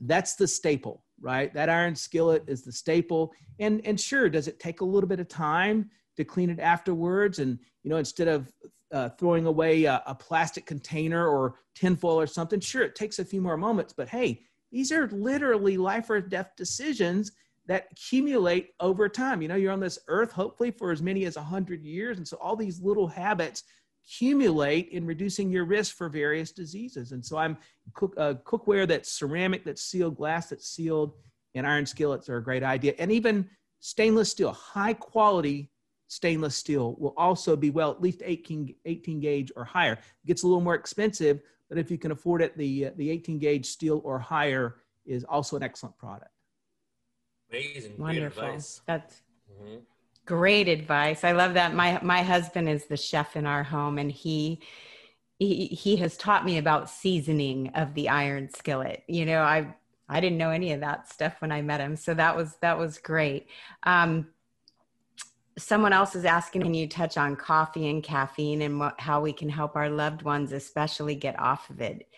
that's 0.00 0.34
the 0.34 0.46
staple, 0.46 1.04
right? 1.20 1.52
That 1.54 1.70
iron 1.70 1.96
skillet 1.96 2.44
is 2.46 2.62
the 2.62 2.72
staple. 2.72 3.32
And 3.58 3.80
and 3.86 3.98
sure, 3.98 4.28
does 4.28 4.46
it 4.46 4.60
take 4.60 4.82
a 4.82 4.84
little 4.84 5.08
bit 5.08 5.20
of 5.20 5.28
time 5.28 5.90
to 6.16 6.24
clean 6.24 6.50
it 6.50 6.60
afterwards? 6.60 7.38
And 7.38 7.58
you 7.82 7.90
know, 7.90 7.96
instead 7.96 8.28
of 8.28 8.52
uh, 8.92 9.08
throwing 9.18 9.46
away 9.46 9.84
a, 9.84 10.02
a, 10.06 10.14
plastic 10.14 10.66
container 10.66 11.26
or 11.26 11.54
tinfoil 11.74 12.20
or 12.20 12.26
something. 12.26 12.60
Sure, 12.60 12.82
it 12.82 12.94
takes 12.94 13.18
a 13.18 13.24
few 13.24 13.40
more 13.40 13.56
moments, 13.56 13.94
but 13.94 14.06
hey, 14.06 14.42
these 14.70 14.92
are 14.92 15.08
literally 15.08 15.78
life 15.78 16.10
or 16.10 16.20
death 16.20 16.50
decisions 16.56 17.32
that 17.66 17.86
accumulate 17.92 18.70
over 18.80 19.08
time. 19.08 19.40
You 19.42 19.48
know, 19.48 19.54
you're 19.54 19.72
on 19.72 19.80
this 19.80 19.98
earth 20.08 20.32
hopefully 20.32 20.70
for 20.70 20.90
as 20.90 21.02
many 21.02 21.24
as 21.24 21.36
100 21.36 21.84
years. 21.84 22.18
And 22.18 22.26
so 22.26 22.36
all 22.38 22.56
these 22.56 22.80
little 22.80 23.06
habits 23.06 23.62
accumulate 24.04 24.88
in 24.88 25.06
reducing 25.06 25.50
your 25.50 25.64
risk 25.64 25.96
for 25.96 26.08
various 26.08 26.52
diseases. 26.52 27.12
And 27.12 27.24
so 27.24 27.36
I'm 27.36 27.56
cook, 27.94 28.14
uh, 28.18 28.34
cookware 28.44 28.86
that's 28.86 29.12
ceramic, 29.12 29.64
that's 29.64 29.82
sealed, 29.82 30.16
glass 30.16 30.48
that's 30.48 30.68
sealed, 30.68 31.14
and 31.54 31.66
iron 31.66 31.86
skillets 31.86 32.28
are 32.28 32.38
a 32.38 32.42
great 32.42 32.62
idea. 32.62 32.94
And 32.98 33.12
even 33.12 33.48
stainless 33.80 34.30
steel, 34.30 34.52
high 34.52 34.94
quality 34.94 35.70
stainless 36.08 36.56
steel 36.56 36.96
will 36.98 37.14
also 37.16 37.56
be 37.56 37.70
well 37.70 37.90
at 37.90 38.02
least 38.02 38.22
18, 38.24 38.74
18 38.84 39.20
gauge 39.20 39.52
or 39.56 39.64
higher. 39.64 39.92
It 39.92 40.26
gets 40.26 40.42
a 40.42 40.46
little 40.46 40.60
more 40.60 40.74
expensive, 40.74 41.40
but 41.68 41.78
if 41.78 41.90
you 41.90 41.96
can 41.96 42.10
afford 42.10 42.42
it, 42.42 42.56
the, 42.58 42.90
the 42.96 43.08
18 43.10 43.38
gauge 43.38 43.66
steel 43.66 44.02
or 44.04 44.18
higher 44.18 44.76
is 45.06 45.24
also 45.24 45.56
an 45.56 45.62
excellent 45.62 45.96
product. 45.96 46.31
Amazing. 47.52 47.94
Wonderful. 47.98 48.42
That's 48.86 49.22
mm-hmm. 49.62 49.76
great 50.24 50.68
advice. 50.68 51.24
I 51.24 51.32
love 51.32 51.54
that. 51.54 51.74
My, 51.74 51.98
my 52.02 52.22
husband 52.22 52.68
is 52.68 52.86
the 52.86 52.96
chef 52.96 53.36
in 53.36 53.46
our 53.46 53.62
home 53.62 53.98
and 53.98 54.10
he, 54.10 54.60
he, 55.38 55.66
he 55.66 55.96
has 55.96 56.16
taught 56.16 56.44
me 56.44 56.58
about 56.58 56.88
seasoning 56.88 57.70
of 57.74 57.94
the 57.94 58.08
iron 58.08 58.48
skillet. 58.48 59.02
You 59.06 59.26
know, 59.26 59.42
I, 59.42 59.74
I 60.08 60.20
didn't 60.20 60.38
know 60.38 60.50
any 60.50 60.72
of 60.72 60.80
that 60.80 61.12
stuff 61.12 61.40
when 61.40 61.52
I 61.52 61.62
met 61.62 61.80
him. 61.80 61.96
So 61.96 62.14
that 62.14 62.36
was, 62.36 62.56
that 62.62 62.78
was 62.78 62.98
great. 62.98 63.48
Um, 63.82 64.28
someone 65.58 65.92
else 65.92 66.14
is 66.14 66.24
asking 66.24 66.62
can 66.62 66.74
you 66.74 66.88
touch 66.88 67.18
on 67.18 67.36
coffee 67.36 67.90
and 67.90 68.02
caffeine 68.02 68.62
and 68.62 68.80
what, 68.80 68.98
how 68.98 69.20
we 69.20 69.32
can 69.32 69.50
help 69.50 69.76
our 69.76 69.90
loved 69.90 70.22
ones 70.22 70.52
especially 70.52 71.14
get 71.14 71.38
off 71.38 71.68
of 71.68 71.80
it 71.82 72.08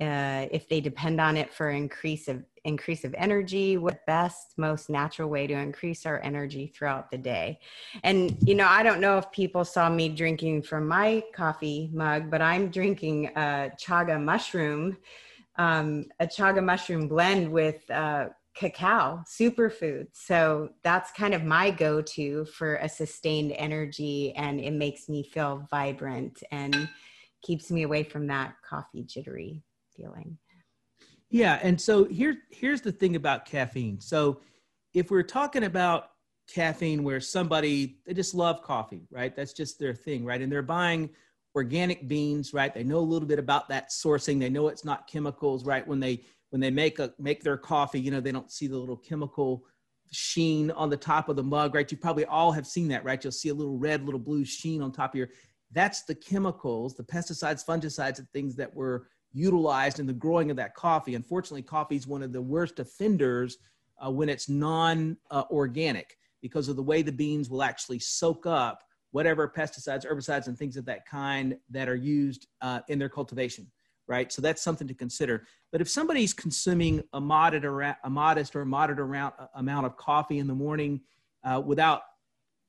uh, 0.00 0.46
if 0.50 0.68
they 0.68 0.80
depend 0.80 1.20
on 1.20 1.36
it 1.36 1.52
for 1.54 1.70
increase 1.70 2.28
of 2.28 2.44
increase 2.64 3.04
of 3.04 3.14
energy 3.18 3.76
what 3.76 4.04
best 4.06 4.54
most 4.56 4.88
natural 4.88 5.28
way 5.28 5.46
to 5.46 5.54
increase 5.54 6.06
our 6.06 6.20
energy 6.22 6.66
throughout 6.66 7.10
the 7.10 7.18
day. 7.18 7.58
And 8.04 8.36
you 8.42 8.54
know 8.54 8.66
i 8.66 8.82
don't 8.82 9.00
know 9.00 9.18
if 9.18 9.30
people 9.32 9.64
saw 9.64 9.88
me 9.88 10.08
drinking 10.08 10.62
from 10.62 10.86
my 10.86 11.22
coffee 11.34 11.90
mug 11.92 12.30
but 12.30 12.40
i'm 12.40 12.68
drinking 12.70 13.26
a 13.36 13.70
chaga 13.76 14.22
mushroom 14.22 14.96
um, 15.56 16.06
a 16.20 16.26
chaga 16.26 16.64
mushroom 16.64 17.08
blend 17.08 17.50
with 17.50 17.88
uh, 17.90 18.28
cacao 18.54 19.22
superfood. 19.26 20.08
So 20.12 20.70
that's 20.82 21.10
kind 21.12 21.34
of 21.34 21.44
my 21.44 21.70
go-to 21.70 22.44
for 22.46 22.76
a 22.76 22.88
sustained 22.88 23.52
energy 23.52 24.32
and 24.36 24.60
it 24.60 24.72
makes 24.72 25.08
me 25.08 25.22
feel 25.22 25.66
vibrant 25.70 26.42
and 26.50 26.88
keeps 27.42 27.70
me 27.70 27.82
away 27.82 28.02
from 28.02 28.26
that 28.28 28.54
coffee 28.68 29.02
jittery 29.02 29.62
feeling 29.96 30.38
yeah 31.32 31.58
and 31.62 31.80
so 31.80 32.04
here 32.04 32.36
here's 32.50 32.80
the 32.80 32.92
thing 32.92 33.16
about 33.16 33.44
caffeine 33.44 34.00
so 34.00 34.40
if 34.94 35.10
we're 35.10 35.22
talking 35.22 35.64
about 35.64 36.10
caffeine 36.48 37.02
where 37.02 37.20
somebody 37.20 37.98
they 38.06 38.14
just 38.14 38.34
love 38.34 38.62
coffee 38.62 39.06
right 39.10 39.34
that's 39.34 39.52
just 39.52 39.78
their 39.78 39.94
thing 39.94 40.24
right 40.24 40.40
and 40.40 40.52
they're 40.52 40.62
buying 40.62 41.10
organic 41.56 42.06
beans 42.06 42.54
right 42.54 42.74
they 42.74 42.84
know 42.84 42.98
a 42.98 43.00
little 43.00 43.26
bit 43.26 43.38
about 43.38 43.68
that 43.68 43.90
sourcing 43.90 44.38
they 44.38 44.48
know 44.48 44.68
it's 44.68 44.84
not 44.84 45.08
chemicals 45.08 45.64
right 45.64 45.86
when 45.86 45.98
they 45.98 46.22
when 46.52 46.60
they 46.60 46.70
make 46.70 46.98
a 46.98 47.12
make 47.18 47.42
their 47.42 47.56
coffee, 47.56 47.98
you 47.98 48.10
know, 48.10 48.20
they 48.20 48.30
don't 48.30 48.52
see 48.52 48.66
the 48.66 48.76
little 48.76 48.96
chemical 48.96 49.64
sheen 50.12 50.70
on 50.72 50.90
the 50.90 50.96
top 50.98 51.30
of 51.30 51.36
the 51.36 51.42
mug, 51.42 51.74
right? 51.74 51.90
You 51.90 51.96
probably 51.96 52.26
all 52.26 52.52
have 52.52 52.66
seen 52.66 52.88
that, 52.88 53.04
right? 53.04 53.24
You'll 53.24 53.32
see 53.32 53.48
a 53.48 53.54
little 53.54 53.78
red, 53.78 54.04
little 54.04 54.20
blue 54.20 54.44
sheen 54.44 54.82
on 54.82 54.92
top 54.92 55.14
of 55.14 55.18
your. 55.18 55.28
That's 55.72 56.04
the 56.04 56.14
chemicals, 56.14 56.94
the 56.94 57.04
pesticides, 57.04 57.64
fungicides, 57.64 58.18
and 58.18 58.28
things 58.34 58.54
that 58.56 58.74
were 58.74 59.08
utilized 59.32 59.98
in 59.98 60.06
the 60.06 60.12
growing 60.12 60.50
of 60.50 60.56
that 60.56 60.74
coffee. 60.74 61.14
Unfortunately, 61.14 61.62
coffee 61.62 61.96
is 61.96 62.06
one 62.06 62.22
of 62.22 62.32
the 62.32 62.42
worst 62.42 62.78
offenders 62.78 63.56
uh, 64.04 64.10
when 64.10 64.28
it's 64.28 64.48
non-organic 64.48 66.04
uh, 66.04 66.14
because 66.40 66.68
of 66.68 66.76
the 66.76 66.82
way 66.82 67.02
the 67.02 67.12
beans 67.12 67.48
will 67.48 67.62
actually 67.62 67.98
soak 67.98 68.46
up 68.46 68.82
whatever 69.12 69.52
pesticides, 69.54 70.06
herbicides, 70.06 70.46
and 70.46 70.58
things 70.58 70.76
of 70.76 70.84
that 70.86 71.06
kind 71.06 71.56
that 71.70 71.88
are 71.88 71.94
used 71.94 72.46
uh, 72.62 72.80
in 72.88 72.98
their 72.98 73.10
cultivation 73.10 73.70
right? 74.08 74.32
So 74.32 74.42
that's 74.42 74.62
something 74.62 74.88
to 74.88 74.94
consider. 74.94 75.46
But 75.70 75.80
if 75.80 75.88
somebody's 75.88 76.34
consuming 76.34 77.02
a 77.12 77.20
modest, 77.20 77.64
a 77.64 78.10
modest 78.10 78.56
or 78.56 78.64
moderate 78.64 78.98
amount, 78.98 79.34
amount 79.54 79.86
of 79.86 79.96
coffee 79.96 80.38
in 80.38 80.46
the 80.46 80.54
morning 80.54 81.00
uh, 81.44 81.62
without 81.64 82.02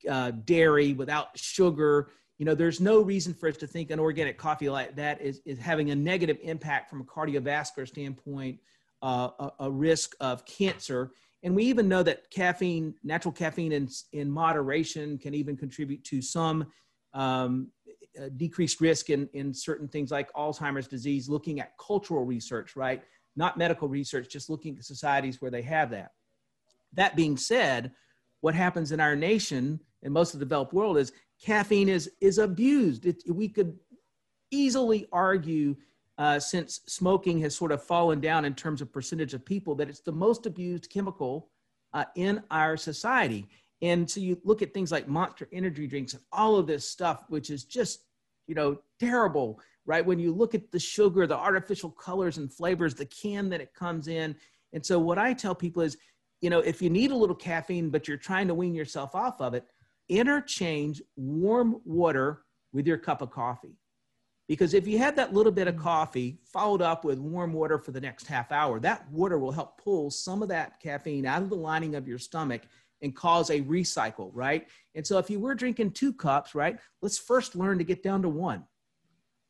uh, 0.08 0.30
dairy, 0.44 0.92
without 0.92 1.36
sugar, 1.36 2.08
you 2.38 2.44
know, 2.44 2.54
there's 2.54 2.80
no 2.80 3.00
reason 3.00 3.32
for 3.32 3.48
us 3.48 3.56
to 3.58 3.66
think 3.66 3.90
an 3.90 4.00
organic 4.00 4.38
coffee 4.38 4.68
like 4.68 4.96
that 4.96 5.20
is, 5.20 5.40
is 5.44 5.58
having 5.58 5.90
a 5.90 5.94
negative 5.94 6.38
impact 6.42 6.90
from 6.90 7.00
a 7.00 7.04
cardiovascular 7.04 7.86
standpoint, 7.86 8.58
uh, 9.02 9.28
a, 9.38 9.50
a, 9.60 9.70
risk 9.70 10.16
of 10.20 10.44
cancer. 10.44 11.12
And 11.44 11.54
we 11.54 11.64
even 11.64 11.88
know 11.88 12.02
that 12.02 12.30
caffeine, 12.30 12.94
natural 13.04 13.32
caffeine 13.32 13.72
in, 13.72 13.88
in 14.12 14.30
moderation 14.30 15.18
can 15.18 15.34
even 15.34 15.56
contribute 15.56 16.02
to 16.04 16.20
some 16.20 16.66
um, 17.12 17.68
uh, 18.20 18.30
decreased 18.36 18.80
risk 18.80 19.10
in, 19.10 19.28
in 19.34 19.54
certain 19.54 19.86
things 19.86 20.10
like 20.10 20.32
Alzheimer's 20.32 20.88
disease, 20.88 21.28
looking 21.28 21.60
at 21.60 21.76
cultural 21.78 22.24
research, 22.24 22.74
right? 22.74 23.02
Not 23.36 23.58
medical 23.58 23.88
research, 23.88 24.28
just 24.28 24.50
looking 24.50 24.76
at 24.76 24.84
societies 24.84 25.40
where 25.40 25.50
they 25.50 25.62
have 25.62 25.90
that. 25.90 26.12
That 26.94 27.14
being 27.14 27.36
said, 27.36 27.92
what 28.40 28.54
happens 28.54 28.90
in 28.90 29.00
our 29.00 29.14
nation 29.14 29.80
and 30.02 30.12
most 30.12 30.34
of 30.34 30.40
the 30.40 30.46
developed 30.46 30.72
world 30.72 30.98
is 30.98 31.12
caffeine 31.42 31.88
is, 31.88 32.10
is 32.20 32.38
abused. 32.38 33.06
It, 33.06 33.22
we 33.28 33.48
could 33.48 33.78
easily 34.50 35.06
argue 35.12 35.76
uh, 36.18 36.38
since 36.38 36.80
smoking 36.86 37.38
has 37.40 37.56
sort 37.56 37.72
of 37.72 37.82
fallen 37.82 38.20
down 38.20 38.44
in 38.44 38.54
terms 38.54 38.80
of 38.80 38.92
percentage 38.92 39.34
of 39.34 39.44
people 39.44 39.74
that 39.74 39.88
it's 39.88 40.00
the 40.00 40.12
most 40.12 40.46
abused 40.46 40.88
chemical 40.90 41.50
uh, 41.92 42.04
in 42.14 42.42
our 42.50 42.76
society. 42.76 43.48
And 43.82 44.08
so 44.08 44.20
you 44.20 44.40
look 44.44 44.62
at 44.62 44.72
things 44.72 44.92
like 44.92 45.08
monster 45.08 45.48
energy 45.52 45.86
drinks 45.86 46.14
and 46.14 46.22
all 46.32 46.56
of 46.56 46.66
this 46.66 46.88
stuff, 46.88 47.24
which 47.28 47.50
is 47.50 47.64
just, 47.64 48.04
you 48.46 48.54
know, 48.54 48.78
terrible, 49.00 49.60
right? 49.86 50.04
When 50.04 50.18
you 50.18 50.32
look 50.32 50.54
at 50.54 50.70
the 50.70 50.78
sugar, 50.78 51.26
the 51.26 51.36
artificial 51.36 51.90
colors 51.90 52.38
and 52.38 52.52
flavors, 52.52 52.94
the 52.94 53.06
can 53.06 53.50
that 53.50 53.60
it 53.60 53.74
comes 53.74 54.08
in. 54.08 54.36
And 54.72 54.84
so 54.84 54.98
what 54.98 55.18
I 55.18 55.32
tell 55.32 55.54
people 55.54 55.82
is, 55.82 55.96
you 56.40 56.50
know, 56.50 56.60
if 56.60 56.80
you 56.80 56.90
need 56.90 57.10
a 57.10 57.16
little 57.16 57.34
caffeine, 57.36 57.90
but 57.90 58.06
you're 58.06 58.16
trying 58.16 58.48
to 58.48 58.54
wean 58.54 58.74
yourself 58.74 59.14
off 59.14 59.40
of 59.40 59.54
it, 59.54 59.64
interchange 60.08 61.02
warm 61.16 61.80
water 61.84 62.42
with 62.72 62.86
your 62.86 62.98
cup 62.98 63.22
of 63.22 63.30
coffee. 63.30 63.76
Because 64.48 64.74
if 64.74 64.86
you 64.86 64.98
have 64.98 65.16
that 65.16 65.32
little 65.32 65.52
bit 65.52 65.68
of 65.68 65.76
mm. 65.76 65.82
coffee 65.82 66.38
followed 66.44 66.82
up 66.82 67.04
with 67.04 67.18
warm 67.18 67.52
water 67.52 67.78
for 67.78 67.92
the 67.92 68.00
next 68.00 68.26
half 68.26 68.52
hour, 68.52 68.78
that 68.80 69.10
water 69.10 69.38
will 69.38 69.52
help 69.52 69.82
pull 69.82 70.10
some 70.10 70.42
of 70.42 70.48
that 70.48 70.80
caffeine 70.80 71.24
out 71.24 71.42
of 71.42 71.48
the 71.48 71.56
lining 71.56 71.94
of 71.94 72.06
your 72.06 72.18
stomach 72.18 72.62
and 73.00 73.14
cause 73.14 73.50
a 73.50 73.62
recycle, 73.62 74.30
right? 74.34 74.68
And 74.94 75.06
so 75.06 75.18
if 75.18 75.30
you 75.30 75.40
were 75.40 75.54
drinking 75.54 75.92
two 75.92 76.12
cups, 76.12 76.54
right, 76.54 76.78
let's 77.00 77.18
first 77.18 77.56
learn 77.56 77.78
to 77.78 77.84
get 77.84 78.02
down 78.02 78.22
to 78.22 78.28
one, 78.28 78.64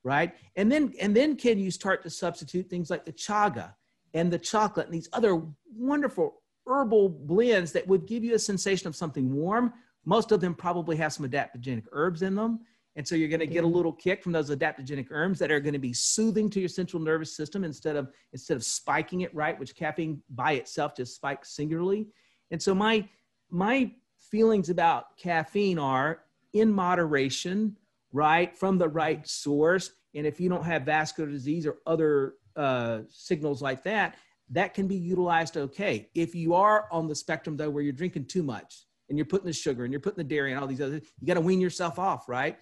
right? 0.04 0.34
And 0.56 0.70
then 0.70 0.94
and 1.00 1.14
then 1.14 1.36
can 1.36 1.58
you 1.58 1.70
start 1.70 2.02
to 2.04 2.10
substitute 2.10 2.68
things 2.68 2.90
like 2.90 3.04
the 3.04 3.12
chaga 3.12 3.74
and 4.12 4.32
the 4.32 4.38
chocolate 4.38 4.86
and 4.86 4.94
these 4.94 5.08
other 5.12 5.42
wonderful 5.76 6.42
herbal 6.66 7.08
blends 7.08 7.72
that 7.72 7.86
would 7.86 8.06
give 8.06 8.24
you 8.24 8.34
a 8.34 8.38
sensation 8.38 8.88
of 8.88 8.96
something 8.96 9.32
warm. 9.34 9.72
Most 10.04 10.32
of 10.32 10.40
them 10.40 10.54
probably 10.54 10.96
have 10.96 11.12
some 11.12 11.28
adaptogenic 11.28 11.84
herbs 11.92 12.22
in 12.22 12.34
them. 12.34 12.60
And 12.96 13.06
so 13.06 13.16
you're 13.16 13.28
going 13.28 13.40
to 13.40 13.46
get 13.46 13.64
a 13.64 13.68
little 13.68 13.92
kick 13.92 14.22
from 14.22 14.32
those 14.32 14.50
adaptogenic 14.50 15.08
herbs 15.10 15.38
that 15.40 15.50
are 15.50 15.58
going 15.58 15.72
to 15.72 15.80
be 15.80 15.92
soothing 15.92 16.48
to 16.50 16.60
your 16.60 16.68
central 16.68 17.02
nervous 17.02 17.36
system 17.36 17.64
instead 17.64 17.96
of 17.96 18.08
instead 18.32 18.56
of 18.56 18.64
spiking 18.64 19.22
it, 19.22 19.34
right? 19.34 19.58
Which 19.58 19.74
caffeine 19.74 20.22
by 20.30 20.52
itself 20.52 20.96
just 20.96 21.16
spikes 21.16 21.56
singularly. 21.56 22.06
And 22.52 22.62
so 22.62 22.74
my 22.74 23.08
my 23.50 23.90
feelings 24.30 24.70
about 24.70 25.16
caffeine 25.16 25.78
are 25.78 26.20
in 26.52 26.72
moderation, 26.72 27.76
right, 28.12 28.56
from 28.56 28.78
the 28.78 28.88
right 28.88 29.26
source. 29.26 29.90
And 30.14 30.24
if 30.24 30.38
you 30.38 30.48
don't 30.48 30.64
have 30.64 30.82
vascular 30.82 31.28
disease 31.28 31.66
or 31.66 31.78
other 31.86 32.34
uh, 32.54 33.00
signals 33.08 33.60
like 33.60 33.82
that, 33.82 34.16
that 34.50 34.72
can 34.72 34.86
be 34.86 34.94
utilized 34.94 35.56
okay. 35.56 36.10
If 36.14 36.36
you 36.36 36.54
are 36.54 36.86
on 36.92 37.08
the 37.08 37.14
spectrum 37.16 37.56
though, 37.56 37.70
where 37.70 37.82
you're 37.82 37.92
drinking 37.92 38.26
too 38.26 38.44
much 38.44 38.84
and 39.08 39.18
you're 39.18 39.26
putting 39.26 39.46
the 39.46 39.52
sugar 39.52 39.84
and 39.84 39.92
you're 39.92 40.00
putting 40.00 40.18
the 40.18 40.24
dairy 40.24 40.52
and 40.52 40.60
all 40.60 40.66
these 40.66 40.80
other, 40.80 41.00
you 41.20 41.26
got 41.26 41.34
to 41.34 41.40
wean 41.40 41.60
yourself 41.60 41.98
off, 41.98 42.28
right? 42.28 42.58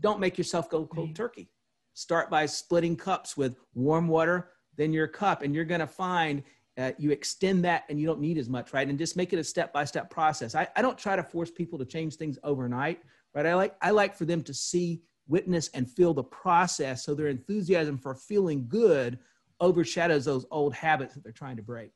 Don't 0.00 0.20
make 0.20 0.38
yourself 0.38 0.70
go 0.70 0.86
cold 0.86 1.14
turkey. 1.14 1.50
Start 1.94 2.30
by 2.30 2.46
splitting 2.46 2.96
cups 2.96 3.36
with 3.36 3.56
warm 3.74 4.08
water, 4.08 4.50
then 4.76 4.92
your 4.92 5.08
cup, 5.08 5.42
and 5.42 5.54
you're 5.54 5.64
going 5.64 5.80
to 5.80 5.86
find 5.86 6.42
uh, 6.78 6.92
you 6.98 7.10
extend 7.10 7.64
that 7.64 7.84
and 7.88 8.00
you 8.00 8.06
don't 8.06 8.20
need 8.20 8.38
as 8.38 8.48
much, 8.48 8.72
right? 8.72 8.88
And 8.88 8.98
just 8.98 9.16
make 9.16 9.32
it 9.32 9.38
a 9.38 9.44
step 9.44 9.72
by 9.72 9.84
step 9.84 10.08
process. 10.08 10.54
I, 10.54 10.66
I 10.76 10.82
don't 10.82 10.96
try 10.96 11.16
to 11.16 11.22
force 11.22 11.50
people 11.50 11.78
to 11.78 11.84
change 11.84 12.14
things 12.14 12.38
overnight, 12.42 13.02
right? 13.34 13.44
I 13.44 13.54
like 13.54 13.76
I 13.82 13.90
like 13.90 14.16
for 14.16 14.24
them 14.24 14.42
to 14.44 14.54
see, 14.54 15.02
witness, 15.28 15.68
and 15.74 15.90
feel 15.90 16.14
the 16.14 16.24
process, 16.24 17.04
so 17.04 17.14
their 17.14 17.28
enthusiasm 17.28 17.98
for 17.98 18.14
feeling 18.14 18.66
good 18.68 19.18
overshadows 19.60 20.24
those 20.24 20.46
old 20.50 20.72
habits 20.72 21.14
that 21.14 21.22
they're 21.22 21.32
trying 21.32 21.56
to 21.56 21.62
break. 21.62 21.92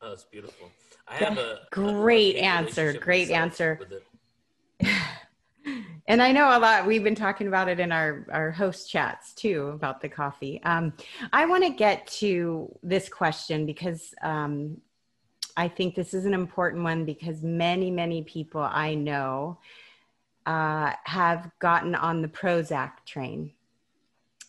Oh, 0.00 0.10
that's 0.10 0.24
beautiful. 0.24 0.70
I 1.06 1.16
have 1.16 1.38
a 1.38 1.60
great 1.70 2.36
a 2.36 2.40
answer. 2.42 2.92
Great 2.94 3.30
answer. 3.30 3.80
and 6.06 6.22
I 6.22 6.32
know 6.32 6.56
a 6.56 6.58
lot. 6.58 6.86
We've 6.86 7.04
been 7.04 7.14
talking 7.14 7.46
about 7.46 7.68
it 7.68 7.80
in 7.80 7.92
our 7.92 8.26
our 8.32 8.50
host 8.50 8.90
chats 8.90 9.32
too 9.34 9.68
about 9.74 10.00
the 10.00 10.08
coffee. 10.08 10.62
Um, 10.64 10.92
I 11.32 11.46
want 11.46 11.64
to 11.64 11.70
get 11.70 12.06
to 12.18 12.74
this 12.82 13.08
question 13.08 13.66
because 13.66 14.14
um, 14.22 14.80
I 15.56 15.68
think 15.68 15.94
this 15.94 16.14
is 16.14 16.24
an 16.24 16.34
important 16.34 16.82
one 16.82 17.04
because 17.04 17.42
many 17.42 17.90
many 17.90 18.22
people 18.22 18.62
I 18.62 18.94
know 18.94 19.58
uh, 20.46 20.92
have 21.04 21.50
gotten 21.58 21.94
on 21.94 22.22
the 22.22 22.28
Prozac 22.28 22.92
train. 23.06 23.52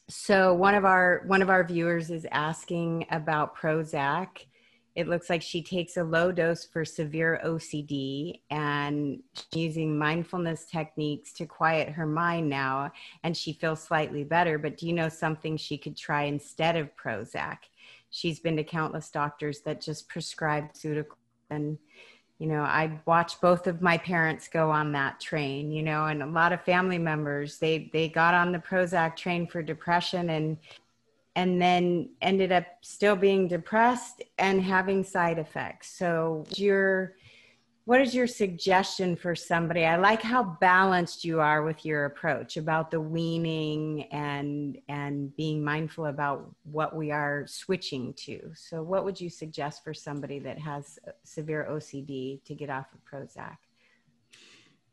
So 0.07 0.53
one 0.53 0.75
of 0.75 0.85
our 0.85 1.23
one 1.25 1.41
of 1.41 1.49
our 1.49 1.63
viewers 1.63 2.11
is 2.11 2.25
asking 2.31 3.07
about 3.11 3.57
Prozac 3.57 4.45
it 4.95 5.09
looks 5.09 5.29
like 5.29 5.41
she 5.41 5.61
takes 5.61 5.97
a 5.97 6.03
low 6.03 6.31
dose 6.31 6.63
for 6.63 6.85
severe 6.85 7.41
OCD 7.45 8.39
and 8.49 9.21
she's 9.33 9.63
using 9.63 9.97
mindfulness 9.97 10.65
techniques 10.65 11.33
to 11.33 11.45
quiet 11.45 11.89
her 11.89 12.05
mind 12.05 12.49
now, 12.49 12.91
and 13.23 13.35
she 13.35 13.53
feels 13.53 13.83
slightly 13.83 14.23
better. 14.23 14.57
But 14.57 14.77
do 14.77 14.87
you 14.87 14.93
know 14.93 15.09
something 15.09 15.57
she 15.57 15.77
could 15.77 15.97
try 15.97 16.23
instead 16.23 16.77
of 16.77 16.95
Prozac? 16.95 17.57
She's 18.09 18.39
been 18.39 18.55
to 18.55 18.63
countless 18.63 19.11
doctors 19.11 19.61
that 19.61 19.81
just 19.81 20.07
prescribe 20.07 20.71
pseudocrem 20.73 21.15
and 21.49 21.77
you 22.39 22.47
know 22.47 22.61
i 22.63 22.99
watched 23.05 23.39
both 23.39 23.67
of 23.67 23.81
my 23.81 23.97
parents 23.97 24.47
go 24.47 24.69
on 24.69 24.91
that 24.91 25.19
train 25.19 25.71
you 25.71 25.83
know 25.83 26.05
and 26.07 26.21
a 26.21 26.25
lot 26.25 26.51
of 26.51 26.61
family 26.61 26.97
members 26.97 27.59
they 27.59 27.89
they 27.93 28.09
got 28.09 28.33
on 28.33 28.51
the 28.51 28.59
prozac 28.59 29.15
train 29.15 29.47
for 29.47 29.61
depression 29.61 30.31
and 30.31 30.57
and 31.35 31.61
then 31.61 32.09
ended 32.21 32.51
up 32.51 32.65
still 32.81 33.15
being 33.15 33.47
depressed 33.47 34.23
and 34.37 34.61
having 34.61 35.03
side 35.03 35.39
effects. 35.39 35.89
So 35.97 36.45
your 36.55 37.15
what 37.85 38.01
is 38.01 38.15
your 38.15 38.25
suggestion 38.25 39.15
for 39.15 39.35
somebody? 39.35 39.85
I 39.85 39.95
like 39.97 40.23
how 40.23 40.57
balanced 40.59 41.23
you 41.23 41.39
are 41.39 41.61
with 41.61 41.85
your 41.85 42.05
approach 42.05 42.57
about 42.57 42.89
the 42.89 42.99
weaning 42.99 44.07
and 44.11 44.79
and 44.89 45.35
being 45.35 45.63
mindful 45.63 46.07
about 46.07 46.49
what 46.63 46.95
we 46.95 47.11
are 47.11 47.45
switching 47.45 48.13
to. 48.25 48.39
So 48.55 48.81
what 48.81 49.05
would 49.05 49.21
you 49.21 49.29
suggest 49.29 49.83
for 49.83 49.93
somebody 49.93 50.39
that 50.39 50.57
has 50.57 50.97
severe 51.23 51.67
OCD 51.69 52.43
to 52.45 52.55
get 52.55 52.71
off 52.71 52.87
of 52.91 52.99
Prozac? 53.05 53.57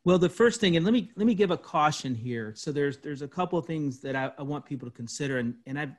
Well, 0.05 0.18
the 0.18 0.28
first 0.28 0.61
thing, 0.61 0.76
and 0.76 0.84
let 0.84 0.93
me 0.93 1.11
let 1.16 1.26
me 1.26 1.34
give 1.34 1.51
a 1.51 1.57
caution 1.57 2.14
here. 2.14 2.53
So 2.57 2.72
there's 2.72 2.99
there's 2.99 3.22
a 3.22 3.28
couple 3.28 3.59
of 3.59 3.64
things 3.64 4.01
that 4.01 4.16
I, 4.16 4.32
I 4.36 4.43
want 4.43 4.66
people 4.66 4.90
to 4.90 4.95
consider, 4.95 5.38
and 5.38 5.55
and 5.66 5.78
I've 5.78 5.93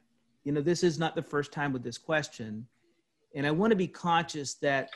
you 0.44 0.52
know, 0.52 0.62
this 0.62 0.84
is 0.84 1.00
not 1.00 1.16
the 1.16 1.22
first 1.22 1.52
time 1.52 1.72
with 1.74 1.84
this 1.84 1.98
question. 1.98 2.68
And 3.36 3.48
I 3.48 3.52
want 3.52 3.72
to 3.72 3.78
be 3.78 3.88
conscious 3.88 4.56
that 4.56 4.90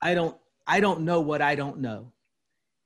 I 0.00 0.14
don't, 0.14 0.36
I 0.66 0.80
don't 0.80 1.02
know 1.02 1.20
what 1.20 1.42
I 1.42 1.54
don't 1.54 1.78
know. 1.78 2.12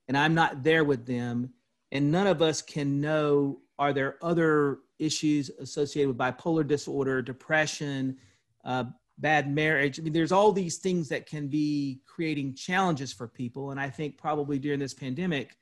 And 0.08 0.16
I'm 0.16 0.34
not 0.34 0.62
there 0.62 0.84
with 0.84 1.06
them. 1.06 1.52
And 1.92 2.10
none 2.10 2.26
of 2.26 2.42
us 2.42 2.60
can 2.62 3.00
know 3.00 3.60
are 3.78 3.92
there 3.92 4.16
other 4.22 4.78
issues 4.98 5.50
associated 5.60 6.08
with 6.08 6.18
bipolar 6.18 6.66
disorder, 6.66 7.22
depression, 7.22 8.16
uh, 8.64 8.84
bad 9.18 9.50
marriage. 9.52 9.98
I 9.98 10.02
mean, 10.02 10.12
there's 10.12 10.32
all 10.32 10.52
these 10.52 10.78
things 10.78 11.08
that 11.08 11.26
can 11.26 11.48
be 11.48 12.00
creating 12.06 12.54
challenges 12.54 13.12
for 13.12 13.28
people. 13.28 13.70
And 13.70 13.80
I 13.80 13.88
think 13.88 14.18
probably 14.18 14.58
during 14.58 14.80
this 14.80 14.94
pandemic, 14.94 15.56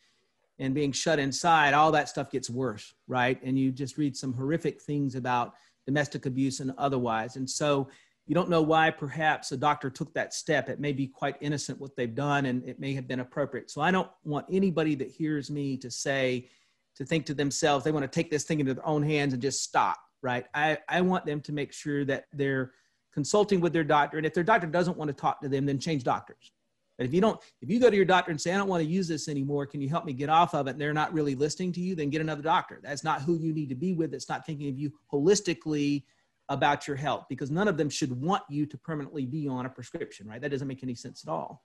and 0.58 0.74
being 0.74 0.92
shut 0.92 1.18
inside, 1.18 1.74
all 1.74 1.92
that 1.92 2.08
stuff 2.08 2.30
gets 2.30 2.48
worse, 2.48 2.94
right? 3.08 3.42
And 3.42 3.58
you 3.58 3.72
just 3.72 3.98
read 3.98 4.16
some 4.16 4.32
horrific 4.32 4.80
things 4.80 5.14
about 5.14 5.54
domestic 5.86 6.26
abuse 6.26 6.60
and 6.60 6.72
otherwise. 6.78 7.36
And 7.36 7.48
so 7.48 7.88
you 8.26 8.34
don't 8.34 8.48
know 8.48 8.62
why 8.62 8.90
perhaps 8.90 9.52
a 9.52 9.56
doctor 9.56 9.90
took 9.90 10.12
that 10.14 10.32
step. 10.32 10.68
It 10.68 10.80
may 10.80 10.92
be 10.92 11.06
quite 11.06 11.36
innocent 11.40 11.80
what 11.80 11.94
they've 11.94 12.14
done 12.14 12.46
and 12.46 12.66
it 12.66 12.80
may 12.80 12.94
have 12.94 13.06
been 13.06 13.20
appropriate. 13.20 13.70
So 13.70 13.80
I 13.80 13.90
don't 13.90 14.08
want 14.24 14.46
anybody 14.50 14.94
that 14.94 15.10
hears 15.10 15.50
me 15.50 15.76
to 15.78 15.90
say, 15.90 16.48
to 16.96 17.04
think 17.04 17.26
to 17.26 17.34
themselves, 17.34 17.84
they 17.84 17.92
want 17.92 18.04
to 18.04 18.14
take 18.14 18.30
this 18.30 18.44
thing 18.44 18.60
into 18.60 18.72
their 18.72 18.86
own 18.86 19.02
hands 19.02 19.34
and 19.34 19.42
just 19.42 19.62
stop, 19.62 19.98
right? 20.22 20.46
I, 20.54 20.78
I 20.88 21.02
want 21.02 21.26
them 21.26 21.40
to 21.42 21.52
make 21.52 21.72
sure 21.72 22.04
that 22.06 22.26
they're 22.32 22.72
consulting 23.12 23.60
with 23.60 23.72
their 23.72 23.84
doctor. 23.84 24.16
And 24.16 24.26
if 24.26 24.32
their 24.32 24.44
doctor 24.44 24.66
doesn't 24.66 24.96
want 24.96 25.08
to 25.08 25.14
talk 25.14 25.40
to 25.42 25.48
them, 25.48 25.66
then 25.66 25.78
change 25.78 26.02
doctors. 26.02 26.52
But 26.96 27.06
if 27.06 27.14
you 27.14 27.20
don't, 27.20 27.40
if 27.60 27.68
you 27.68 27.80
go 27.80 27.90
to 27.90 27.96
your 27.96 28.04
doctor 28.04 28.30
and 28.30 28.40
say, 28.40 28.52
I 28.52 28.56
don't 28.56 28.68
want 28.68 28.82
to 28.82 28.88
use 28.88 29.08
this 29.08 29.28
anymore, 29.28 29.66
can 29.66 29.80
you 29.80 29.88
help 29.88 30.04
me 30.04 30.12
get 30.12 30.28
off 30.28 30.54
of 30.54 30.66
it? 30.68 30.72
And 30.72 30.80
they're 30.80 30.92
not 30.92 31.12
really 31.12 31.34
listening 31.34 31.72
to 31.72 31.80
you, 31.80 31.94
then 31.94 32.10
get 32.10 32.20
another 32.20 32.42
doctor. 32.42 32.80
That's 32.82 33.02
not 33.02 33.22
who 33.22 33.36
you 33.36 33.52
need 33.52 33.68
to 33.70 33.74
be 33.74 33.94
with. 33.94 34.14
It's 34.14 34.28
not 34.28 34.46
thinking 34.46 34.68
of 34.68 34.78
you 34.78 34.92
holistically 35.12 36.04
about 36.48 36.86
your 36.86 36.96
health 36.96 37.24
because 37.28 37.50
none 37.50 37.68
of 37.68 37.76
them 37.76 37.88
should 37.88 38.12
want 38.20 38.42
you 38.48 38.66
to 38.66 38.78
permanently 38.78 39.26
be 39.26 39.48
on 39.48 39.66
a 39.66 39.70
prescription, 39.70 40.28
right? 40.28 40.40
That 40.40 40.50
doesn't 40.50 40.68
make 40.68 40.82
any 40.82 40.94
sense 40.94 41.24
at 41.26 41.30
all. 41.30 41.62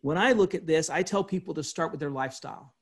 When 0.00 0.16
I 0.16 0.32
look 0.32 0.54
at 0.54 0.66
this, 0.66 0.90
I 0.90 1.02
tell 1.02 1.22
people 1.22 1.54
to 1.54 1.62
start 1.62 1.90
with 1.90 2.00
their 2.00 2.10
lifestyle. 2.10 2.74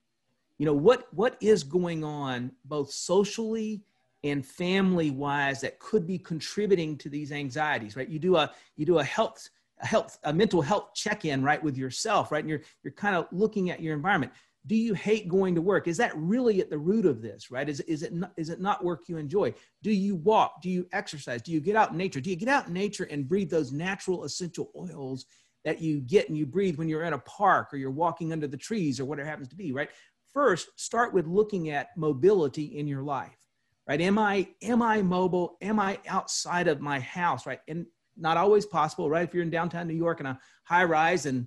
You 0.58 0.66
know, 0.66 0.74
what 0.74 1.06
what 1.12 1.36
is 1.40 1.64
going 1.64 2.04
on 2.04 2.52
both 2.66 2.90
socially 2.90 3.82
and 4.24 4.44
family 4.44 5.10
wise 5.10 5.62
that 5.62 5.78
could 5.78 6.06
be 6.06 6.18
contributing 6.18 6.98
to 6.98 7.08
these 7.08 7.32
anxieties, 7.32 7.96
right? 7.96 8.08
You 8.08 8.18
do 8.18 8.36
a 8.36 8.52
you 8.76 8.84
do 8.84 8.98
a 8.98 9.04
health 9.04 9.48
a 9.82 9.86
health 9.86 10.18
a 10.24 10.32
mental 10.32 10.62
health 10.62 10.94
check-in 10.94 11.42
right 11.42 11.62
with 11.62 11.76
yourself 11.76 12.30
right 12.30 12.40
and 12.40 12.50
you're 12.50 12.62
you're 12.82 12.92
kind 12.92 13.16
of 13.16 13.26
looking 13.32 13.70
at 13.70 13.80
your 13.80 13.94
environment 13.94 14.32
Do 14.66 14.76
you 14.76 14.92
hate 14.92 15.26
going 15.28 15.54
to 15.54 15.62
work? 15.62 15.88
Is 15.88 15.96
that 15.96 16.12
really 16.14 16.60
at 16.60 16.68
the 16.68 16.78
root 16.78 17.06
of 17.06 17.22
this, 17.22 17.50
right? 17.50 17.66
Is, 17.66 17.80
is, 17.80 18.02
it, 18.02 18.12
not, 18.12 18.32
is 18.36 18.50
it 18.50 18.60
not 18.60 18.84
work 18.84 19.08
you 19.08 19.16
enjoy? 19.16 19.54
Do 19.82 19.90
you 19.90 20.16
walk? 20.16 20.60
Do 20.60 20.68
you 20.68 20.86
exercise? 20.92 21.40
Do 21.40 21.50
you 21.50 21.60
get 21.60 21.76
out 21.76 21.92
in 21.92 21.96
nature? 21.96 22.20
Do 22.20 22.28
you 22.28 22.36
get 22.36 22.50
out 22.50 22.66
in 22.66 22.74
nature 22.74 23.08
and 23.10 23.26
breathe 23.26 23.50
those 23.50 23.72
natural 23.72 24.24
essential 24.24 24.70
oils 24.76 25.24
that 25.64 25.80
you 25.80 26.00
get 26.00 26.28
and 26.28 26.36
you 26.36 26.44
breathe 26.44 26.76
when 26.76 26.88
you're 26.90 27.04
in 27.04 27.14
a 27.14 27.18
park 27.20 27.72
or 27.72 27.78
you're 27.78 27.90
walking 27.90 28.32
under 28.32 28.46
the 28.46 28.56
trees 28.56 29.00
or 29.00 29.06
whatever 29.06 29.28
happens 29.28 29.48
to 29.48 29.56
be, 29.56 29.72
right? 29.72 29.88
First, 30.34 30.68
start 30.76 31.14
with 31.14 31.26
looking 31.26 31.70
at 31.70 31.96
mobility 31.96 32.78
in 32.78 32.86
your 32.86 33.02
life, 33.02 33.40
right? 33.88 34.00
Am 34.00 34.18
I 34.18 34.46
am 34.62 34.82
I 34.82 35.00
mobile? 35.00 35.56
Am 35.62 35.80
I 35.80 35.98
outside 36.06 36.68
of 36.68 36.82
my 36.82 37.00
house, 37.00 37.46
right? 37.46 37.60
And 37.66 37.86
not 38.20 38.36
always 38.36 38.66
possible, 38.66 39.08
right? 39.10 39.26
If 39.26 39.34
you're 39.34 39.42
in 39.42 39.50
downtown 39.50 39.88
New 39.88 39.94
York 39.94 40.20
in 40.20 40.26
a 40.26 40.38
high 40.64 40.84
rise, 40.84 41.26
and 41.26 41.46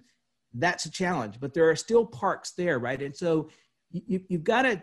that's 0.53 0.85
a 0.85 0.91
challenge. 0.91 1.39
But 1.39 1.53
there 1.53 1.69
are 1.69 1.75
still 1.75 2.05
parks 2.05 2.51
there, 2.57 2.79
right? 2.79 3.01
And 3.01 3.15
so 3.15 3.49
you, 3.91 4.21
you've 4.27 4.43
got 4.43 4.63
to 4.63 4.81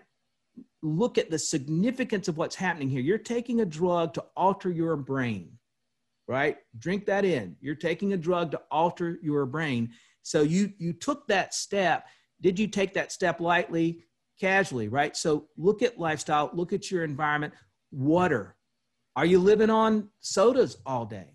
look 0.83 1.19
at 1.19 1.31
the 1.31 1.39
significance 1.39 2.29
of 2.29 2.37
what's 2.37 2.57
happening 2.57 2.89
here. 2.89 3.01
You're 3.01 3.19
taking 3.19 3.61
a 3.61 3.67
drug 3.67 4.15
to 4.15 4.25
alter 4.37 4.71
your 4.71 4.97
brain, 4.97 5.53
right? 6.27 6.57
Drink 6.79 7.07
that 7.07 7.25
in. 7.25 7.57
You're 7.61 7.75
taking 7.75 8.13
a 8.13 8.17
drug 8.17 8.51
to 8.53 8.63
alter 8.71 9.19
your 9.23 9.47
brain. 9.47 9.91
So 10.23 10.43
you 10.43 10.73
you 10.79 10.93
took 10.93 11.27
that 11.29 11.55
step. 11.55 12.07
Did 12.41 12.59
you 12.59 12.67
take 12.67 12.95
that 12.95 13.13
step 13.13 13.41
lightly, 13.41 14.05
casually, 14.41 14.89
right? 14.89 15.17
So 15.17 15.49
look 15.57 15.83
at 15.83 15.99
lifestyle, 15.99 16.51
look 16.53 16.73
at 16.73 16.91
your 16.91 17.05
environment. 17.05 17.55
Water. 17.93 18.57
Are 19.17 19.27
you 19.27 19.39
living 19.39 19.71
on 19.71 20.09
sodas 20.21 20.77
all 20.87 21.05
day? 21.05 21.35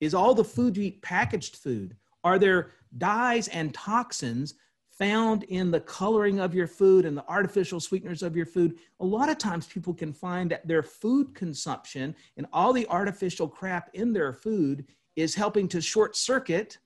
Is 0.00 0.14
all 0.14 0.34
the 0.34 0.44
food 0.44 0.76
you 0.76 0.84
eat 0.84 1.02
packaged 1.02 1.56
food? 1.56 1.96
Are 2.24 2.38
there 2.38 2.72
dyes 2.98 3.48
and 3.48 3.72
toxins 3.72 4.54
found 4.90 5.44
in 5.44 5.70
the 5.70 5.80
coloring 5.80 6.40
of 6.40 6.54
your 6.54 6.66
food 6.66 7.04
and 7.04 7.16
the 7.16 7.28
artificial 7.28 7.80
sweeteners 7.80 8.22
of 8.22 8.36
your 8.36 8.46
food? 8.46 8.78
A 9.00 9.04
lot 9.04 9.28
of 9.28 9.38
times 9.38 9.66
people 9.66 9.94
can 9.94 10.12
find 10.12 10.50
that 10.50 10.66
their 10.66 10.82
food 10.82 11.34
consumption 11.34 12.14
and 12.36 12.46
all 12.52 12.72
the 12.72 12.86
artificial 12.88 13.48
crap 13.48 13.90
in 13.94 14.12
their 14.12 14.32
food 14.32 14.86
is 15.16 15.34
helping 15.34 15.68
to 15.68 15.80
short 15.80 16.16
circuit 16.16 16.78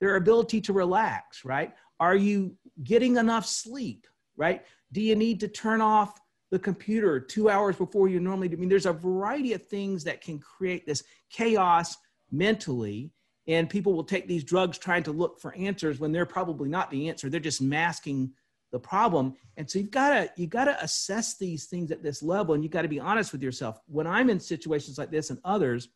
their 0.00 0.16
ability 0.16 0.60
to 0.60 0.72
relax, 0.72 1.44
right? 1.44 1.72
Are 2.00 2.16
you 2.16 2.56
getting 2.84 3.16
enough 3.16 3.46
sleep, 3.46 4.06
right? 4.36 4.64
Do 4.92 5.00
you 5.00 5.14
need 5.14 5.40
to 5.40 5.48
turn 5.48 5.80
off 5.80 6.20
the 6.50 6.58
computer 6.58 7.18
two 7.18 7.48
hours 7.48 7.76
before 7.76 8.08
you 8.08 8.20
normally 8.20 8.48
do? 8.48 8.56
I 8.56 8.60
mean, 8.60 8.68
there's 8.68 8.86
a 8.86 8.92
variety 8.92 9.52
of 9.52 9.66
things 9.66 10.04
that 10.04 10.20
can 10.20 10.38
create 10.38 10.86
this 10.86 11.02
chaos 11.30 11.96
mentally 12.30 13.12
and 13.48 13.70
people 13.70 13.92
will 13.94 14.04
take 14.04 14.26
these 14.26 14.44
drugs 14.44 14.76
trying 14.76 15.04
to 15.04 15.12
look 15.12 15.40
for 15.40 15.54
answers 15.54 16.00
when 16.00 16.12
they're 16.12 16.26
probably 16.26 16.68
not 16.68 16.90
the 16.90 17.08
answer. 17.08 17.30
They're 17.30 17.40
just 17.40 17.62
masking 17.62 18.32
the 18.72 18.80
problem. 18.80 19.34
And 19.56 19.70
so 19.70 19.78
you've 19.78 19.90
got 19.90 20.10
to 20.10 20.30
you 20.36 20.46
got 20.46 20.64
to 20.64 20.82
assess 20.82 21.38
these 21.38 21.66
things 21.66 21.90
at 21.90 22.02
this 22.02 22.22
level 22.22 22.54
and 22.54 22.64
you 22.64 22.70
got 22.70 22.82
to 22.82 22.88
be 22.88 23.00
honest 23.00 23.32
with 23.32 23.42
yourself. 23.42 23.80
When 23.86 24.06
i'm 24.06 24.28
in 24.30 24.40
situations 24.40 24.98
like 24.98 25.10
this 25.10 25.30
and 25.30 25.38
others 25.44 25.88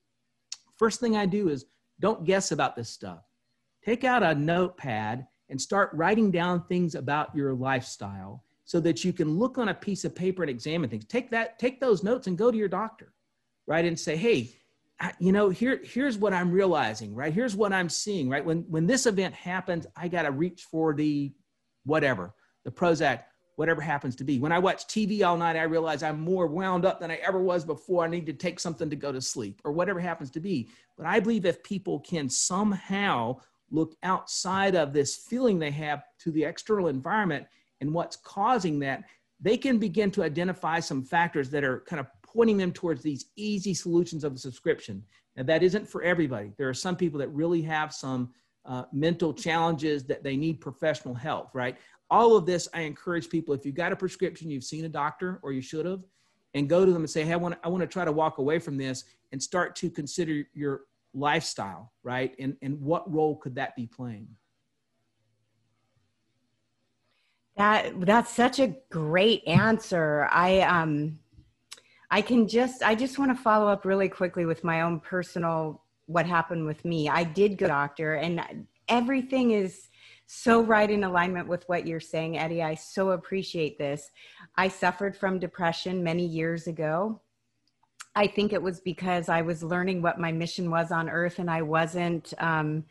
first 0.76 1.01
thing 1.01 1.16
i 1.16 1.26
do 1.26 1.49
is 1.49 1.66
don't 1.99 2.24
guess 2.24 2.53
about 2.53 2.76
this 2.76 2.89
stuff. 2.89 3.24
Take 3.85 4.05
out 4.05 4.22
a 4.22 4.35
notepad 4.35 5.26
and 5.49 5.61
start 5.61 5.91
writing 5.93 6.31
down 6.31 6.64
things 6.64 6.95
about 6.95 7.35
your 7.35 7.55
lifestyle 7.55 8.45
so 8.64 8.78
that 8.81 9.05
you 9.05 9.12
can 9.12 9.37
look 9.37 9.59
on 9.59 9.68
a 9.68 9.74
piece 9.74 10.05
of 10.05 10.14
paper 10.14 10.43
and 10.43 10.51
examine 10.51 10.89
things. 10.89 11.05
Take 11.07 11.31
that 11.33 11.59
take 11.59 11.81
those 11.81 12.05
notes 12.05 12.28
and 12.28 12.39
go 12.39 12.51
to 12.51 12.57
your 12.57 12.68
doctor 12.68 13.12
right 13.66 13.85
and 13.85 13.99
say 13.99 14.16
hey 14.16 14.53
you 15.18 15.32
know 15.32 15.48
here 15.48 15.80
here's 15.82 16.18
what 16.18 16.32
i'm 16.32 16.51
realizing 16.51 17.14
right? 17.14 17.32
Here's 17.32 17.57
what 17.57 17.72
i'm 17.72 17.88
seeing 17.88 18.28
right? 18.28 18.44
When 18.44 18.64
when 18.68 18.86
this 18.86 19.07
event 19.07 19.34
happens 19.34 19.86
i 19.96 20.09
got 20.09 20.22
to 20.22 20.30
reach 20.30 20.64
for 20.64 20.94
the 20.94 21.32
whatever 21.84 22.34
the 22.64 22.70
prozac 22.70 23.22
whatever 23.57 23.80
happens 23.80 24.16
to 24.16 24.24
be. 24.24 24.38
When 24.38 24.53
i 24.53 24.59
watch 24.59 24.86
tv 24.86 25.26
all 25.26 25.36
night 25.36 25.57
i 25.57 25.62
realize 25.62 26.03
i'm 26.03 26.20
more 26.20 26.46
wound 26.46 26.84
up 26.84 27.01
than 27.01 27.11
i 27.11 27.16
ever 27.16 27.40
was 27.40 27.64
before. 27.64 28.05
I 28.05 28.09
need 28.09 28.26
to 28.26 28.32
take 28.32 28.61
something 28.61 28.90
to 28.90 28.96
go 28.96 29.12
to 29.12 29.20
sleep 29.20 29.61
or 29.64 29.72
whatever 29.72 30.01
happens 30.01 30.30
to 30.32 30.40
be. 30.40 30.68
But 30.96 31.07
i 31.07 31.20
believe 31.20 31.46
if 31.46 31.62
people 31.62 32.01
can 32.01 32.28
somehow 32.28 33.40
look 33.70 33.94
outside 34.03 34.74
of 34.74 34.92
this 34.92 35.16
feeling 35.16 35.59
they 35.59 35.70
have 35.70 36.03
to 36.18 36.30
the 36.30 36.44
external 36.44 36.88
environment 36.88 37.46
and 37.80 37.94
what's 37.94 38.16
causing 38.16 38.80
that 38.80 39.05
they 39.40 39.57
can 39.57 39.78
begin 39.78 40.11
to 40.11 40.22
identify 40.22 40.80
some 40.80 41.03
factors 41.03 41.48
that 41.51 41.64
are 41.64 41.80
kind 41.80 42.01
of 42.01 42.07
pointing 42.33 42.57
them 42.57 42.72
towards 42.72 43.03
these 43.03 43.26
easy 43.37 43.74
solutions 43.74 44.24
of 44.24 44.35
a 44.35 44.39
subscription. 44.39 45.03
And 45.37 45.49
that 45.49 45.62
isn't 45.62 45.89
for 45.89 46.03
everybody. 46.03 46.53
There 46.59 46.68
are 46.68 46.74
some 46.74 46.97
people 46.97 47.18
that 47.20 47.28
really 47.28 47.62
have 47.62 47.93
some 47.93 48.31
uh, 48.66 48.85
mental 48.93 49.33
challenges 49.33 50.05
that 50.05 50.22
they 50.22 50.37
need 50.37 50.61
professional 50.61 51.14
help, 51.14 51.51
right? 51.55 51.76
All 52.11 52.37
of 52.37 52.47
this, 52.47 52.68
I 52.74 52.83
encourage 52.83 53.28
people 53.28 53.55
if 53.55 53.64
you've 53.64 53.74
got 53.74 53.93
a 53.93 53.97
prescription, 53.97 54.51
you've 54.51 54.64
seen 54.64 54.85
a 54.85 54.89
doctor 54.89 55.41
or 55.43 55.53
you 55.53 55.62
should 55.62 55.87
have, 55.87 56.03
and 56.55 56.68
go 56.68 56.85
to 56.85 56.93
them 56.93 57.03
and 57.03 57.11
say, 57.11 57.24
hey, 57.24 57.33
I 57.33 57.37
want, 57.37 57.55
I 57.62 57.68
want 57.68 57.83
to 57.83 57.87
try 57.87 58.05
to 58.05 58.12
walk 58.12 58.39
away 58.39 58.59
from 58.59 58.76
this 58.76 59.05
and 59.33 59.43
start 59.43 59.76
to 59.76 59.91
consider 59.91 60.43
your 60.53 60.83
lifestyle, 61.14 61.93
right? 62.03 62.35
And, 62.39 62.57
and 62.62 62.81
what 62.81 63.11
role 63.12 63.37
could 63.37 63.55
that 63.55 63.76
be 63.76 63.87
playing? 63.87 64.28
That 67.57 68.01
that's 68.01 68.31
such 68.31 68.59
a 68.59 68.74
great 68.91 69.47
answer. 69.47 70.26
I 70.31 70.61
um 70.61 71.18
I 72.11 72.22
can 72.22 72.48
just, 72.48 72.82
I 72.82 72.94
just 72.94 73.18
want 73.18 73.36
to 73.36 73.42
follow 73.42 73.68
up 73.68 73.84
really 73.84 74.08
quickly 74.08 74.44
with 74.44 74.64
my 74.64 74.80
own 74.82 75.00
personal, 75.00 75.82
what 76.06 76.26
happened 76.26 76.66
with 76.66 76.84
me. 76.84 77.08
I 77.08 77.22
did 77.22 77.56
go 77.56 77.68
doctor 77.68 78.14
and 78.14 78.66
everything 78.88 79.52
is 79.52 79.88
so 80.26 80.61
right 80.62 80.90
in 80.90 81.04
alignment 81.04 81.48
with 81.48 81.68
what 81.68 81.86
you're 81.86 82.00
saying, 82.00 82.38
Eddie. 82.38 82.62
I 82.62 82.74
so 82.74 83.11
appreciate 83.11 83.78
this. 83.78 84.11
I 84.56 84.68
suffered 84.68 85.16
from 85.16 85.38
depression 85.38 86.02
many 86.02 86.26
years 86.26 86.66
ago. 86.66 87.20
I 88.14 88.26
think 88.26 88.52
it 88.52 88.62
was 88.62 88.80
because 88.80 89.28
I 89.28 89.42
was 89.42 89.62
learning 89.62 90.02
what 90.02 90.18
my 90.18 90.32
mission 90.32 90.70
was 90.70 90.90
on 90.90 91.08
earth 91.08 91.38
and 91.38 91.50
I 91.50 91.62
wasn't, 91.62 92.34
um, 92.38 92.84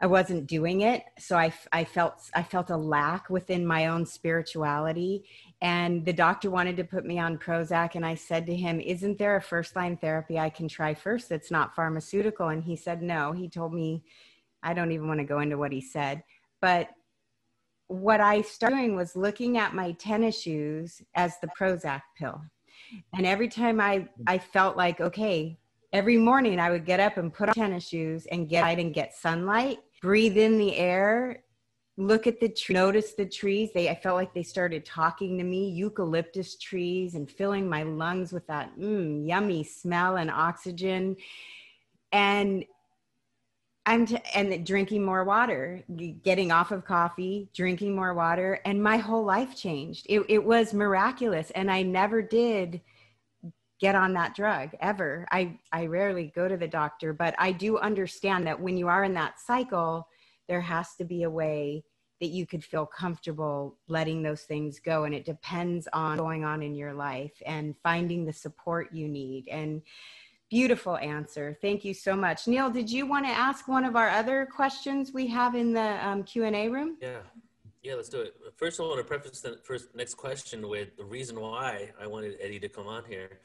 I 0.00 0.06
wasn't 0.06 0.46
doing 0.46 0.82
it. 0.82 1.02
So 1.18 1.36
I, 1.36 1.52
I 1.72 1.82
felt, 1.82 2.14
I 2.34 2.44
felt 2.44 2.70
a 2.70 2.76
lack 2.76 3.30
within 3.30 3.66
my 3.66 3.88
own 3.88 4.06
spirituality 4.06 5.24
and 5.60 6.04
the 6.04 6.12
doctor 6.12 6.50
wanted 6.50 6.76
to 6.76 6.84
put 6.84 7.04
me 7.04 7.18
on 7.18 7.36
Prozac. 7.36 7.96
And 7.96 8.06
I 8.06 8.14
said 8.14 8.46
to 8.46 8.54
him, 8.54 8.80
Isn't 8.80 9.18
there 9.18 9.36
a 9.36 9.42
first 9.42 9.74
line 9.74 9.96
therapy 9.96 10.38
I 10.38 10.50
can 10.50 10.68
try 10.68 10.94
first 10.94 11.28
that's 11.28 11.50
not 11.50 11.74
pharmaceutical? 11.74 12.48
And 12.48 12.62
he 12.62 12.76
said, 12.76 13.02
No. 13.02 13.32
He 13.32 13.48
told 13.48 13.74
me, 13.74 14.04
I 14.62 14.72
don't 14.72 14.92
even 14.92 15.08
want 15.08 15.18
to 15.18 15.24
go 15.24 15.40
into 15.40 15.58
what 15.58 15.72
he 15.72 15.80
said. 15.80 16.22
But 16.60 16.90
what 17.88 18.20
I 18.20 18.42
started 18.42 18.76
doing 18.76 18.96
was 18.96 19.16
looking 19.16 19.58
at 19.58 19.74
my 19.74 19.92
tennis 19.92 20.40
shoes 20.40 21.02
as 21.14 21.34
the 21.40 21.48
Prozac 21.58 22.02
pill. 22.16 22.40
And 23.14 23.26
every 23.26 23.48
time 23.48 23.80
I, 23.80 24.08
I 24.26 24.38
felt 24.38 24.76
like, 24.76 25.00
okay, 25.00 25.58
every 25.92 26.18
morning 26.18 26.60
I 26.60 26.70
would 26.70 26.84
get 26.84 27.00
up 27.00 27.16
and 27.16 27.32
put 27.32 27.48
on 27.48 27.54
tennis 27.54 27.88
shoes 27.88 28.26
and 28.30 28.48
get 28.48 28.64
out 28.64 28.78
and 28.78 28.94
get 28.94 29.14
sunlight, 29.14 29.78
breathe 30.02 30.36
in 30.36 30.58
the 30.58 30.76
air, 30.76 31.42
look 31.98 32.28
at 32.28 32.38
the 32.38 32.48
tree, 32.48 32.74
notice 32.74 33.12
the 33.12 33.26
trees. 33.26 33.70
They, 33.74 33.88
I 33.88 33.94
felt 33.96 34.14
like 34.16 34.32
they 34.32 34.44
started 34.44 34.86
talking 34.86 35.36
to 35.36 35.44
me, 35.44 35.68
eucalyptus 35.68 36.56
trees, 36.56 37.16
and 37.16 37.28
filling 37.28 37.68
my 37.68 37.82
lungs 37.82 38.32
with 38.32 38.46
that 38.46 38.78
mm, 38.78 39.26
yummy 39.26 39.64
smell 39.64 40.16
and 40.16 40.30
oxygen. 40.30 41.16
And 42.12 42.64
I'm 43.84 44.06
t- 44.06 44.22
and 44.32 44.64
drinking 44.64 45.04
more 45.04 45.24
water, 45.24 45.82
getting 46.22 46.52
off 46.52 46.70
of 46.70 46.84
coffee, 46.84 47.48
drinking 47.52 47.96
more 47.96 48.14
water, 48.14 48.60
and 48.64 48.80
my 48.80 48.98
whole 48.98 49.24
life 49.24 49.56
changed. 49.56 50.06
It, 50.08 50.24
it 50.28 50.44
was 50.44 50.72
miraculous, 50.72 51.50
and 51.50 51.68
I 51.68 51.82
never 51.82 52.22
did 52.22 52.80
get 53.80 53.96
on 53.96 54.12
that 54.12 54.36
drug 54.36 54.70
ever. 54.80 55.26
I 55.32 55.58
I 55.72 55.86
rarely 55.86 56.32
go 56.34 56.46
to 56.46 56.56
the 56.56 56.68
doctor, 56.68 57.12
but 57.12 57.34
I 57.38 57.50
do 57.50 57.78
understand 57.78 58.46
that 58.46 58.60
when 58.60 58.76
you 58.76 58.86
are 58.86 59.02
in 59.02 59.14
that 59.14 59.40
cycle, 59.40 60.06
there 60.48 60.60
has 60.60 60.94
to 60.96 61.04
be 61.04 61.22
a 61.22 61.30
way 61.30 61.84
that 62.20 62.28
you 62.28 62.46
could 62.46 62.64
feel 62.64 62.84
comfortable 62.84 63.76
letting 63.86 64.22
those 64.22 64.42
things 64.42 64.80
go 64.80 65.04
and 65.04 65.14
it 65.14 65.24
depends 65.24 65.86
on 65.92 66.16
going 66.16 66.44
on 66.44 66.62
in 66.62 66.74
your 66.74 66.92
life 66.92 67.40
and 67.46 67.76
finding 67.82 68.24
the 68.24 68.32
support 68.32 68.92
you 68.92 69.06
need. 69.06 69.46
And 69.48 69.82
beautiful 70.50 70.96
answer. 70.96 71.56
Thank 71.60 71.84
you 71.84 71.94
so 71.94 72.16
much. 72.16 72.48
Neil 72.48 72.70
did 72.70 72.90
you 72.90 73.06
want 73.06 73.26
to 73.26 73.30
ask 73.30 73.68
one 73.68 73.84
of 73.84 73.94
our 73.94 74.08
other 74.08 74.46
questions 74.46 75.12
we 75.12 75.26
have 75.28 75.54
in 75.54 75.72
the 75.72 76.06
um, 76.06 76.24
q&a 76.24 76.68
room? 76.68 76.96
Yeah. 77.00 77.18
Yeah 77.82 77.94
let's 77.94 78.08
do 78.08 78.22
it. 78.22 78.34
First 78.56 78.80
i 78.80 78.82
want 78.82 78.98
to 78.98 79.04
preface 79.04 79.40
the 79.40 79.58
first 79.62 79.94
next 79.94 80.14
question 80.14 80.68
with 80.68 80.96
the 80.96 81.04
reason 81.04 81.38
why 81.40 81.90
i 82.00 82.06
wanted 82.06 82.36
eddie 82.40 82.58
to 82.60 82.68
come 82.68 82.88
on 82.88 83.04
here. 83.04 83.38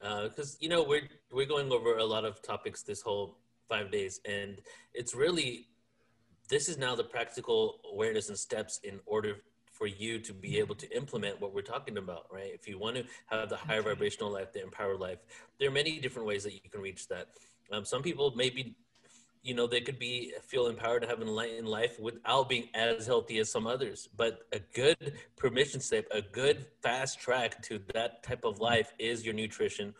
Because 0.00 0.54
uh, 0.54 0.58
you 0.60 0.68
know 0.68 0.82
we're 0.82 1.08
we're 1.30 1.46
going 1.46 1.70
over 1.70 1.98
a 1.98 2.04
lot 2.04 2.24
of 2.24 2.42
topics 2.42 2.82
this 2.82 3.02
whole 3.02 3.38
five 3.68 3.90
days 3.90 4.20
and 4.24 4.60
it's 4.94 5.14
really 5.14 5.68
this 6.48 6.68
is 6.68 6.78
now 6.78 6.94
the 6.94 7.04
practical 7.04 7.80
awareness 7.92 8.28
and 8.28 8.38
steps 8.38 8.80
in 8.84 9.00
order 9.06 9.36
for 9.72 9.86
you 9.86 10.18
to 10.18 10.32
be 10.32 10.58
able 10.58 10.74
to 10.74 10.96
implement 10.96 11.40
what 11.40 11.52
we're 11.52 11.60
talking 11.60 11.98
about, 11.98 12.26
right? 12.32 12.50
If 12.54 12.66
you 12.66 12.78
want 12.78 12.96
to 12.96 13.04
have 13.26 13.50
the 13.50 13.56
higher 13.56 13.82
vibrational 13.82 14.32
life, 14.32 14.52
the 14.52 14.62
empowered 14.62 15.00
life, 15.00 15.18
there 15.58 15.68
are 15.68 15.72
many 15.72 15.98
different 15.98 16.26
ways 16.26 16.44
that 16.44 16.54
you 16.54 16.70
can 16.70 16.80
reach 16.80 17.08
that. 17.08 17.28
Um, 17.70 17.84
some 17.84 18.02
people 18.02 18.32
maybe 18.34 18.76
you 19.42 19.54
know 19.54 19.66
they 19.66 19.80
could 19.80 19.98
be 19.98 20.32
feel 20.42 20.66
empowered 20.66 21.02
to 21.02 21.08
have 21.08 21.20
an 21.20 21.28
enlightened 21.28 21.68
life 21.68 22.00
without 22.00 22.48
being 22.48 22.68
as 22.74 23.06
healthy 23.06 23.38
as 23.38 23.50
some 23.50 23.66
others 23.66 24.08
but 24.16 24.40
a 24.52 24.58
good 24.74 25.12
permission 25.36 25.80
slip 25.80 26.08
a 26.12 26.20
good 26.20 26.66
fast 26.82 27.20
track 27.20 27.62
to 27.62 27.80
that 27.94 28.24
type 28.24 28.44
of 28.44 28.58
life 28.58 28.92
is 28.98 29.24
your 29.24 29.34
nutrition 29.34 29.94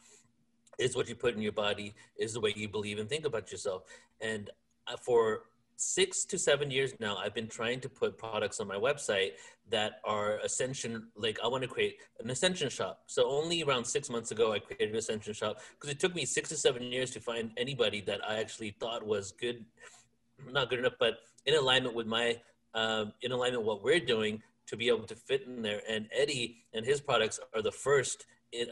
is 0.79 0.97
what 0.97 1.09
you 1.09 1.15
put 1.15 1.35
in 1.35 1.41
your 1.41 1.53
body 1.53 1.95
is 2.17 2.33
the 2.33 2.41
way 2.41 2.53
you 2.57 2.69
believe 2.69 2.99
and 2.99 3.09
think 3.09 3.25
about 3.25 3.53
yourself 3.53 3.85
and 4.21 4.51
uh, 4.89 4.97
for 4.97 5.43
six 5.77 6.25
to 6.25 6.39
seven 6.39 6.71
years 6.71 6.93
now, 7.01 7.17
I've 7.17 7.35
been 7.35 7.49
trying 7.49 7.81
to 7.81 7.89
put 7.89 8.17
products 8.19 8.61
on 8.61 8.67
my 8.67 8.77
website 8.77 9.33
that 9.71 10.01
are 10.05 10.39
ascension. 10.39 11.09
Like 11.17 11.39
I 11.45 11.49
want 11.49 11.63
to 11.63 11.69
create 11.69 11.97
an 12.21 12.31
ascension 12.31 12.69
shop. 12.71 13.03
So 13.07 13.29
only 13.29 13.63
around 13.63 13.85
six 13.85 14.09
months 14.09 14.31
ago, 14.31 14.53
I 14.53 14.59
created 14.59 14.91
an 14.91 14.97
ascension 14.97 15.35
shop 15.35 15.59
because 15.73 15.91
it 15.91 16.01
took 16.01 16.15
me 16.15 16.25
six 16.25 16.49
to 16.51 16.57
seven 16.57 16.83
years 16.83 17.11
to 17.13 17.21
find 17.21 17.53
anybody 17.57 18.01
that 18.03 18.21
I 18.27 18.37
actually 18.37 18.71
thought 18.79 19.07
was 19.07 19.33
good, 19.33 19.65
not 20.51 20.71
good 20.71 20.79
enough, 20.79 20.95
but 20.99 21.19
in 21.45 21.55
alignment 21.55 21.95
with 21.95 22.07
my, 22.07 22.41
um, 22.75 23.13
in 23.23 23.33
alignment 23.33 23.63
with 23.63 23.69
what 23.69 23.85
we're 23.85 24.01
doing 24.01 24.43
to 24.67 24.77
be 24.77 24.89
able 24.89 25.05
to 25.05 25.15
fit 25.15 25.43
in 25.47 25.63
there. 25.63 25.81
And 25.89 26.09
Eddie 26.13 26.65
and 26.73 26.85
his 26.85 27.01
products 27.01 27.39
are 27.55 27.63
the 27.63 27.73
first 27.73 28.27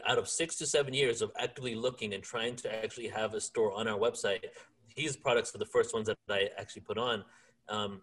out 0.07 0.17
of 0.17 0.27
six 0.27 0.55
to 0.55 0.65
seven 0.65 0.93
years 0.93 1.21
of 1.21 1.31
actively 1.37 1.75
looking 1.75 2.13
and 2.13 2.23
trying 2.23 2.55
to 2.55 2.83
actually 2.83 3.07
have 3.07 3.33
a 3.33 3.41
store 3.41 3.73
on 3.73 3.87
our 3.87 3.99
website 3.99 4.45
his 4.95 5.15
products 5.15 5.53
were 5.53 5.59
the 5.59 5.65
first 5.65 5.93
ones 5.93 6.07
that 6.07 6.17
I 6.29 6.49
actually 6.57 6.83
put 6.83 6.97
on. 6.97 7.23
Um, 7.69 8.01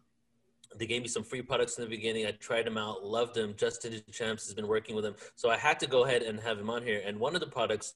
they 0.78 0.86
gave 0.86 1.02
me 1.02 1.08
some 1.08 1.22
free 1.22 1.42
products 1.42 1.76
in 1.76 1.84
the 1.84 1.90
beginning. 1.90 2.26
I 2.26 2.32
tried 2.32 2.66
them 2.66 2.78
out, 2.78 3.04
loved 3.04 3.34
them. 3.34 3.54
Justin 3.56 4.00
Champs 4.10 4.44
has 4.46 4.54
been 4.54 4.68
working 4.68 4.94
with 4.94 5.04
them, 5.04 5.14
so 5.34 5.50
I 5.50 5.56
had 5.56 5.78
to 5.80 5.86
go 5.86 6.04
ahead 6.04 6.22
and 6.22 6.40
have 6.40 6.58
him 6.58 6.70
on 6.70 6.82
here. 6.82 7.02
And 7.04 7.18
one 7.18 7.34
of 7.34 7.40
the 7.40 7.46
products 7.46 7.94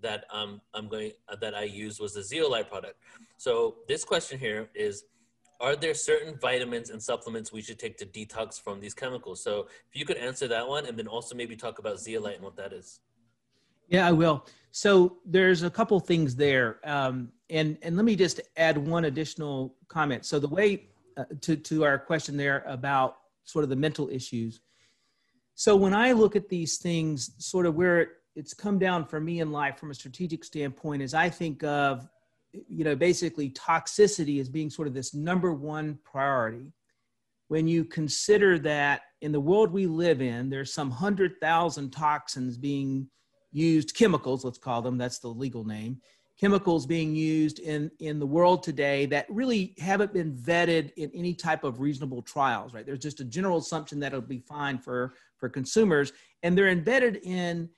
that 0.00 0.24
um, 0.30 0.60
I'm 0.74 0.88
going 0.88 1.12
uh, 1.28 1.36
that 1.36 1.54
I 1.54 1.62
used 1.62 2.00
was 2.00 2.14
the 2.14 2.22
Zeolite 2.22 2.68
product. 2.68 2.96
So 3.38 3.76
this 3.88 4.04
question 4.04 4.38
here 4.38 4.68
is: 4.74 5.04
Are 5.60 5.74
there 5.74 5.94
certain 5.94 6.38
vitamins 6.38 6.90
and 6.90 7.02
supplements 7.02 7.52
we 7.52 7.62
should 7.62 7.78
take 7.78 7.96
to 7.98 8.06
detox 8.06 8.60
from 8.60 8.80
these 8.80 8.94
chemicals? 8.94 9.42
So 9.42 9.68
if 9.90 9.98
you 9.98 10.04
could 10.04 10.18
answer 10.18 10.48
that 10.48 10.66
one, 10.68 10.86
and 10.86 10.98
then 10.98 11.06
also 11.06 11.34
maybe 11.34 11.56
talk 11.56 11.78
about 11.78 11.98
zeolite 11.98 12.36
and 12.36 12.44
what 12.44 12.56
that 12.56 12.72
is. 12.72 13.00
Yeah, 13.88 14.06
I 14.06 14.12
will. 14.12 14.46
So 14.70 15.18
there's 15.26 15.62
a 15.62 15.70
couple 15.70 16.00
things 16.00 16.34
there, 16.34 16.78
um, 16.84 17.30
and 17.52 17.78
and 17.82 17.96
let 17.96 18.04
me 18.04 18.16
just 18.16 18.40
add 18.56 18.76
one 18.76 19.04
additional 19.04 19.76
comment. 19.88 20.24
So 20.24 20.40
the 20.40 20.48
way 20.48 20.88
uh, 21.16 21.24
to 21.42 21.56
to 21.56 21.84
our 21.84 21.98
question 21.98 22.36
there 22.36 22.64
about 22.66 23.18
sort 23.44 23.62
of 23.62 23.68
the 23.68 23.76
mental 23.76 24.08
issues. 24.08 24.60
So 25.54 25.76
when 25.76 25.94
I 25.94 26.12
look 26.12 26.34
at 26.34 26.48
these 26.48 26.78
things, 26.78 27.32
sort 27.38 27.66
of 27.66 27.74
where 27.74 28.12
it's 28.34 28.54
come 28.54 28.78
down 28.78 29.04
for 29.04 29.20
me 29.20 29.40
in 29.40 29.52
life 29.52 29.78
from 29.78 29.90
a 29.90 29.94
strategic 29.94 30.44
standpoint, 30.44 31.02
is 31.02 31.12
I 31.14 31.28
think 31.28 31.62
of 31.62 32.08
you 32.52 32.84
know 32.84 32.96
basically 32.96 33.50
toxicity 33.50 34.40
as 34.40 34.48
being 34.48 34.70
sort 34.70 34.88
of 34.88 34.94
this 34.94 35.14
number 35.14 35.52
one 35.52 35.98
priority. 36.04 36.72
When 37.48 37.68
you 37.68 37.84
consider 37.84 38.58
that 38.60 39.02
in 39.20 39.30
the 39.30 39.40
world 39.40 39.72
we 39.72 39.86
live 39.86 40.22
in, 40.22 40.48
there's 40.48 40.72
some 40.72 40.90
hundred 40.90 41.38
thousand 41.38 41.90
toxins 41.90 42.56
being 42.56 43.08
used 43.52 43.94
chemicals, 43.94 44.42
let's 44.42 44.56
call 44.56 44.80
them, 44.80 44.96
that's 44.96 45.18
the 45.18 45.28
legal 45.28 45.62
name, 45.62 46.00
chemicals 46.42 46.86
being 46.86 47.14
used 47.14 47.60
in, 47.60 47.88
in 48.00 48.18
the 48.18 48.26
world 48.26 48.64
today 48.64 49.06
that 49.06 49.26
really 49.30 49.76
haven't 49.78 50.12
been 50.12 50.34
vetted 50.34 50.90
in 50.96 51.08
any 51.14 51.34
type 51.34 51.62
of 51.62 51.78
reasonable 51.78 52.20
trials, 52.20 52.74
right? 52.74 52.84
There's 52.84 52.98
just 52.98 53.20
a 53.20 53.24
general 53.24 53.58
assumption 53.58 54.00
that 54.00 54.08
it'll 54.08 54.22
be 54.22 54.40
fine 54.40 54.78
for, 54.78 55.14
for 55.36 55.48
consumers, 55.48 56.12
and 56.42 56.58
they're 56.58 56.66
embedded 56.66 57.20
in 57.22 57.70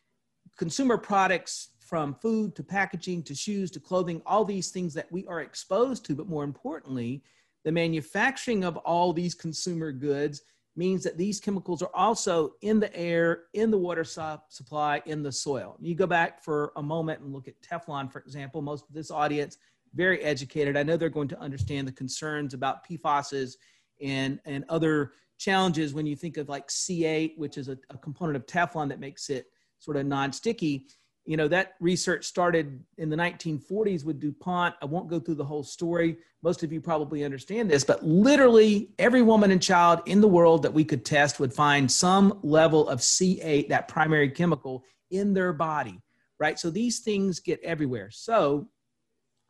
consumer 0.56 0.96
products 0.96 1.72
from 1.78 2.14
food 2.14 2.56
to 2.56 2.64
packaging 2.64 3.22
to 3.24 3.34
shoes 3.34 3.70
to 3.72 3.80
clothing, 3.80 4.22
all 4.24 4.46
these 4.46 4.70
things 4.70 4.94
that 4.94 5.12
we 5.12 5.26
are 5.26 5.42
exposed 5.42 6.06
to, 6.06 6.14
but 6.14 6.26
more 6.26 6.42
importantly, 6.42 7.22
the 7.66 7.72
manufacturing 7.72 8.64
of 8.64 8.78
all 8.78 9.12
these 9.12 9.34
consumer 9.34 9.92
goods 9.92 10.40
means 10.76 11.04
that 11.04 11.16
these 11.16 11.40
chemicals 11.40 11.82
are 11.82 11.90
also 11.94 12.54
in 12.62 12.80
the 12.80 12.94
air, 12.96 13.44
in 13.54 13.70
the 13.70 13.78
water 13.78 14.04
su- 14.04 14.40
supply, 14.48 15.00
in 15.06 15.22
the 15.22 15.30
soil. 15.30 15.76
You 15.80 15.94
go 15.94 16.06
back 16.06 16.42
for 16.42 16.72
a 16.76 16.82
moment 16.82 17.20
and 17.20 17.32
look 17.32 17.48
at 17.48 17.60
Teflon, 17.62 18.10
for 18.10 18.20
example. 18.20 18.60
Most 18.60 18.88
of 18.88 18.94
this 18.94 19.10
audience, 19.10 19.58
very 19.94 20.20
educated. 20.22 20.76
I 20.76 20.82
know 20.82 20.96
they're 20.96 21.08
going 21.08 21.28
to 21.28 21.40
understand 21.40 21.86
the 21.86 21.92
concerns 21.92 22.54
about 22.54 22.86
PFASs 22.88 23.54
and, 24.02 24.40
and 24.44 24.64
other 24.68 25.12
challenges 25.38 25.94
when 25.94 26.06
you 26.06 26.16
think 26.16 26.36
of 26.36 26.48
like 26.48 26.68
C8, 26.68 27.38
which 27.38 27.58
is 27.58 27.68
a, 27.68 27.78
a 27.90 27.98
component 27.98 28.36
of 28.36 28.46
Teflon 28.46 28.88
that 28.88 29.00
makes 29.00 29.30
it 29.30 29.46
sort 29.78 29.96
of 29.96 30.06
non-sticky 30.06 30.86
you 31.26 31.36
know 31.36 31.48
that 31.48 31.74
research 31.80 32.24
started 32.24 32.84
in 32.98 33.08
the 33.08 33.16
1940s 33.16 34.04
with 34.04 34.20
dupont. 34.20 34.74
I 34.82 34.84
won't 34.84 35.08
go 35.08 35.18
through 35.18 35.36
the 35.36 35.44
whole 35.44 35.62
story. 35.62 36.18
Most 36.42 36.62
of 36.62 36.72
you 36.72 36.80
probably 36.80 37.24
understand 37.24 37.70
this 37.70 37.84
but 37.84 38.04
literally 38.04 38.90
every 38.98 39.22
woman 39.22 39.50
and 39.50 39.62
child 39.62 40.00
in 40.06 40.20
the 40.20 40.28
world 40.28 40.62
that 40.62 40.72
we 40.72 40.84
could 40.84 41.04
test 41.04 41.40
would 41.40 41.52
find 41.52 41.90
some 41.90 42.38
level 42.42 42.88
of 42.88 43.00
c8 43.00 43.68
that 43.68 43.88
primary 43.88 44.28
chemical 44.28 44.84
in 45.10 45.32
their 45.32 45.52
body 45.52 46.00
right? 46.38 46.58
So 46.58 46.70
these 46.70 47.00
things 47.00 47.40
get 47.40 47.60
everywhere. 47.62 48.10
So 48.10 48.68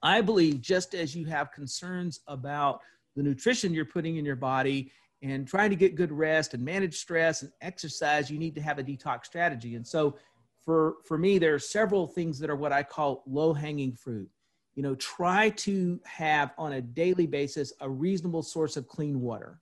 i 0.03 0.21
believe 0.21 0.61
just 0.61 0.95
as 0.95 1.17
you 1.17 1.25
have 1.25 1.51
concerns 1.51 2.21
about 2.29 2.81
the 3.17 3.23
nutrition 3.23 3.73
you're 3.73 3.87
putting 3.87 4.17
in 4.17 4.25
your 4.25 4.37
body 4.37 4.93
and 5.23 5.49
trying 5.49 5.71
to 5.71 5.77
get 5.77 5.95
good 5.95 6.13
rest 6.13 6.53
and 6.53 6.63
manage 6.63 6.97
stress 6.99 7.41
and 7.43 7.51
exercise 7.63 8.31
you 8.31 8.39
need 8.39 8.55
to 8.55 8.61
have 8.61 8.79
a 8.79 8.85
detox 8.85 9.25
strategy. 9.25 9.77
And 9.77 9.87
so 9.87 10.17
for 10.65 10.97
for 11.05 11.19
me 11.19 11.39
there 11.39 11.55
are 11.55 11.59
several 11.59 12.07
things 12.07 12.39
that 12.39 12.51
are 12.51 12.57
what 12.57 12.73
i 12.73 12.83
call 12.83 13.23
low 13.27 13.53
hanging 13.53 13.93
fruit 13.93 14.29
you 14.75 14.83
know 14.83 14.95
try 14.97 15.51
to 15.51 16.01
have 16.05 16.53
on 16.59 16.75
a 16.75 16.81
daily 16.81 17.27
basis 17.27 17.73
a 17.81 17.89
reasonable 17.89 18.43
source 18.43 18.77
of 18.77 18.89
clean 18.89 19.21
water 19.21 19.61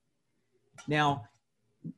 now 0.87 1.23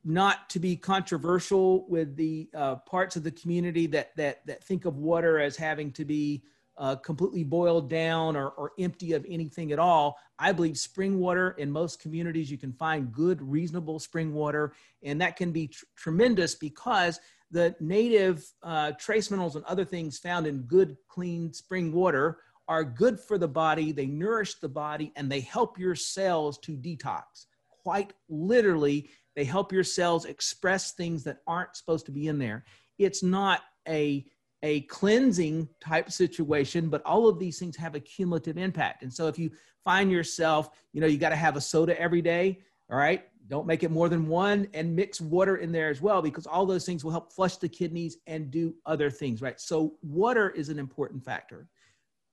not 0.04 0.50
to 0.50 0.58
be 0.58 0.74
controversial 0.76 1.88
with 1.88 2.16
the 2.16 2.48
uh, 2.54 2.76
parts 2.76 3.14
of 3.16 3.22
the 3.22 3.30
community 3.30 3.86
that 3.86 4.14
that 4.16 4.44
that 4.46 4.62
think 4.64 4.84
of 4.84 4.96
water 4.96 5.38
as 5.38 5.56
having 5.56 5.92
to 5.92 6.04
be 6.04 6.42
uh, 6.78 6.96
completely 6.96 7.42
boiled 7.42 7.88
down 7.88 8.36
or, 8.36 8.50
or 8.50 8.72
empty 8.78 9.14
of 9.14 9.24
anything 9.28 9.72
at 9.72 9.78
all. 9.78 10.18
I 10.38 10.52
believe 10.52 10.76
spring 10.76 11.18
water 11.18 11.52
in 11.52 11.70
most 11.70 12.00
communities, 12.00 12.50
you 12.50 12.58
can 12.58 12.72
find 12.72 13.10
good, 13.10 13.40
reasonable 13.40 13.98
spring 13.98 14.34
water, 14.34 14.74
and 15.02 15.20
that 15.20 15.36
can 15.36 15.52
be 15.52 15.68
tr- 15.68 15.84
tremendous 15.96 16.54
because 16.54 17.18
the 17.50 17.74
native 17.80 18.44
uh, 18.62 18.92
trace 18.92 19.30
minerals 19.30 19.56
and 19.56 19.64
other 19.64 19.84
things 19.84 20.18
found 20.18 20.46
in 20.46 20.62
good, 20.62 20.96
clean 21.08 21.52
spring 21.52 21.92
water 21.92 22.38
are 22.68 22.84
good 22.84 23.20
for 23.20 23.38
the 23.38 23.48
body. 23.48 23.92
They 23.92 24.06
nourish 24.06 24.56
the 24.56 24.68
body 24.68 25.12
and 25.16 25.30
they 25.30 25.40
help 25.40 25.78
your 25.78 25.94
cells 25.94 26.58
to 26.58 26.72
detox. 26.72 27.22
Quite 27.70 28.12
literally, 28.28 29.10
they 29.36 29.44
help 29.44 29.72
your 29.72 29.84
cells 29.84 30.24
express 30.24 30.92
things 30.92 31.22
that 31.24 31.38
aren't 31.46 31.76
supposed 31.76 32.06
to 32.06 32.12
be 32.12 32.26
in 32.26 32.38
there. 32.38 32.64
It's 32.98 33.22
not 33.22 33.60
a 33.88 34.26
a 34.62 34.80
cleansing 34.82 35.68
type 35.80 36.10
situation, 36.10 36.88
but 36.88 37.02
all 37.04 37.28
of 37.28 37.38
these 37.38 37.58
things 37.58 37.76
have 37.76 37.94
a 37.94 38.00
cumulative 38.00 38.56
impact. 38.56 39.02
And 39.02 39.12
so 39.12 39.28
if 39.28 39.38
you 39.38 39.50
find 39.84 40.10
yourself, 40.10 40.70
you 40.92 41.00
know, 41.00 41.06
you 41.06 41.18
got 41.18 41.28
to 41.28 41.36
have 41.36 41.56
a 41.56 41.60
soda 41.60 41.98
every 42.00 42.22
day, 42.22 42.62
all 42.90 42.96
right, 42.96 43.24
don't 43.48 43.66
make 43.66 43.82
it 43.82 43.90
more 43.90 44.08
than 44.08 44.26
one 44.28 44.68
and 44.74 44.94
mix 44.94 45.20
water 45.20 45.56
in 45.56 45.72
there 45.72 45.88
as 45.88 46.00
well 46.00 46.22
because 46.22 46.46
all 46.46 46.66
those 46.66 46.84
things 46.84 47.04
will 47.04 47.12
help 47.12 47.32
flush 47.32 47.56
the 47.56 47.68
kidneys 47.68 48.18
and 48.26 48.50
do 48.50 48.74
other 48.86 49.10
things, 49.10 49.42
right? 49.42 49.60
So, 49.60 49.94
water 50.02 50.50
is 50.50 50.68
an 50.68 50.78
important 50.78 51.24
factor. 51.24 51.68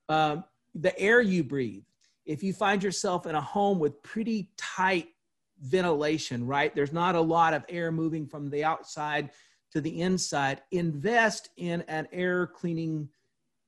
Um, 0.09 0.43
the 0.76 0.97
air 0.99 1.22
you 1.22 1.43
breathe. 1.43 1.84
If 2.26 2.41
you 2.41 2.53
find 2.53 2.82
yourself 2.82 3.28
in 3.28 3.36
a 3.36 3.41
home 3.41 3.80
with 3.80 4.01
pretty 4.01 4.49
tight 4.57 5.09
ventilation, 5.61 6.45
right? 6.45 6.74
There's 6.74 6.93
not 6.93 7.16
a 7.16 7.22
lot 7.22 7.53
of 7.53 7.66
air 7.70 7.91
moving 7.91 8.28
from 8.28 8.49
the 8.49 8.64
outside 8.64 9.30
to 9.72 9.82
the 9.82 10.01
inside. 10.01 10.61
Invest 10.72 11.49
in 11.57 11.82
an 11.88 12.07
air 12.11 12.47
cleaning 12.47 13.09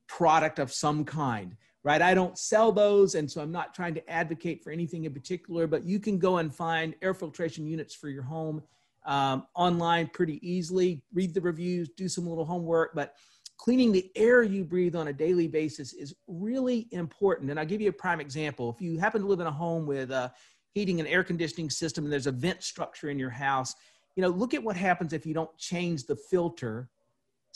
product 0.08 0.58
of 0.58 0.72
some 0.72 1.04
kind 1.04 1.56
right? 1.86 2.02
I 2.02 2.14
don't 2.14 2.36
sell 2.36 2.72
those, 2.72 3.14
and 3.14 3.30
so 3.30 3.40
I'm 3.40 3.52
not 3.52 3.72
trying 3.72 3.94
to 3.94 4.10
advocate 4.10 4.60
for 4.60 4.72
anything 4.72 5.04
in 5.04 5.14
particular, 5.14 5.68
but 5.68 5.84
you 5.84 6.00
can 6.00 6.18
go 6.18 6.38
and 6.38 6.52
find 6.52 6.96
air 7.00 7.14
filtration 7.14 7.64
units 7.64 7.94
for 7.94 8.08
your 8.08 8.24
home 8.24 8.60
um, 9.04 9.46
online 9.54 10.10
pretty 10.12 10.40
easily. 10.42 11.00
Read 11.14 11.32
the 11.32 11.40
reviews, 11.40 11.88
do 11.90 12.08
some 12.08 12.26
little 12.26 12.44
homework, 12.44 12.92
but 12.96 13.14
cleaning 13.56 13.92
the 13.92 14.10
air 14.16 14.42
you 14.42 14.64
breathe 14.64 14.96
on 14.96 15.06
a 15.06 15.12
daily 15.12 15.46
basis 15.46 15.92
is 15.92 16.12
really 16.26 16.88
important. 16.90 17.52
And 17.52 17.60
I'll 17.60 17.64
give 17.64 17.80
you 17.80 17.90
a 17.90 17.92
prime 17.92 18.18
example. 18.18 18.74
If 18.74 18.80
you 18.80 18.98
happen 18.98 19.20
to 19.20 19.28
live 19.28 19.38
in 19.38 19.46
a 19.46 19.52
home 19.52 19.86
with 19.86 20.10
a 20.10 20.32
heating 20.74 20.98
and 20.98 21.08
air 21.08 21.22
conditioning 21.22 21.70
system 21.70 22.02
and 22.02 22.12
there's 22.12 22.26
a 22.26 22.32
vent 22.32 22.64
structure 22.64 23.10
in 23.10 23.18
your 23.18 23.30
house, 23.30 23.76
you 24.16 24.22
know, 24.22 24.28
look 24.28 24.54
at 24.54 24.62
what 24.62 24.76
happens 24.76 25.12
if 25.12 25.24
you 25.24 25.34
don't 25.34 25.56
change 25.56 26.06
the 26.06 26.16
filter 26.16 26.90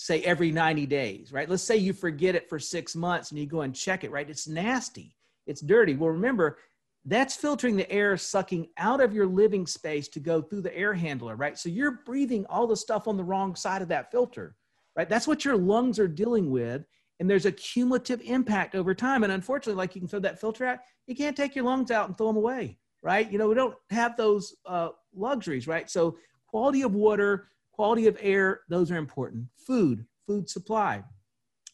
say 0.01 0.22
every 0.22 0.51
90 0.51 0.86
days, 0.86 1.30
right? 1.30 1.48
Let's 1.48 1.62
say 1.62 1.76
you 1.76 1.92
forget 1.92 2.34
it 2.34 2.48
for 2.48 2.59
six 2.59 2.96
months 2.96 3.30
and 3.30 3.38
you 3.38 3.44
go 3.44 3.61
and 3.61 3.74
check 3.74 4.03
it, 4.03 4.11
right? 4.11 4.28
It's 4.28 4.48
nasty, 4.48 5.14
it's 5.46 5.61
dirty. 5.61 5.94
Well, 5.94 6.09
remember, 6.09 6.57
that's 7.05 7.36
filtering 7.36 7.76
the 7.76 7.90
air 7.92 8.16
sucking 8.16 8.68
out 8.78 9.03
of 9.03 9.12
your 9.12 9.26
living 9.26 9.66
space 9.66 10.09
to 10.09 10.20
go 10.20 10.40
through 10.40 10.62
the 10.62 10.74
air 10.74 10.94
handler, 10.94 11.36
right? 11.36 11.59
So 11.59 11.68
you're 11.68 12.01
breathing 12.07 12.46
all 12.48 12.66
the 12.66 12.76
stuff 12.76 13.09
on 13.09 13.18
the 13.18 13.24
wrong 13.24 13.55
side 13.55 13.82
of 13.82 13.88
that 13.88 14.11
filter, 14.11 14.57
right? 14.96 15.09
That's 15.09 15.28
what 15.28 15.44
your 15.44 15.57
lungs 15.57 15.98
are 15.98 16.09
dealing 16.09 16.51
with. 16.51 16.82
And 17.18 17.28
there's 17.28 17.46
a 17.46 17.53
cumulative 17.53 18.22
impact 18.22 18.74
over 18.74 18.94
time. 18.94 19.22
And 19.22 19.32
unfortunately, 19.32 19.78
like 19.78 19.94
you 19.94 20.01
can 20.01 20.09
throw 20.09 20.20
that 20.20 20.40
filter 20.40 20.64
out, 20.64 20.78
you 21.07 21.14
can't 21.14 21.36
take 21.36 21.55
your 21.55 21.66
lungs 21.66 21.90
out 21.90 22.09
and 22.09 22.16
throw 22.16 22.28
them 22.28 22.36
away, 22.36 22.78
right? 23.03 23.30
You 23.30 23.36
know, 23.36 23.48
we 23.48 23.55
don't 23.55 23.76
have 23.90 24.16
those 24.16 24.57
uh, 24.64 24.88
luxuries, 25.14 25.66
right? 25.66 25.90
So 25.90 26.16
quality 26.46 26.82
of 26.82 26.94
water, 26.94 27.48
quality 27.81 28.07
of 28.07 28.18
air, 28.20 28.61
those 28.68 28.91
are 28.91 28.99
important. 28.99 29.47
Food, 29.57 30.05
food 30.26 30.51
supply. 30.51 31.03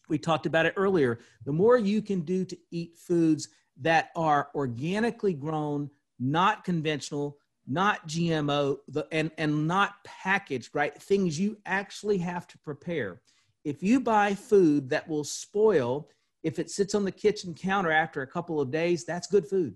We 0.07 0.17
talked 0.17 0.45
about 0.45 0.65
it 0.65 0.73
earlier. 0.77 1.19
The 1.43 1.51
more 1.51 1.77
you 1.77 2.01
can 2.01 2.21
do 2.21 2.45
to 2.45 2.57
eat 2.71 2.97
foods 2.97 3.49
that 3.81 4.11
are 4.15 4.47
organically 4.55 5.33
grown, 5.33 5.89
not 6.17 6.63
conventional, 6.63 7.39
not 7.67 8.07
GMO, 8.07 8.77
the, 8.87 9.05
and, 9.11 9.31
and 9.37 9.67
not 9.67 10.01
packaged, 10.05 10.69
right? 10.73 10.95
Things 10.97 11.37
you 11.37 11.57
actually 11.65 12.19
have 12.19 12.47
to 12.47 12.57
prepare. 12.59 13.19
If 13.65 13.83
you 13.83 13.99
buy 13.99 14.33
food 14.33 14.89
that 14.91 15.09
will 15.09 15.25
spoil, 15.25 16.07
if 16.41 16.57
it 16.57 16.71
sits 16.71 16.95
on 16.95 17.03
the 17.03 17.11
kitchen 17.11 17.53
counter 17.53 17.91
after 17.91 18.21
a 18.21 18.27
couple 18.27 18.61
of 18.61 18.71
days, 18.71 19.03
that's 19.03 19.27
good 19.27 19.45
food, 19.45 19.75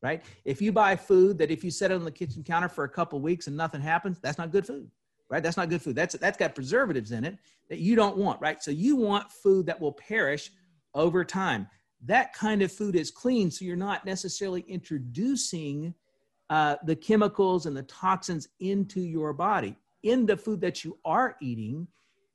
right? 0.00 0.22
If 0.44 0.62
you 0.62 0.70
buy 0.70 0.94
food 0.94 1.38
that 1.38 1.50
if 1.50 1.64
you 1.64 1.72
set 1.72 1.90
it 1.90 1.94
on 1.94 2.04
the 2.04 2.12
kitchen 2.12 2.44
counter 2.44 2.68
for 2.68 2.84
a 2.84 2.88
couple 2.88 3.16
of 3.16 3.24
weeks 3.24 3.48
and 3.48 3.56
nothing 3.56 3.80
happens, 3.80 4.20
that's 4.20 4.38
not 4.38 4.52
good 4.52 4.64
food, 4.64 4.88
right? 5.32 5.42
That's 5.42 5.56
not 5.56 5.70
good 5.70 5.80
food. 5.80 5.96
That's, 5.96 6.14
that's 6.16 6.36
got 6.36 6.54
preservatives 6.54 7.10
in 7.10 7.24
it 7.24 7.38
that 7.70 7.78
you 7.78 7.96
don't 7.96 8.18
want, 8.18 8.38
right? 8.42 8.62
So 8.62 8.70
you 8.70 8.96
want 8.96 9.32
food 9.32 9.64
that 9.64 9.80
will 9.80 9.92
perish 9.92 10.50
over 10.94 11.24
time. 11.24 11.66
That 12.04 12.34
kind 12.34 12.60
of 12.60 12.70
food 12.70 12.94
is 12.94 13.10
clean, 13.10 13.50
so 13.50 13.64
you're 13.64 13.74
not 13.74 14.04
necessarily 14.04 14.62
introducing 14.68 15.94
uh, 16.50 16.76
the 16.84 16.94
chemicals 16.94 17.64
and 17.64 17.74
the 17.74 17.84
toxins 17.84 18.48
into 18.60 19.00
your 19.00 19.32
body 19.32 19.74
in 20.02 20.26
the 20.26 20.36
food 20.36 20.60
that 20.60 20.84
you 20.84 20.98
are 21.06 21.36
eating. 21.40 21.88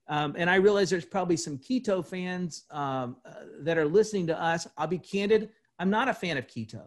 Um, 0.08 0.34
and 0.36 0.50
I 0.50 0.56
realize 0.56 0.89
there's 0.89 1.06
probably 1.06 1.38
some 1.38 1.60
keto 1.60 2.04
fans 2.04 2.64
um, 2.72 3.18
uh, 3.26 3.34
that 3.60 3.78
are 3.78 3.86
listening 3.86 4.26
to 4.28 4.41
us. 4.41 4.66
I'll 4.76 4.88
be 4.88 4.98
candid, 4.98 5.50
I'm 5.78 5.91
not 5.91 6.08
a 6.08 6.14
fan 6.16 6.38
of 6.38 6.48
keto. 6.48 6.82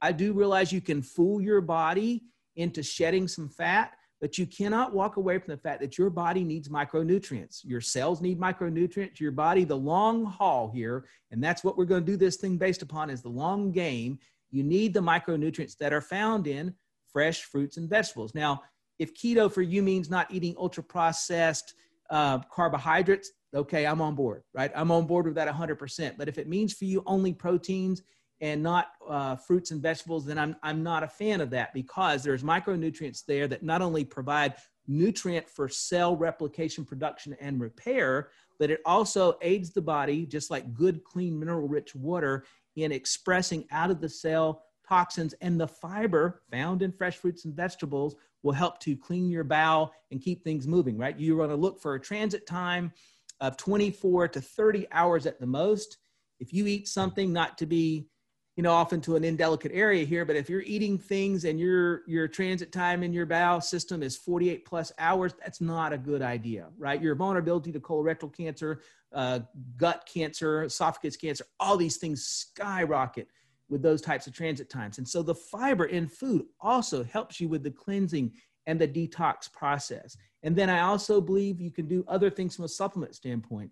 I 0.00 0.10
do 0.10 0.32
realize 0.32 0.72
you 0.72 0.80
can 0.80 1.02
fool 1.02 1.40
your 1.40 1.60
body 1.60 2.24
into 2.56 2.82
shedding 2.82 3.28
some 3.28 3.48
fat, 3.48 3.92
but 4.22 4.38
you 4.38 4.46
cannot 4.46 4.94
walk 4.94 5.16
away 5.16 5.36
from 5.36 5.50
the 5.50 5.58
fact 5.58 5.80
that 5.80 5.98
your 5.98 6.08
body 6.08 6.44
needs 6.44 6.68
micronutrients. 6.68 7.62
Your 7.64 7.80
cells 7.80 8.22
need 8.22 8.38
micronutrients. 8.38 9.18
Your 9.18 9.32
body, 9.32 9.64
the 9.64 9.76
long 9.76 10.24
haul 10.24 10.70
here, 10.72 11.06
and 11.32 11.42
that's 11.42 11.64
what 11.64 11.76
we're 11.76 11.86
going 11.86 12.06
to 12.06 12.12
do 12.12 12.16
this 12.16 12.36
thing 12.36 12.56
based 12.56 12.82
upon 12.82 13.10
is 13.10 13.20
the 13.20 13.28
long 13.28 13.72
game 13.72 14.20
you 14.52 14.62
need 14.62 14.94
the 14.94 15.00
micronutrients 15.00 15.76
that 15.78 15.92
are 15.92 16.00
found 16.00 16.46
in 16.46 16.72
fresh 17.12 17.42
fruits 17.42 17.78
and 17.78 17.90
vegetables. 17.90 18.32
Now, 18.32 18.62
if 19.00 19.12
keto 19.12 19.50
for 19.50 19.62
you 19.62 19.82
means 19.82 20.08
not 20.08 20.30
eating 20.30 20.54
ultra 20.56 20.84
processed 20.84 21.74
uh, 22.08 22.38
carbohydrates, 22.50 23.32
okay, 23.52 23.86
I'm 23.86 24.00
on 24.00 24.14
board, 24.14 24.44
right? 24.54 24.70
I'm 24.76 24.92
on 24.92 25.06
board 25.06 25.26
with 25.26 25.34
that 25.34 25.52
100%. 25.52 26.16
But 26.16 26.28
if 26.28 26.38
it 26.38 26.48
means 26.48 26.74
for 26.74 26.84
you 26.84 27.02
only 27.06 27.32
proteins 27.32 28.02
and 28.42 28.60
not 28.60 28.88
uh, 29.08 29.36
fruits 29.36 29.70
and 29.70 29.80
vegetables, 29.80 30.26
then 30.26 30.36
I'm, 30.36 30.56
I'm 30.64 30.82
not 30.82 31.04
a 31.04 31.08
fan 31.08 31.40
of 31.40 31.48
that 31.50 31.72
because 31.72 32.24
there's 32.24 32.42
micronutrients 32.42 33.24
there 33.24 33.46
that 33.46 33.62
not 33.62 33.80
only 33.80 34.04
provide 34.04 34.54
nutrient 34.88 35.48
for 35.48 35.68
cell 35.68 36.16
replication, 36.16 36.84
production, 36.84 37.36
and 37.40 37.60
repair, 37.60 38.30
but 38.58 38.68
it 38.68 38.80
also 38.84 39.38
aids 39.42 39.72
the 39.72 39.80
body, 39.80 40.26
just 40.26 40.50
like 40.50 40.74
good, 40.74 41.04
clean, 41.04 41.38
mineral 41.38 41.68
rich 41.68 41.94
water, 41.94 42.44
in 42.74 42.90
expressing 42.90 43.64
out 43.70 43.92
of 43.92 44.00
the 44.00 44.08
cell 44.08 44.64
toxins. 44.88 45.34
And 45.40 45.60
the 45.60 45.68
fiber 45.68 46.42
found 46.50 46.82
in 46.82 46.90
fresh 46.90 47.18
fruits 47.18 47.44
and 47.44 47.54
vegetables 47.54 48.16
will 48.42 48.52
help 48.52 48.80
to 48.80 48.96
clean 48.96 49.30
your 49.30 49.44
bowel 49.44 49.92
and 50.10 50.20
keep 50.20 50.42
things 50.42 50.66
moving 50.66 50.98
right? 50.98 51.18
You're 51.18 51.36
going 51.36 51.50
to 51.50 51.56
look 51.56 51.80
for 51.80 51.94
a 51.94 52.00
transit 52.00 52.44
time 52.44 52.92
of 53.40 53.56
24 53.56 54.28
to 54.28 54.40
30 54.40 54.88
hours 54.90 55.26
at 55.26 55.38
the 55.38 55.46
most. 55.46 55.98
If 56.40 56.52
you 56.52 56.66
eat 56.66 56.88
something 56.88 57.32
not 57.32 57.56
to 57.58 57.66
be 57.66 58.08
you 58.56 58.62
know 58.62 58.72
off 58.72 58.92
into 58.92 59.16
an 59.16 59.24
indelicate 59.24 59.72
area 59.74 60.04
here 60.04 60.24
but 60.24 60.36
if 60.36 60.50
you're 60.50 60.62
eating 60.62 60.98
things 60.98 61.44
and 61.44 61.58
your 61.58 62.02
your 62.06 62.28
transit 62.28 62.70
time 62.70 63.02
in 63.02 63.12
your 63.12 63.24
bowel 63.24 63.60
system 63.60 64.02
is 64.02 64.16
48 64.16 64.64
plus 64.66 64.92
hours 64.98 65.32
that's 65.40 65.60
not 65.60 65.92
a 65.92 65.98
good 65.98 66.20
idea 66.20 66.68
right 66.76 67.00
your 67.00 67.14
vulnerability 67.14 67.72
to 67.72 67.80
colorectal 67.80 68.34
cancer 68.34 68.80
uh, 69.14 69.40
gut 69.76 70.08
cancer, 70.12 70.64
esophagus 70.64 71.16
cancer, 71.16 71.44
all 71.60 71.76
these 71.76 71.96
things 71.96 72.24
skyrocket 72.24 73.28
with 73.68 73.82
those 73.82 74.00
types 74.00 74.26
of 74.26 74.34
transit 74.34 74.68
times. 74.68 74.98
And 74.98 75.08
so 75.08 75.22
the 75.22 75.34
fiber 75.34 75.86
in 75.86 76.08
food 76.08 76.46
also 76.60 77.02
helps 77.04 77.40
you 77.40 77.48
with 77.48 77.62
the 77.62 77.70
cleansing 77.70 78.32
and 78.66 78.80
the 78.80 78.88
detox 78.88 79.52
process. 79.52 80.16
And 80.42 80.54
then 80.54 80.70
I 80.70 80.80
also 80.80 81.20
believe 81.20 81.60
you 81.60 81.70
can 81.70 81.86
do 81.88 82.04
other 82.08 82.30
things 82.30 82.56
from 82.56 82.64
a 82.64 82.68
supplement 82.68 83.14
standpoint. 83.14 83.70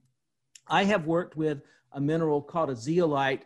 I 0.69 0.85
have 0.85 1.07
worked 1.07 1.37
with 1.37 1.63
a 1.93 2.01
mineral 2.01 2.41
called 2.41 2.71
a 2.71 2.77
zeolite 2.77 3.45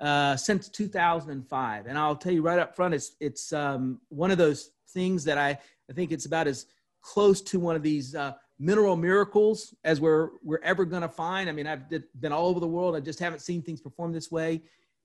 uh, 0.00 0.36
since 0.36 0.68
2005. 0.68 1.86
And 1.86 1.98
I'll 1.98 2.16
tell 2.16 2.32
you 2.32 2.42
right 2.42 2.58
up 2.58 2.74
front, 2.76 2.94
it's, 2.94 3.16
it's 3.20 3.52
um, 3.52 4.00
one 4.08 4.30
of 4.30 4.38
those 4.38 4.70
things 4.90 5.24
that 5.24 5.38
I, 5.38 5.58
I 5.90 5.92
think 5.94 6.12
it's 6.12 6.26
about 6.26 6.46
as 6.46 6.66
close 7.02 7.40
to 7.40 7.60
one 7.60 7.76
of 7.76 7.82
these 7.82 8.14
uh, 8.14 8.32
mineral 8.58 8.96
miracles 8.96 9.74
as 9.84 10.00
we're 10.00 10.30
we're 10.42 10.62
ever 10.62 10.84
going 10.84 11.02
to 11.02 11.08
find. 11.08 11.48
I 11.48 11.52
mean, 11.52 11.66
I've 11.66 11.84
been 11.88 12.32
all 12.32 12.48
over 12.48 12.60
the 12.60 12.66
world. 12.66 12.96
I 12.96 13.00
just 13.00 13.18
haven't 13.18 13.40
seen 13.40 13.62
things 13.62 13.80
perform 13.80 14.12
this 14.12 14.30
way. 14.30 14.62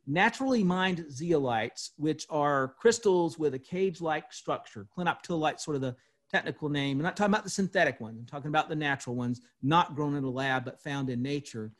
Naturally 0.07 0.63
mined 0.63 1.05
zeolites, 1.11 1.91
which 1.97 2.25
are 2.29 2.69
crystals 2.79 3.37
with 3.37 3.53
a 3.53 3.59
cage-like 3.59 4.33
structure, 4.33 4.87
clinoptilolite, 4.97 5.59
sort 5.59 5.75
of 5.75 5.81
the 5.81 5.95
technical 6.31 6.69
name. 6.69 6.97
I'm 6.97 7.03
not 7.03 7.15
talking 7.15 7.33
about 7.33 7.43
the 7.43 7.51
synthetic 7.51 7.99
ones. 7.99 8.17
I'm 8.17 8.25
talking 8.25 8.49
about 8.49 8.67
the 8.67 8.75
natural 8.75 9.15
ones, 9.15 9.41
not 9.61 9.95
grown 9.95 10.15
in 10.15 10.23
a 10.23 10.29
lab 10.29 10.65
but 10.65 10.81
found 10.81 11.09
in 11.09 11.21
nature. 11.21 11.71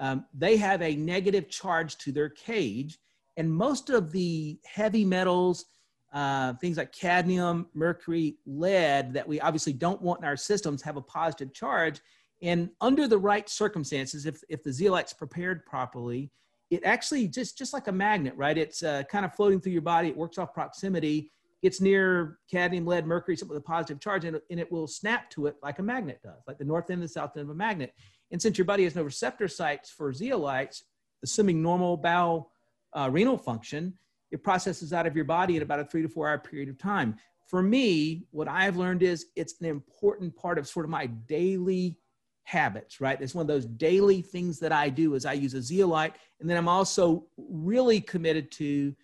Um, 0.00 0.24
they 0.34 0.56
have 0.56 0.82
a 0.82 0.96
negative 0.96 1.48
charge 1.48 1.96
to 1.98 2.10
their 2.10 2.30
cage, 2.30 2.98
and 3.36 3.52
most 3.52 3.90
of 3.90 4.10
the 4.10 4.58
heavy 4.64 5.04
metals 5.04 5.66
uh, 6.12 6.54
things 6.54 6.76
like 6.76 6.92
cadmium, 6.92 7.68
mercury, 7.74 8.36
lead 8.46 9.12
that 9.12 9.26
we 9.26 9.40
obviously 9.40 9.72
don't 9.72 10.02
want 10.02 10.20
in 10.20 10.26
our 10.26 10.36
systems 10.36 10.82
have 10.82 10.96
a 10.96 11.02
positive 11.02 11.52
charge. 11.54 12.00
And 12.42 12.70
under 12.80 13.06
the 13.06 13.18
right 13.18 13.48
circumstances, 13.48 14.26
if, 14.26 14.42
if 14.48 14.62
the 14.62 14.72
zeolite's 14.72 15.12
prepared 15.12 15.64
properly, 15.66 16.30
it 16.70 16.82
actually 16.84 17.28
just, 17.28 17.58
just 17.58 17.72
like 17.72 17.88
a 17.88 17.92
magnet, 17.92 18.34
right? 18.36 18.56
It's 18.56 18.82
uh, 18.82 19.02
kind 19.10 19.24
of 19.24 19.34
floating 19.34 19.60
through 19.60 19.72
your 19.72 19.82
body. 19.82 20.08
It 20.08 20.16
works 20.16 20.38
off 20.38 20.54
proximity. 20.54 21.30
It's 21.62 21.80
near 21.80 22.38
cadmium, 22.50 22.86
lead, 22.86 23.06
mercury, 23.06 23.36
something 23.36 23.54
with 23.54 23.62
a 23.62 23.66
positive 23.66 24.00
charge, 24.00 24.24
and, 24.24 24.40
and 24.50 24.58
it 24.58 24.72
will 24.72 24.86
snap 24.86 25.28
to 25.30 25.46
it 25.46 25.56
like 25.62 25.78
a 25.78 25.82
magnet 25.82 26.20
does, 26.24 26.42
like 26.48 26.58
the 26.58 26.64
north 26.64 26.90
end 26.90 27.00
and 27.00 27.08
the 27.08 27.12
south 27.12 27.36
end 27.36 27.44
of 27.44 27.50
a 27.50 27.54
magnet. 27.54 27.92
And 28.30 28.40
since 28.40 28.58
your 28.58 28.64
body 28.64 28.84
has 28.84 28.94
no 28.94 29.02
receptor 29.02 29.48
sites 29.48 29.90
for 29.90 30.12
zeolites, 30.12 30.82
assuming 31.22 31.62
normal 31.62 31.96
bowel 31.96 32.50
uh, 32.92 33.08
renal 33.10 33.38
function, 33.38 33.94
it 34.30 34.42
processes 34.42 34.92
out 34.92 35.06
of 35.06 35.16
your 35.16 35.24
body 35.24 35.56
in 35.56 35.62
about 35.62 35.80
a 35.80 35.84
three 35.84 36.02
to 36.02 36.08
four 36.08 36.28
hour 36.28 36.38
period 36.38 36.68
of 36.68 36.78
time. 36.78 37.16
For 37.48 37.62
me, 37.62 38.26
what 38.30 38.46
I've 38.46 38.76
learned 38.76 39.02
is 39.02 39.26
it's 39.34 39.60
an 39.60 39.66
important 39.66 40.36
part 40.36 40.58
of 40.58 40.68
sort 40.68 40.86
of 40.86 40.90
my 40.90 41.06
daily 41.06 41.98
habits, 42.44 43.00
right? 43.00 43.20
It's 43.20 43.34
one 43.34 43.42
of 43.42 43.48
those 43.48 43.66
daily 43.66 44.22
things 44.22 44.58
that 44.60 44.72
I 44.72 44.88
do 44.88 45.14
is 45.14 45.26
I 45.26 45.32
use 45.32 45.54
a 45.54 45.62
zeolite. 45.62 46.14
And 46.40 46.48
then 46.48 46.56
I'm 46.56 46.68
also 46.68 47.26
really 47.36 48.00
committed 48.00 48.50
to 48.52 48.94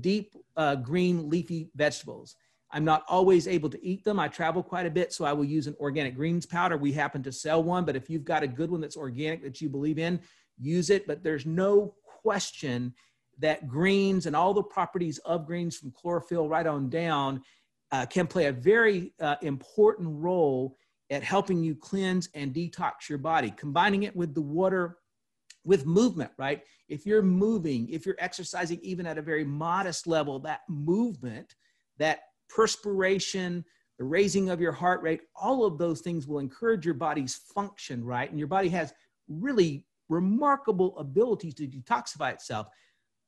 deep 0.00 0.34
uh, 0.56 0.76
green 0.76 1.30
leafy 1.30 1.70
vegetables. 1.74 2.36
I'm 2.76 2.84
not 2.84 3.04
always 3.08 3.48
able 3.48 3.70
to 3.70 3.82
eat 3.82 4.04
them. 4.04 4.20
I 4.20 4.28
travel 4.28 4.62
quite 4.62 4.84
a 4.84 4.90
bit, 4.90 5.10
so 5.10 5.24
I 5.24 5.32
will 5.32 5.46
use 5.46 5.66
an 5.66 5.74
organic 5.80 6.14
greens 6.14 6.44
powder. 6.44 6.76
We 6.76 6.92
happen 6.92 7.22
to 7.22 7.32
sell 7.32 7.62
one, 7.62 7.86
but 7.86 7.96
if 7.96 8.10
you've 8.10 8.26
got 8.26 8.42
a 8.42 8.46
good 8.46 8.70
one 8.70 8.82
that's 8.82 8.98
organic 8.98 9.42
that 9.44 9.62
you 9.62 9.70
believe 9.70 9.98
in, 9.98 10.20
use 10.58 10.90
it. 10.90 11.06
But 11.06 11.24
there's 11.24 11.46
no 11.46 11.94
question 12.04 12.92
that 13.38 13.66
greens 13.66 14.26
and 14.26 14.36
all 14.36 14.52
the 14.52 14.62
properties 14.62 15.16
of 15.24 15.46
greens 15.46 15.78
from 15.78 15.90
chlorophyll 15.90 16.50
right 16.50 16.66
on 16.66 16.90
down 16.90 17.40
uh, 17.92 18.04
can 18.04 18.26
play 18.26 18.44
a 18.44 18.52
very 18.52 19.14
uh, 19.20 19.36
important 19.40 20.10
role 20.10 20.76
at 21.08 21.22
helping 21.22 21.62
you 21.62 21.74
cleanse 21.74 22.28
and 22.34 22.52
detox 22.52 23.08
your 23.08 23.16
body. 23.16 23.54
Combining 23.56 24.02
it 24.02 24.14
with 24.14 24.34
the 24.34 24.42
water, 24.42 24.98
with 25.64 25.86
movement, 25.86 26.30
right? 26.36 26.62
If 26.90 27.06
you're 27.06 27.22
moving, 27.22 27.88
if 27.88 28.04
you're 28.04 28.16
exercising 28.18 28.80
even 28.82 29.06
at 29.06 29.16
a 29.16 29.22
very 29.22 29.44
modest 29.44 30.06
level, 30.06 30.40
that 30.40 30.60
movement, 30.68 31.54
that 31.96 32.18
perspiration, 32.48 33.64
the 33.98 34.04
raising 34.04 34.50
of 34.50 34.60
your 34.60 34.72
heart 34.72 35.02
rate, 35.02 35.20
all 35.34 35.64
of 35.64 35.78
those 35.78 36.00
things 36.00 36.26
will 36.26 36.38
encourage 36.38 36.84
your 36.84 36.94
body's 36.94 37.34
function, 37.34 38.04
right? 38.04 38.28
And 38.28 38.38
your 38.38 38.48
body 38.48 38.68
has 38.70 38.92
really 39.28 39.84
remarkable 40.08 40.96
abilities 40.98 41.54
to 41.54 41.66
detoxify 41.66 42.32
itself. 42.32 42.68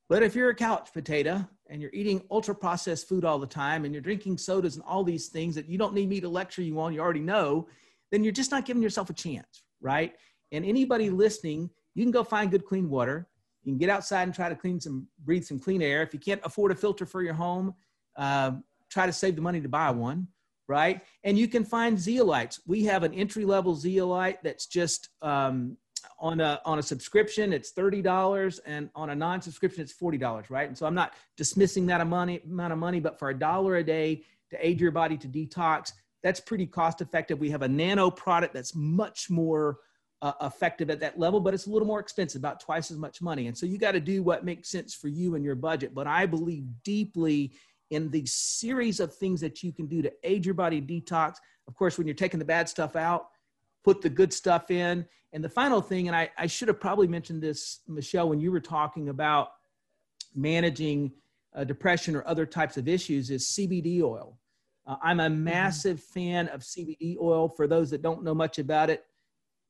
But 0.08 0.22
if 0.22 0.34
you're 0.34 0.50
a 0.50 0.54
couch 0.54 0.90
potato 0.92 1.46
and 1.68 1.82
you're 1.82 1.90
eating 1.92 2.22
ultra 2.30 2.54
processed 2.54 3.08
food 3.08 3.24
all 3.24 3.38
the 3.38 3.46
time 3.46 3.84
and 3.84 3.92
you're 3.92 4.02
drinking 4.02 4.38
sodas 4.38 4.76
and 4.76 4.84
all 4.86 5.04
these 5.04 5.28
things 5.28 5.54
that 5.54 5.68
you 5.68 5.76
don't 5.76 5.94
need 5.94 6.08
me 6.08 6.20
to 6.20 6.28
lecture 6.28 6.62
you 6.62 6.80
on, 6.80 6.94
you 6.94 7.00
already 7.00 7.20
know, 7.20 7.68
then 8.10 8.24
you're 8.24 8.32
just 8.32 8.50
not 8.50 8.64
giving 8.64 8.82
yourself 8.82 9.10
a 9.10 9.12
chance, 9.12 9.64
right? 9.80 10.14
And 10.52 10.64
anybody 10.64 11.10
listening, 11.10 11.68
you 11.94 12.04
can 12.04 12.10
go 12.10 12.24
find 12.24 12.50
good 12.50 12.64
clean 12.64 12.88
water. 12.88 13.28
You 13.64 13.72
can 13.72 13.78
get 13.78 13.90
outside 13.90 14.22
and 14.22 14.34
try 14.34 14.48
to 14.48 14.56
clean 14.56 14.80
some, 14.80 15.06
breathe 15.24 15.44
some 15.44 15.58
clean 15.58 15.82
air. 15.82 16.02
If 16.02 16.14
you 16.14 16.20
can't 16.20 16.40
afford 16.42 16.72
a 16.72 16.74
filter 16.74 17.04
for 17.04 17.22
your 17.22 17.34
home, 17.34 17.74
uh, 18.16 18.52
try 18.90 19.06
to 19.06 19.12
save 19.12 19.36
the 19.36 19.42
money 19.42 19.60
to 19.60 19.68
buy 19.68 19.90
one, 19.90 20.28
right? 20.68 21.02
And 21.24 21.38
you 21.38 21.48
can 21.48 21.64
find 21.64 21.96
zeolites. 21.96 22.60
We 22.66 22.84
have 22.84 23.02
an 23.02 23.14
entry 23.14 23.44
level 23.44 23.74
zeolite 23.74 24.42
that's 24.42 24.66
just 24.66 25.08
um, 25.22 25.76
on 26.18 26.40
a 26.40 26.60
on 26.64 26.78
a 26.78 26.82
subscription 26.82 27.52
it's 27.52 27.70
thirty 27.70 28.02
dollars, 28.02 28.60
and 28.60 28.90
on 28.94 29.10
a 29.10 29.14
non-subscription 29.14 29.82
it's 29.82 29.92
forty 29.92 30.18
dollars, 30.18 30.50
right? 30.50 30.68
And 30.68 30.76
so 30.76 30.86
I'm 30.86 30.94
not 30.94 31.14
dismissing 31.36 31.86
that 31.86 32.00
amount 32.00 32.30
of 32.30 32.36
money, 32.36 32.40
amount 32.44 32.72
of 32.72 32.78
money, 32.78 33.00
but 33.00 33.18
for 33.18 33.30
a 33.30 33.38
dollar 33.38 33.76
a 33.76 33.84
day 33.84 34.22
to 34.50 34.66
aid 34.66 34.80
your 34.80 34.90
body 34.90 35.16
to 35.18 35.28
detox, 35.28 35.92
that's 36.22 36.40
pretty 36.40 36.66
cost 36.66 37.00
effective. 37.00 37.38
We 37.38 37.50
have 37.50 37.62
a 37.62 37.68
nano 37.68 38.10
product 38.10 38.54
that's 38.54 38.74
much 38.74 39.28
more 39.28 39.78
uh, 40.22 40.32
effective 40.42 40.90
at 40.90 41.00
that 41.00 41.18
level, 41.18 41.40
but 41.40 41.54
it's 41.54 41.66
a 41.66 41.70
little 41.70 41.86
more 41.86 42.00
expensive, 42.00 42.40
about 42.40 42.60
twice 42.60 42.90
as 42.90 42.96
much 42.96 43.22
money. 43.22 43.46
And 43.46 43.56
so 43.56 43.66
you 43.66 43.78
got 43.78 43.92
to 43.92 44.00
do 44.00 44.22
what 44.22 44.44
makes 44.44 44.68
sense 44.68 44.94
for 44.94 45.08
you 45.08 45.34
and 45.34 45.44
your 45.44 45.54
budget. 45.54 45.94
But 45.94 46.06
I 46.06 46.26
believe 46.26 46.64
deeply 46.82 47.52
in 47.90 48.10
the 48.10 48.24
series 48.26 49.00
of 49.00 49.14
things 49.14 49.40
that 49.40 49.62
you 49.62 49.72
can 49.72 49.86
do 49.86 50.02
to 50.02 50.12
aid 50.24 50.44
your 50.44 50.54
body 50.54 50.80
detox. 50.80 51.36
Of 51.66 51.74
course, 51.74 51.98
when 51.98 52.06
you're 52.06 52.14
taking 52.14 52.38
the 52.38 52.44
bad 52.44 52.68
stuff 52.68 52.96
out, 52.96 53.28
put 53.84 54.02
the 54.02 54.08
good 54.08 54.32
stuff 54.32 54.70
in. 54.70 55.06
And 55.32 55.44
the 55.44 55.48
final 55.48 55.80
thing, 55.80 56.08
and 56.08 56.16
I, 56.16 56.30
I 56.38 56.46
should 56.46 56.68
have 56.68 56.80
probably 56.80 57.06
mentioned 57.06 57.42
this, 57.42 57.80
Michelle, 57.86 58.28
when 58.28 58.40
you 58.40 58.50
were 58.50 58.60
talking 58.60 59.08
about 59.08 59.50
managing 60.34 61.12
uh, 61.54 61.64
depression 61.64 62.16
or 62.16 62.26
other 62.26 62.46
types 62.46 62.76
of 62.76 62.88
issues, 62.88 63.30
is 63.30 63.46
CBD 63.46 64.02
oil. 64.02 64.38
Uh, 64.86 64.96
I'm 65.02 65.20
a 65.20 65.24
mm-hmm. 65.24 65.44
massive 65.44 65.98
mm-hmm. 65.98 66.20
fan 66.20 66.48
of 66.48 66.62
CBD 66.62 67.16
oil. 67.20 67.48
For 67.48 67.66
those 67.66 67.90
that 67.90 68.02
don't 68.02 68.24
know 68.24 68.34
much 68.34 68.58
about 68.58 68.90
it, 68.90 69.04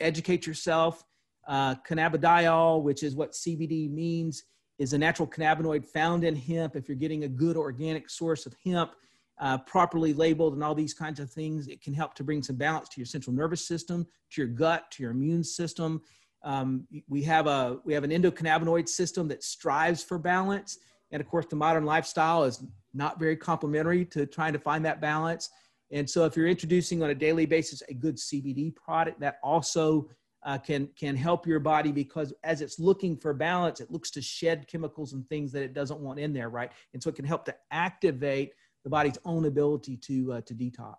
educate 0.00 0.46
yourself. 0.46 1.04
Uh, 1.46 1.74
cannabidiol, 1.88 2.82
which 2.82 3.02
is 3.02 3.16
what 3.16 3.32
CBD 3.32 3.90
means, 3.90 4.44
is 4.78 4.92
a 4.92 4.98
natural 4.98 5.28
cannabinoid 5.28 5.84
found 5.84 6.24
in 6.24 6.36
hemp. 6.36 6.76
If 6.76 6.88
you're 6.88 6.96
getting 6.96 7.24
a 7.24 7.28
good 7.28 7.56
organic 7.56 8.08
source 8.08 8.46
of 8.46 8.54
hemp, 8.64 8.92
uh, 9.40 9.58
properly 9.58 10.12
labeled, 10.12 10.54
and 10.54 10.64
all 10.64 10.74
these 10.74 10.94
kinds 10.94 11.20
of 11.20 11.30
things, 11.30 11.68
it 11.68 11.82
can 11.82 11.94
help 11.94 12.14
to 12.14 12.24
bring 12.24 12.42
some 12.42 12.56
balance 12.56 12.88
to 12.90 13.00
your 13.00 13.06
central 13.06 13.34
nervous 13.34 13.66
system, 13.66 14.06
to 14.32 14.40
your 14.40 14.48
gut, 14.48 14.90
to 14.92 15.02
your 15.02 15.12
immune 15.12 15.44
system. 15.44 16.00
Um, 16.42 16.86
we 17.08 17.22
have 17.22 17.46
a 17.46 17.78
we 17.84 17.94
have 17.94 18.04
an 18.04 18.10
endocannabinoid 18.10 18.88
system 18.88 19.28
that 19.28 19.42
strives 19.42 20.02
for 20.02 20.18
balance, 20.18 20.78
and 21.10 21.20
of 21.20 21.28
course, 21.28 21.46
the 21.46 21.56
modern 21.56 21.84
lifestyle 21.84 22.44
is 22.44 22.62
not 22.94 23.18
very 23.18 23.36
complementary 23.36 24.04
to 24.06 24.26
trying 24.26 24.52
to 24.52 24.58
find 24.58 24.84
that 24.84 25.00
balance. 25.00 25.50
And 25.90 26.08
so 26.08 26.24
if 26.24 26.36
you're 26.36 26.48
introducing 26.48 27.02
on 27.02 27.10
a 27.10 27.14
daily 27.14 27.46
basis 27.46 27.82
a 27.88 27.94
good 27.94 28.16
CBD 28.16 28.74
product 28.74 29.20
that 29.20 29.38
also 29.42 30.08
uh, 30.44 30.58
can 30.58 30.88
can 30.98 31.16
help 31.16 31.46
your 31.46 31.60
body 31.60 31.92
because 31.92 32.32
as 32.44 32.60
it's 32.60 32.78
looking 32.78 33.16
for 33.16 33.34
balance, 33.34 33.80
it 33.80 33.90
looks 33.90 34.10
to 34.12 34.22
shed 34.22 34.66
chemicals 34.68 35.12
and 35.12 35.28
things 35.28 35.52
that 35.52 35.62
it 35.62 35.74
doesn't 35.74 36.00
want 36.00 36.18
in 36.18 36.32
there, 36.32 36.48
right? 36.48 36.70
And 36.94 37.02
so 37.02 37.10
it 37.10 37.16
can 37.16 37.24
help 37.24 37.44
to 37.46 37.54
activate 37.70 38.52
the 38.84 38.90
body's 38.90 39.18
own 39.24 39.46
ability 39.46 39.96
to 39.96 40.34
uh, 40.34 40.40
to 40.42 40.54
detox. 40.54 40.96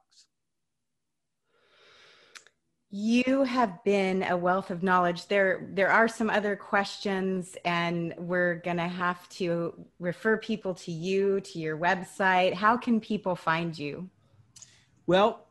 You 2.92 3.44
have 3.44 3.84
been 3.84 4.24
a 4.24 4.36
wealth 4.36 4.72
of 4.72 4.82
knowledge. 4.82 5.28
There, 5.28 5.70
there 5.74 5.92
are 5.92 6.08
some 6.08 6.28
other 6.32 6.56
questions, 6.56 7.56
and 7.64 8.16
we're 8.18 8.56
going 8.56 8.78
to 8.78 8.88
have 8.88 9.30
to 9.30 9.76
refer 10.00 10.38
people 10.38 10.74
to 10.74 10.92
you, 10.92 11.40
to 11.42 11.60
your 11.60 11.78
website. 11.78 12.56
How 12.56 12.78
can 12.78 13.00
people 13.00 13.36
find 13.36 13.78
you? 13.78 14.10
Well, 15.06 15.46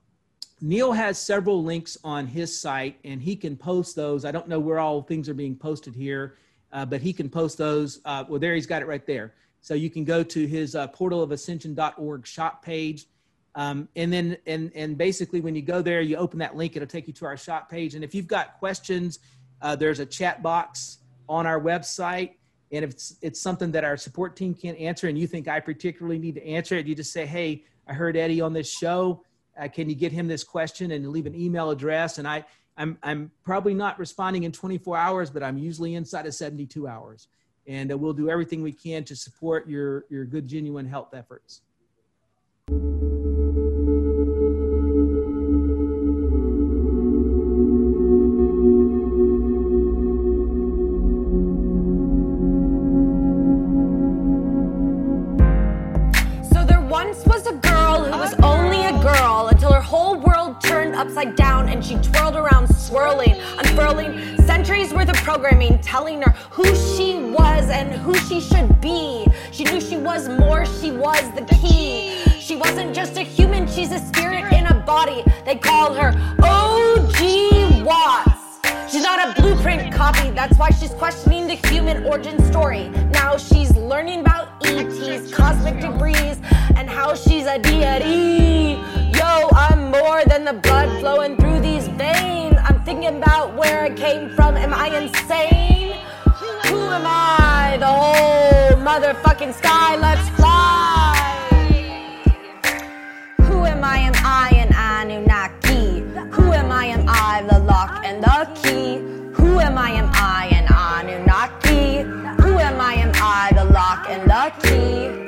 Neil 0.61 0.93
has 0.93 1.19
several 1.19 1.63
links 1.63 1.97
on 2.03 2.27
his 2.27 2.59
site 2.59 2.99
and 3.05 3.23
he 3.23 3.37
can 3.37 3.57
post 3.57 3.95
those. 3.95 4.25
I 4.25 4.33
don't 4.33 4.49
know 4.49 4.59
where 4.59 4.79
all 4.79 5.03
things 5.03 5.29
are 5.29 5.35
being 5.35 5.55
posted 5.55 5.95
here, 5.95 6.35
uh, 6.73 6.85
but 6.85 7.01
he 7.01 7.13
can 7.13 7.29
post 7.29 7.59
those. 7.59 8.01
Uh, 8.05 8.25
well, 8.29 8.41
there 8.41 8.55
he's 8.55 8.67
got 8.67 8.83
it 8.83 8.87
right 8.87 9.07
there. 9.07 9.35
So 9.61 9.75
you 9.75 9.91
can 9.91 10.05
go 10.05 10.23
to 10.23 10.47
his 10.47 10.75
uh, 10.75 10.89
portalofascension.org 10.89 12.27
shop 12.27 12.65
page. 12.65 13.07
Um, 13.55 13.89
and 13.97 14.13
then, 14.13 14.37
and, 14.47 14.73
and 14.75 14.97
basically, 14.99 15.41
when 15.41 15.55
you 15.55 15.63
go 15.63 15.83
there, 15.83 16.01
you 16.01 16.17
open 16.17 16.39
that 16.41 16.57
link, 16.57 16.77
it'll 16.77 16.89
take 16.89 17.07
you 17.07 17.13
to 17.15 17.27
our 17.27 17.37
shop 17.37 17.71
page. 17.71 17.95
And 17.95 18.05
if 18.05 18.15
you've 18.15 18.29
got 18.29 18.59
questions, 18.59 19.21
uh, 19.63 19.77
there's 19.77 20.01
a 20.01 20.07
chat 20.07 20.43
box 20.43 20.99
on 21.29 21.47
our 21.47 21.61
website. 21.61 22.35
And 22.71 22.85
if 22.85 22.91
it's, 22.91 23.17
it's 23.23 23.41
something 23.41 23.73
that 23.73 23.85
our 23.85 23.97
support 23.97 24.37
team 24.37 24.55
can't 24.55 24.79
answer 24.79 25.09
and 25.09 25.19
you 25.19 25.27
think 25.27 25.49
I 25.49 25.61
particularly 25.61 26.19
need 26.19 26.35
to 26.35 26.47
answer 26.47 26.77
it, 26.77 26.87
you 26.87 26.95
just 26.95 27.13
say, 27.13 27.27
Hey, 27.27 27.65
I 27.87 27.95
heard 27.95 28.17
Eddie 28.17 28.41
on 28.41 28.53
this 28.53 28.71
show 28.71 29.23
uh, 29.59 29.69
can 29.69 29.89
you 29.89 29.95
get 29.95 30.13
him 30.13 30.29
this 30.29 30.45
question 30.45 30.93
and 30.93 31.09
leave 31.09 31.27
an 31.27 31.35
email 31.35 31.71
address? 31.71 32.19
And 32.19 32.29
I, 32.29 32.45
I'm, 32.77 32.99
I'm 33.03 33.31
probably 33.45 33.75
not 33.75 33.99
responding 33.99 34.45
in 34.45 34.53
24 34.53 34.97
hours, 34.97 35.31
but 35.31 35.43
I'm 35.43 35.59
usually 35.59 35.95
inside 35.95 36.27
of 36.27 36.35
72 36.35 36.87
hours. 36.87 37.29
And 37.67 37.93
uh, 37.93 37.99
we'll 37.99 38.13
do 38.13 38.31
everything 38.31 38.63
we 38.63 38.73
can 38.73 39.05
to 39.05 39.17
support 39.17 39.69
your, 39.69 40.05
your 40.09 40.25
good, 40.25 40.47
genuine 40.47 40.87
health 40.87 41.13
efforts. 41.13 41.63
Upside 61.19 61.37
down 61.37 61.69
and 61.69 61.85
she 61.85 61.97
twirled 61.97 62.37
around, 62.37 62.69
swirling, 62.69 63.35
unfurling 63.59 64.37
centuries 64.47 64.93
worth 64.95 65.09
of 65.09 65.17
programming, 65.17 65.79
telling 65.81 66.23
her 66.23 66.31
who 66.51 66.65
she 66.77 67.17
was 67.17 67.69
and 67.71 67.93
who 67.93 68.15
she 68.15 68.41
should 68.41 68.81
be. 68.81 69.27
She 69.51 69.65
knew 69.65 69.81
she 69.81 69.97
was 69.97 70.29
more, 70.29 70.65
she 70.65 70.93
was 70.93 71.23
the 71.35 71.45
key. 71.61 72.15
She 72.39 72.55
wasn't 72.55 72.95
just 72.95 73.17
a 73.17 73.23
human, 73.23 73.67
she's 73.67 73.91
a 73.91 73.99
spirit 73.99 74.53
in 74.53 74.67
a 74.67 74.75
body. 74.75 75.25
They 75.45 75.57
called 75.57 75.97
her 75.97 76.13
OG 76.41 77.85
Watts. 77.85 78.61
She's 78.89 79.03
not 79.03 79.19
a 79.19 79.41
blueprint 79.41 79.93
copy, 79.93 80.31
that's 80.31 80.57
why 80.57 80.71
she's 80.71 80.93
questioning 80.93 81.47
the 81.49 81.57
human 81.69 82.05
origin 82.05 82.41
story. 82.45 82.91
Now 83.11 83.37
she's 83.37 83.77
learning 83.77 84.21
about 84.21 84.65
ETs, 84.65 85.35
cosmic 85.35 85.81
debris, 85.81 86.37
and 86.77 86.89
how 86.89 87.15
she's 87.15 87.47
a 87.47 87.59
deity. 87.59 88.98
Yo, 89.39 89.49
I'm 89.53 89.91
more 89.91 90.25
than 90.25 90.45
the 90.45 90.53
blood 90.53 90.89
flowing 91.01 91.37
through 91.37 91.61
these 91.61 91.87
veins. 91.87 92.57
I'm 92.67 92.83
thinking 92.83 93.19
about 93.19 93.55
where 93.55 93.85
I 93.85 93.91
came 93.91 94.31
from. 94.31 94.57
Am 94.57 94.75
I 94.75 94.89
insane? 94.89 95.93
Who 96.69 96.81
am 96.97 97.05
I? 97.07 97.77
The 97.79 97.93
whole 98.01 98.83
motherfucking 98.83 99.55
sky, 99.55 99.97
let's 99.97 100.29
fly. 100.31 101.15
Who 103.43 103.65
am 103.65 103.85
I? 103.85 103.99
Am 104.09 104.15
I 104.17 104.49
an 104.65 104.73
Anunnaki? 104.75 106.01
Who 106.35 106.53
am 106.53 106.73
I? 106.73 106.87
Am 106.87 107.05
I 107.07 107.47
the 107.49 107.61
lock 107.61 108.05
and 108.05 108.23
the 108.23 108.39
key? 108.61 108.97
Who 109.35 109.61
am 109.61 109.79
I? 109.79 109.91
Am 109.91 110.11
I 110.15 110.49
an 110.59 110.67
Anunnaki? 110.67 112.03
Who 112.43 112.59
am 112.59 112.81
I? 112.81 112.95
Am 112.95 113.13
I 113.15 113.53
the 113.55 113.67
lock 113.67 114.09
and 114.09 114.29
the 114.29 114.53
key? 114.63 115.28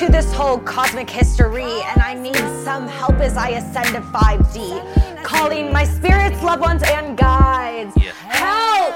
New 0.00 0.06
to 0.06 0.12
this 0.12 0.32
whole 0.32 0.58
cosmic 0.58 1.08
history, 1.08 1.62
and 1.62 2.02
I 2.02 2.14
need 2.14 2.36
some 2.64 2.86
help 2.86 3.16
as 3.20 3.36
I 3.36 3.50
ascend 3.50 3.94
to 3.94 4.00
5D. 4.00 5.22
Calling 5.22 5.72
my 5.72 5.84
spirits, 5.84 6.42
loved 6.42 6.60
ones, 6.60 6.82
and 6.84 7.16
guides. 7.16 7.94
Help! 8.26 8.94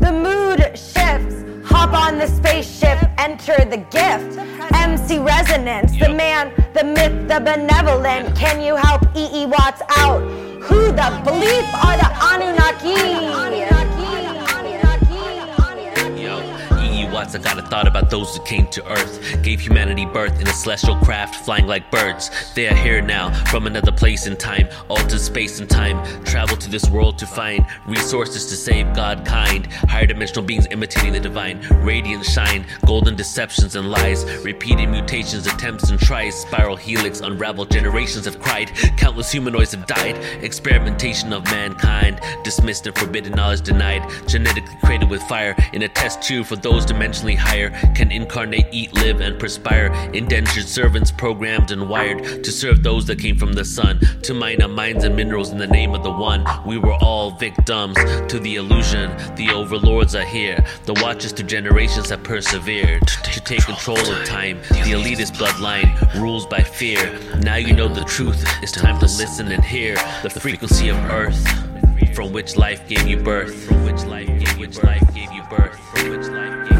The 0.00 0.12
mood 0.12 0.60
shifts. 0.78 1.36
Hop 1.68 1.92
on 1.92 2.18
the 2.18 2.26
spaceship, 2.26 2.98
enter 3.18 3.56
the 3.64 3.78
gift. 3.90 4.38
MC 4.74 5.18
Resonance, 5.18 5.92
the 5.98 6.12
man, 6.12 6.52
the 6.74 6.84
myth, 6.84 7.28
the 7.28 7.40
benevolent. 7.40 8.36
Can 8.36 8.60
you 8.60 8.76
help 8.76 9.02
E.E. 9.14 9.46
Watts 9.46 9.82
out? 9.96 10.20
Who 10.62 10.86
the 10.92 11.20
belief 11.24 11.66
are 11.84 11.96
the 11.96 12.10
Anunnaki? 12.32 13.79
Watts, 17.20 17.34
I 17.34 17.38
got 17.38 17.58
a 17.58 17.62
thought 17.62 17.86
about 17.86 18.08
those 18.08 18.34
who 18.34 18.42
came 18.44 18.66
to 18.68 18.82
Earth, 18.90 19.42
gave 19.42 19.60
humanity 19.60 20.06
birth 20.06 20.40
in 20.40 20.48
a 20.48 20.52
celestial 20.54 20.96
craft, 21.00 21.44
flying 21.44 21.66
like 21.66 21.90
birds. 21.90 22.30
They 22.54 22.66
are 22.66 22.74
here 22.74 23.02
now, 23.02 23.30
from 23.50 23.66
another 23.66 23.92
place 23.92 24.26
and 24.26 24.38
time, 24.38 24.70
altered 24.88 25.20
space 25.20 25.60
and 25.60 25.68
time. 25.68 26.02
Travel 26.24 26.56
to 26.56 26.70
this 26.70 26.88
world 26.88 27.18
to 27.18 27.26
find 27.26 27.66
resources 27.86 28.46
to 28.46 28.56
save 28.56 28.94
God 28.94 29.26
kind. 29.26 29.66
Higher 29.66 30.06
dimensional 30.06 30.44
beings 30.44 30.66
imitating 30.70 31.12
the 31.12 31.20
divine, 31.20 31.60
radiant 31.84 32.24
shine, 32.24 32.64
golden 32.86 33.16
deceptions 33.16 33.76
and 33.76 33.90
lies, 33.90 34.24
repeated 34.42 34.88
mutations, 34.88 35.46
attempts 35.46 35.90
and 35.90 36.00
tries, 36.00 36.34
spiral 36.34 36.76
helix, 36.76 37.20
unravel 37.20 37.66
generations 37.66 38.24
have 38.24 38.40
cried, 38.40 38.68
countless 38.96 39.30
humanoids 39.30 39.72
have 39.72 39.86
died, 39.86 40.16
experimentation 40.42 41.34
of 41.34 41.44
mankind, 41.50 42.18
dismissed 42.44 42.86
and 42.86 42.96
forbidden 42.96 43.34
knowledge 43.34 43.60
denied, 43.60 44.10
genetically 44.26 44.74
created 44.82 45.10
with 45.10 45.22
fire 45.24 45.54
in 45.74 45.82
a 45.82 45.88
test 45.88 46.22
tube 46.22 46.46
for 46.46 46.56
those 46.56 46.86
dimensions 46.86 47.09
can 47.12 48.12
incarnate, 48.12 48.66
eat, 48.72 48.94
live, 48.94 49.20
and 49.20 49.38
perspire. 49.38 49.92
Indentured 50.12 50.66
servants 50.66 51.10
programmed 51.10 51.70
and 51.70 51.88
wired 51.88 52.44
to 52.44 52.52
serve 52.52 52.82
those 52.82 53.06
that 53.06 53.18
came 53.18 53.36
from 53.36 53.52
the 53.52 53.64
sun, 53.64 54.00
to 54.22 54.34
mine 54.34 54.62
our 54.62 54.68
mines 54.68 55.04
and 55.04 55.16
minerals 55.16 55.50
in 55.50 55.58
the 55.58 55.66
name 55.66 55.94
of 55.94 56.02
the 56.02 56.10
one. 56.10 56.44
We 56.66 56.78
were 56.78 56.94
all 56.94 57.32
victims 57.32 57.96
to 58.28 58.38
the 58.38 58.56
illusion. 58.56 59.10
The 59.36 59.50
overlords 59.52 60.14
are 60.14 60.24
here. 60.24 60.64
The 60.84 60.94
watchers 60.94 61.32
through 61.32 61.46
generations 61.46 62.10
have 62.10 62.22
persevered 62.22 63.06
to 63.06 63.40
take 63.40 63.64
control 63.64 63.98
of 63.98 64.24
time. 64.24 64.60
The 64.68 64.92
elitist 64.92 65.32
bloodline 65.36 66.20
rules 66.20 66.46
by 66.46 66.62
fear. 66.62 67.18
Now 67.40 67.56
you 67.56 67.74
know 67.74 67.88
the 67.88 68.04
truth. 68.04 68.42
It's 68.62 68.72
time 68.72 68.98
to 69.00 69.06
listen 69.06 69.48
and 69.48 69.64
hear 69.64 69.96
the 70.22 70.30
frequency 70.30 70.88
of 70.88 70.96
earth 71.10 71.70
from 72.14 72.32
which 72.32 72.56
life 72.56 72.86
gave 72.88 73.06
you 73.08 73.16
birth. 73.16 73.54
From 73.66 73.84
which 73.84 74.04
life 74.04 74.28
gave 75.14 75.32
you 75.32 75.42
birth. 75.44 75.78
From 75.94 76.10
which 76.10 76.28
life 76.28 76.68
gave 76.68 76.76
Who 76.76 76.79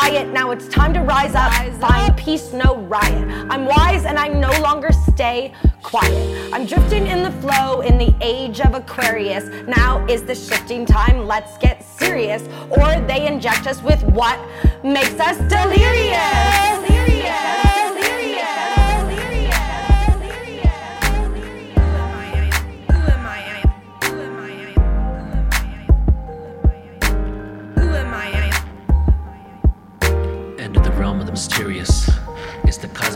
diet. 0.00 0.28
Now 0.28 0.50
it's 0.50 0.68
time 0.68 0.92
to 0.92 1.00
rise 1.00 1.34
up, 1.34 1.50
find 1.80 2.14
peace, 2.16 2.52
no 2.52 2.76
riot. 2.76 3.24
I'm 3.50 3.64
wise 3.64 4.04
and 4.04 4.18
I 4.18 4.28
no 4.28 4.50
longer 4.60 4.90
stay 4.92 5.54
quiet. 5.82 6.52
I'm 6.52 6.66
drifting 6.66 7.06
in 7.06 7.22
the 7.22 7.30
flow 7.42 7.80
in 7.80 7.96
the 7.96 8.14
age 8.20 8.60
of 8.60 8.74
Aquarius. 8.74 9.44
Now 9.66 10.04
is 10.06 10.22
the 10.22 10.34
shifting 10.34 10.84
time. 10.84 11.26
Let's 11.26 11.56
get 11.58 11.82
serious. 11.82 12.42
Or 12.70 12.88
they 13.10 13.26
inject 13.26 13.66
us 13.66 13.82
with 13.82 14.02
what 14.02 14.38
makes 14.84 15.18
us 15.18 15.38
delirious. 15.48 16.76
Delirious. 16.76 17.62
Who 17.62 17.65
mysterious. 31.36 32.05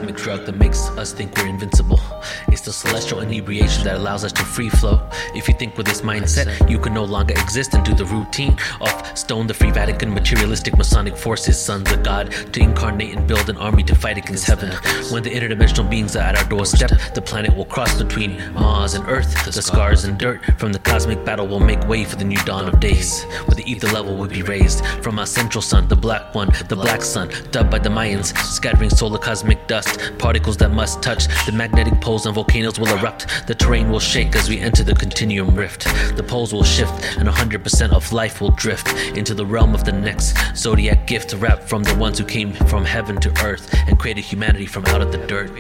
Cosmic 0.01 0.17
drug 0.17 0.47
that 0.47 0.57
makes 0.57 0.89
us 0.97 1.13
think 1.13 1.37
we're 1.37 1.47
invincible. 1.47 2.01
It's 2.49 2.63
the 2.63 2.73
celestial 2.73 3.21
inebriation 3.21 3.85
that 3.85 3.97
allows 3.97 4.25
us 4.25 4.33
to 4.33 4.43
free 4.43 4.71
flow. 4.71 5.07
If 5.35 5.47
you 5.47 5.53
think 5.53 5.77
with 5.77 5.87
this 5.87 6.01
mindset, 6.01 6.71
you 6.71 6.79
can 6.79 6.95
no 6.95 7.05
longer 7.05 7.35
exist 7.35 7.75
and 7.75 7.85
do 7.85 7.93
the 7.93 8.07
routine 8.07 8.57
of 8.81 8.91
stone 9.19 9.47
the 9.47 9.53
free 9.53 9.71
Vatican, 9.71 10.15
materialistic 10.15 10.79
Masonic 10.79 11.19
forces, 11.19 11.61
sons 11.61 11.93
of 11.93 12.03
God, 12.03 12.33
to 12.55 12.61
incarnate 12.61 13.15
and 13.15 13.27
build 13.27 13.51
an 13.51 13.59
army 13.59 13.83
to 13.83 13.95
fight 13.95 14.17
against 14.17 14.47
heaven. 14.47 14.71
When 15.13 15.23
the 15.23 15.33
interdimensional 15.33 15.91
beings 15.91 16.17
are 16.17 16.21
at 16.21 16.35
our 16.35 16.49
doorstep, 16.49 16.93
the 17.13 17.21
planet 17.21 17.55
will 17.55 17.67
cross 17.67 18.03
between 18.03 18.55
Mars 18.55 18.95
and 18.95 19.07
Earth. 19.07 19.45
The 19.45 19.61
scars 19.61 20.05
and 20.05 20.19
dirt 20.19 20.43
from 20.59 20.73
the 20.73 20.79
cosmic 20.79 21.27
battle 21.27 21.47
will 21.47 21.61
make 21.61 21.87
way 21.87 22.05
for 22.05 22.17
the 22.17 22.25
new 22.25 22.43
dawn 22.45 22.69
of 22.69 22.81
days, 22.81 23.25
where 23.45 23.55
the 23.55 23.71
ether 23.71 23.89
level 23.89 24.17
will 24.17 24.29
be 24.29 24.43
raised 24.43 24.83
from 25.03 25.19
our 25.19 25.27
central 25.27 25.61
sun, 25.61 25.89
the 25.89 25.97
black 25.97 26.35
one, 26.35 26.49
the 26.71 26.77
black 26.77 27.03
sun, 27.03 27.31
dubbed 27.51 27.71
by 27.71 27.79
the 27.79 27.91
Mayans, 27.91 28.35
scattering 28.39 28.89
solar 28.89 29.19
cosmic 29.19 29.67
dust, 29.67 29.90
particles 30.19 30.57
that 30.59 30.71
must 30.71 31.03
touch. 31.03 31.27
The 31.47 31.53
magnetic 31.53 32.01
poles 32.01 32.27
and 32.27 32.35
volcanoes 32.35 32.79
will 32.79 32.89
erupt. 32.89 33.47
The 33.47 33.55
terrain 33.55 33.91
will 33.91 34.01
shake 34.01 34.37
as 34.37 34.49
we 34.49 34.59
enter 34.59 34.85
the 34.85 34.95
continuum 34.95 35.55
rift. 35.55 35.85
The 36.17 36.23
poles 36.23 36.53
will 36.53 36.65
shift, 36.65 36.93
and 37.19 37.29
100% 37.29 37.93
of 37.93 38.13
life 38.13 38.41
will 38.41 38.51
drift 38.51 38.89
into 39.17 39.35
the 39.35 39.47
realm 39.47 39.75
of 39.75 39.85
the 39.85 39.93
next 39.93 40.37
zodiac 40.57 41.07
gift 41.07 41.33
wrapped 41.35 41.69
from 41.69 41.83
the 41.83 41.95
ones 41.97 42.19
who 42.19 42.25
came 42.25 42.53
from 42.53 42.85
heaven 42.85 43.21
to 43.21 43.31
earth 43.45 43.73
and 43.87 43.99
created 43.99 44.23
humanity 44.23 44.67
from 44.67 44.85
out 44.87 45.01
of 45.01 45.13
the 45.13 45.19
dirt. 45.27 45.51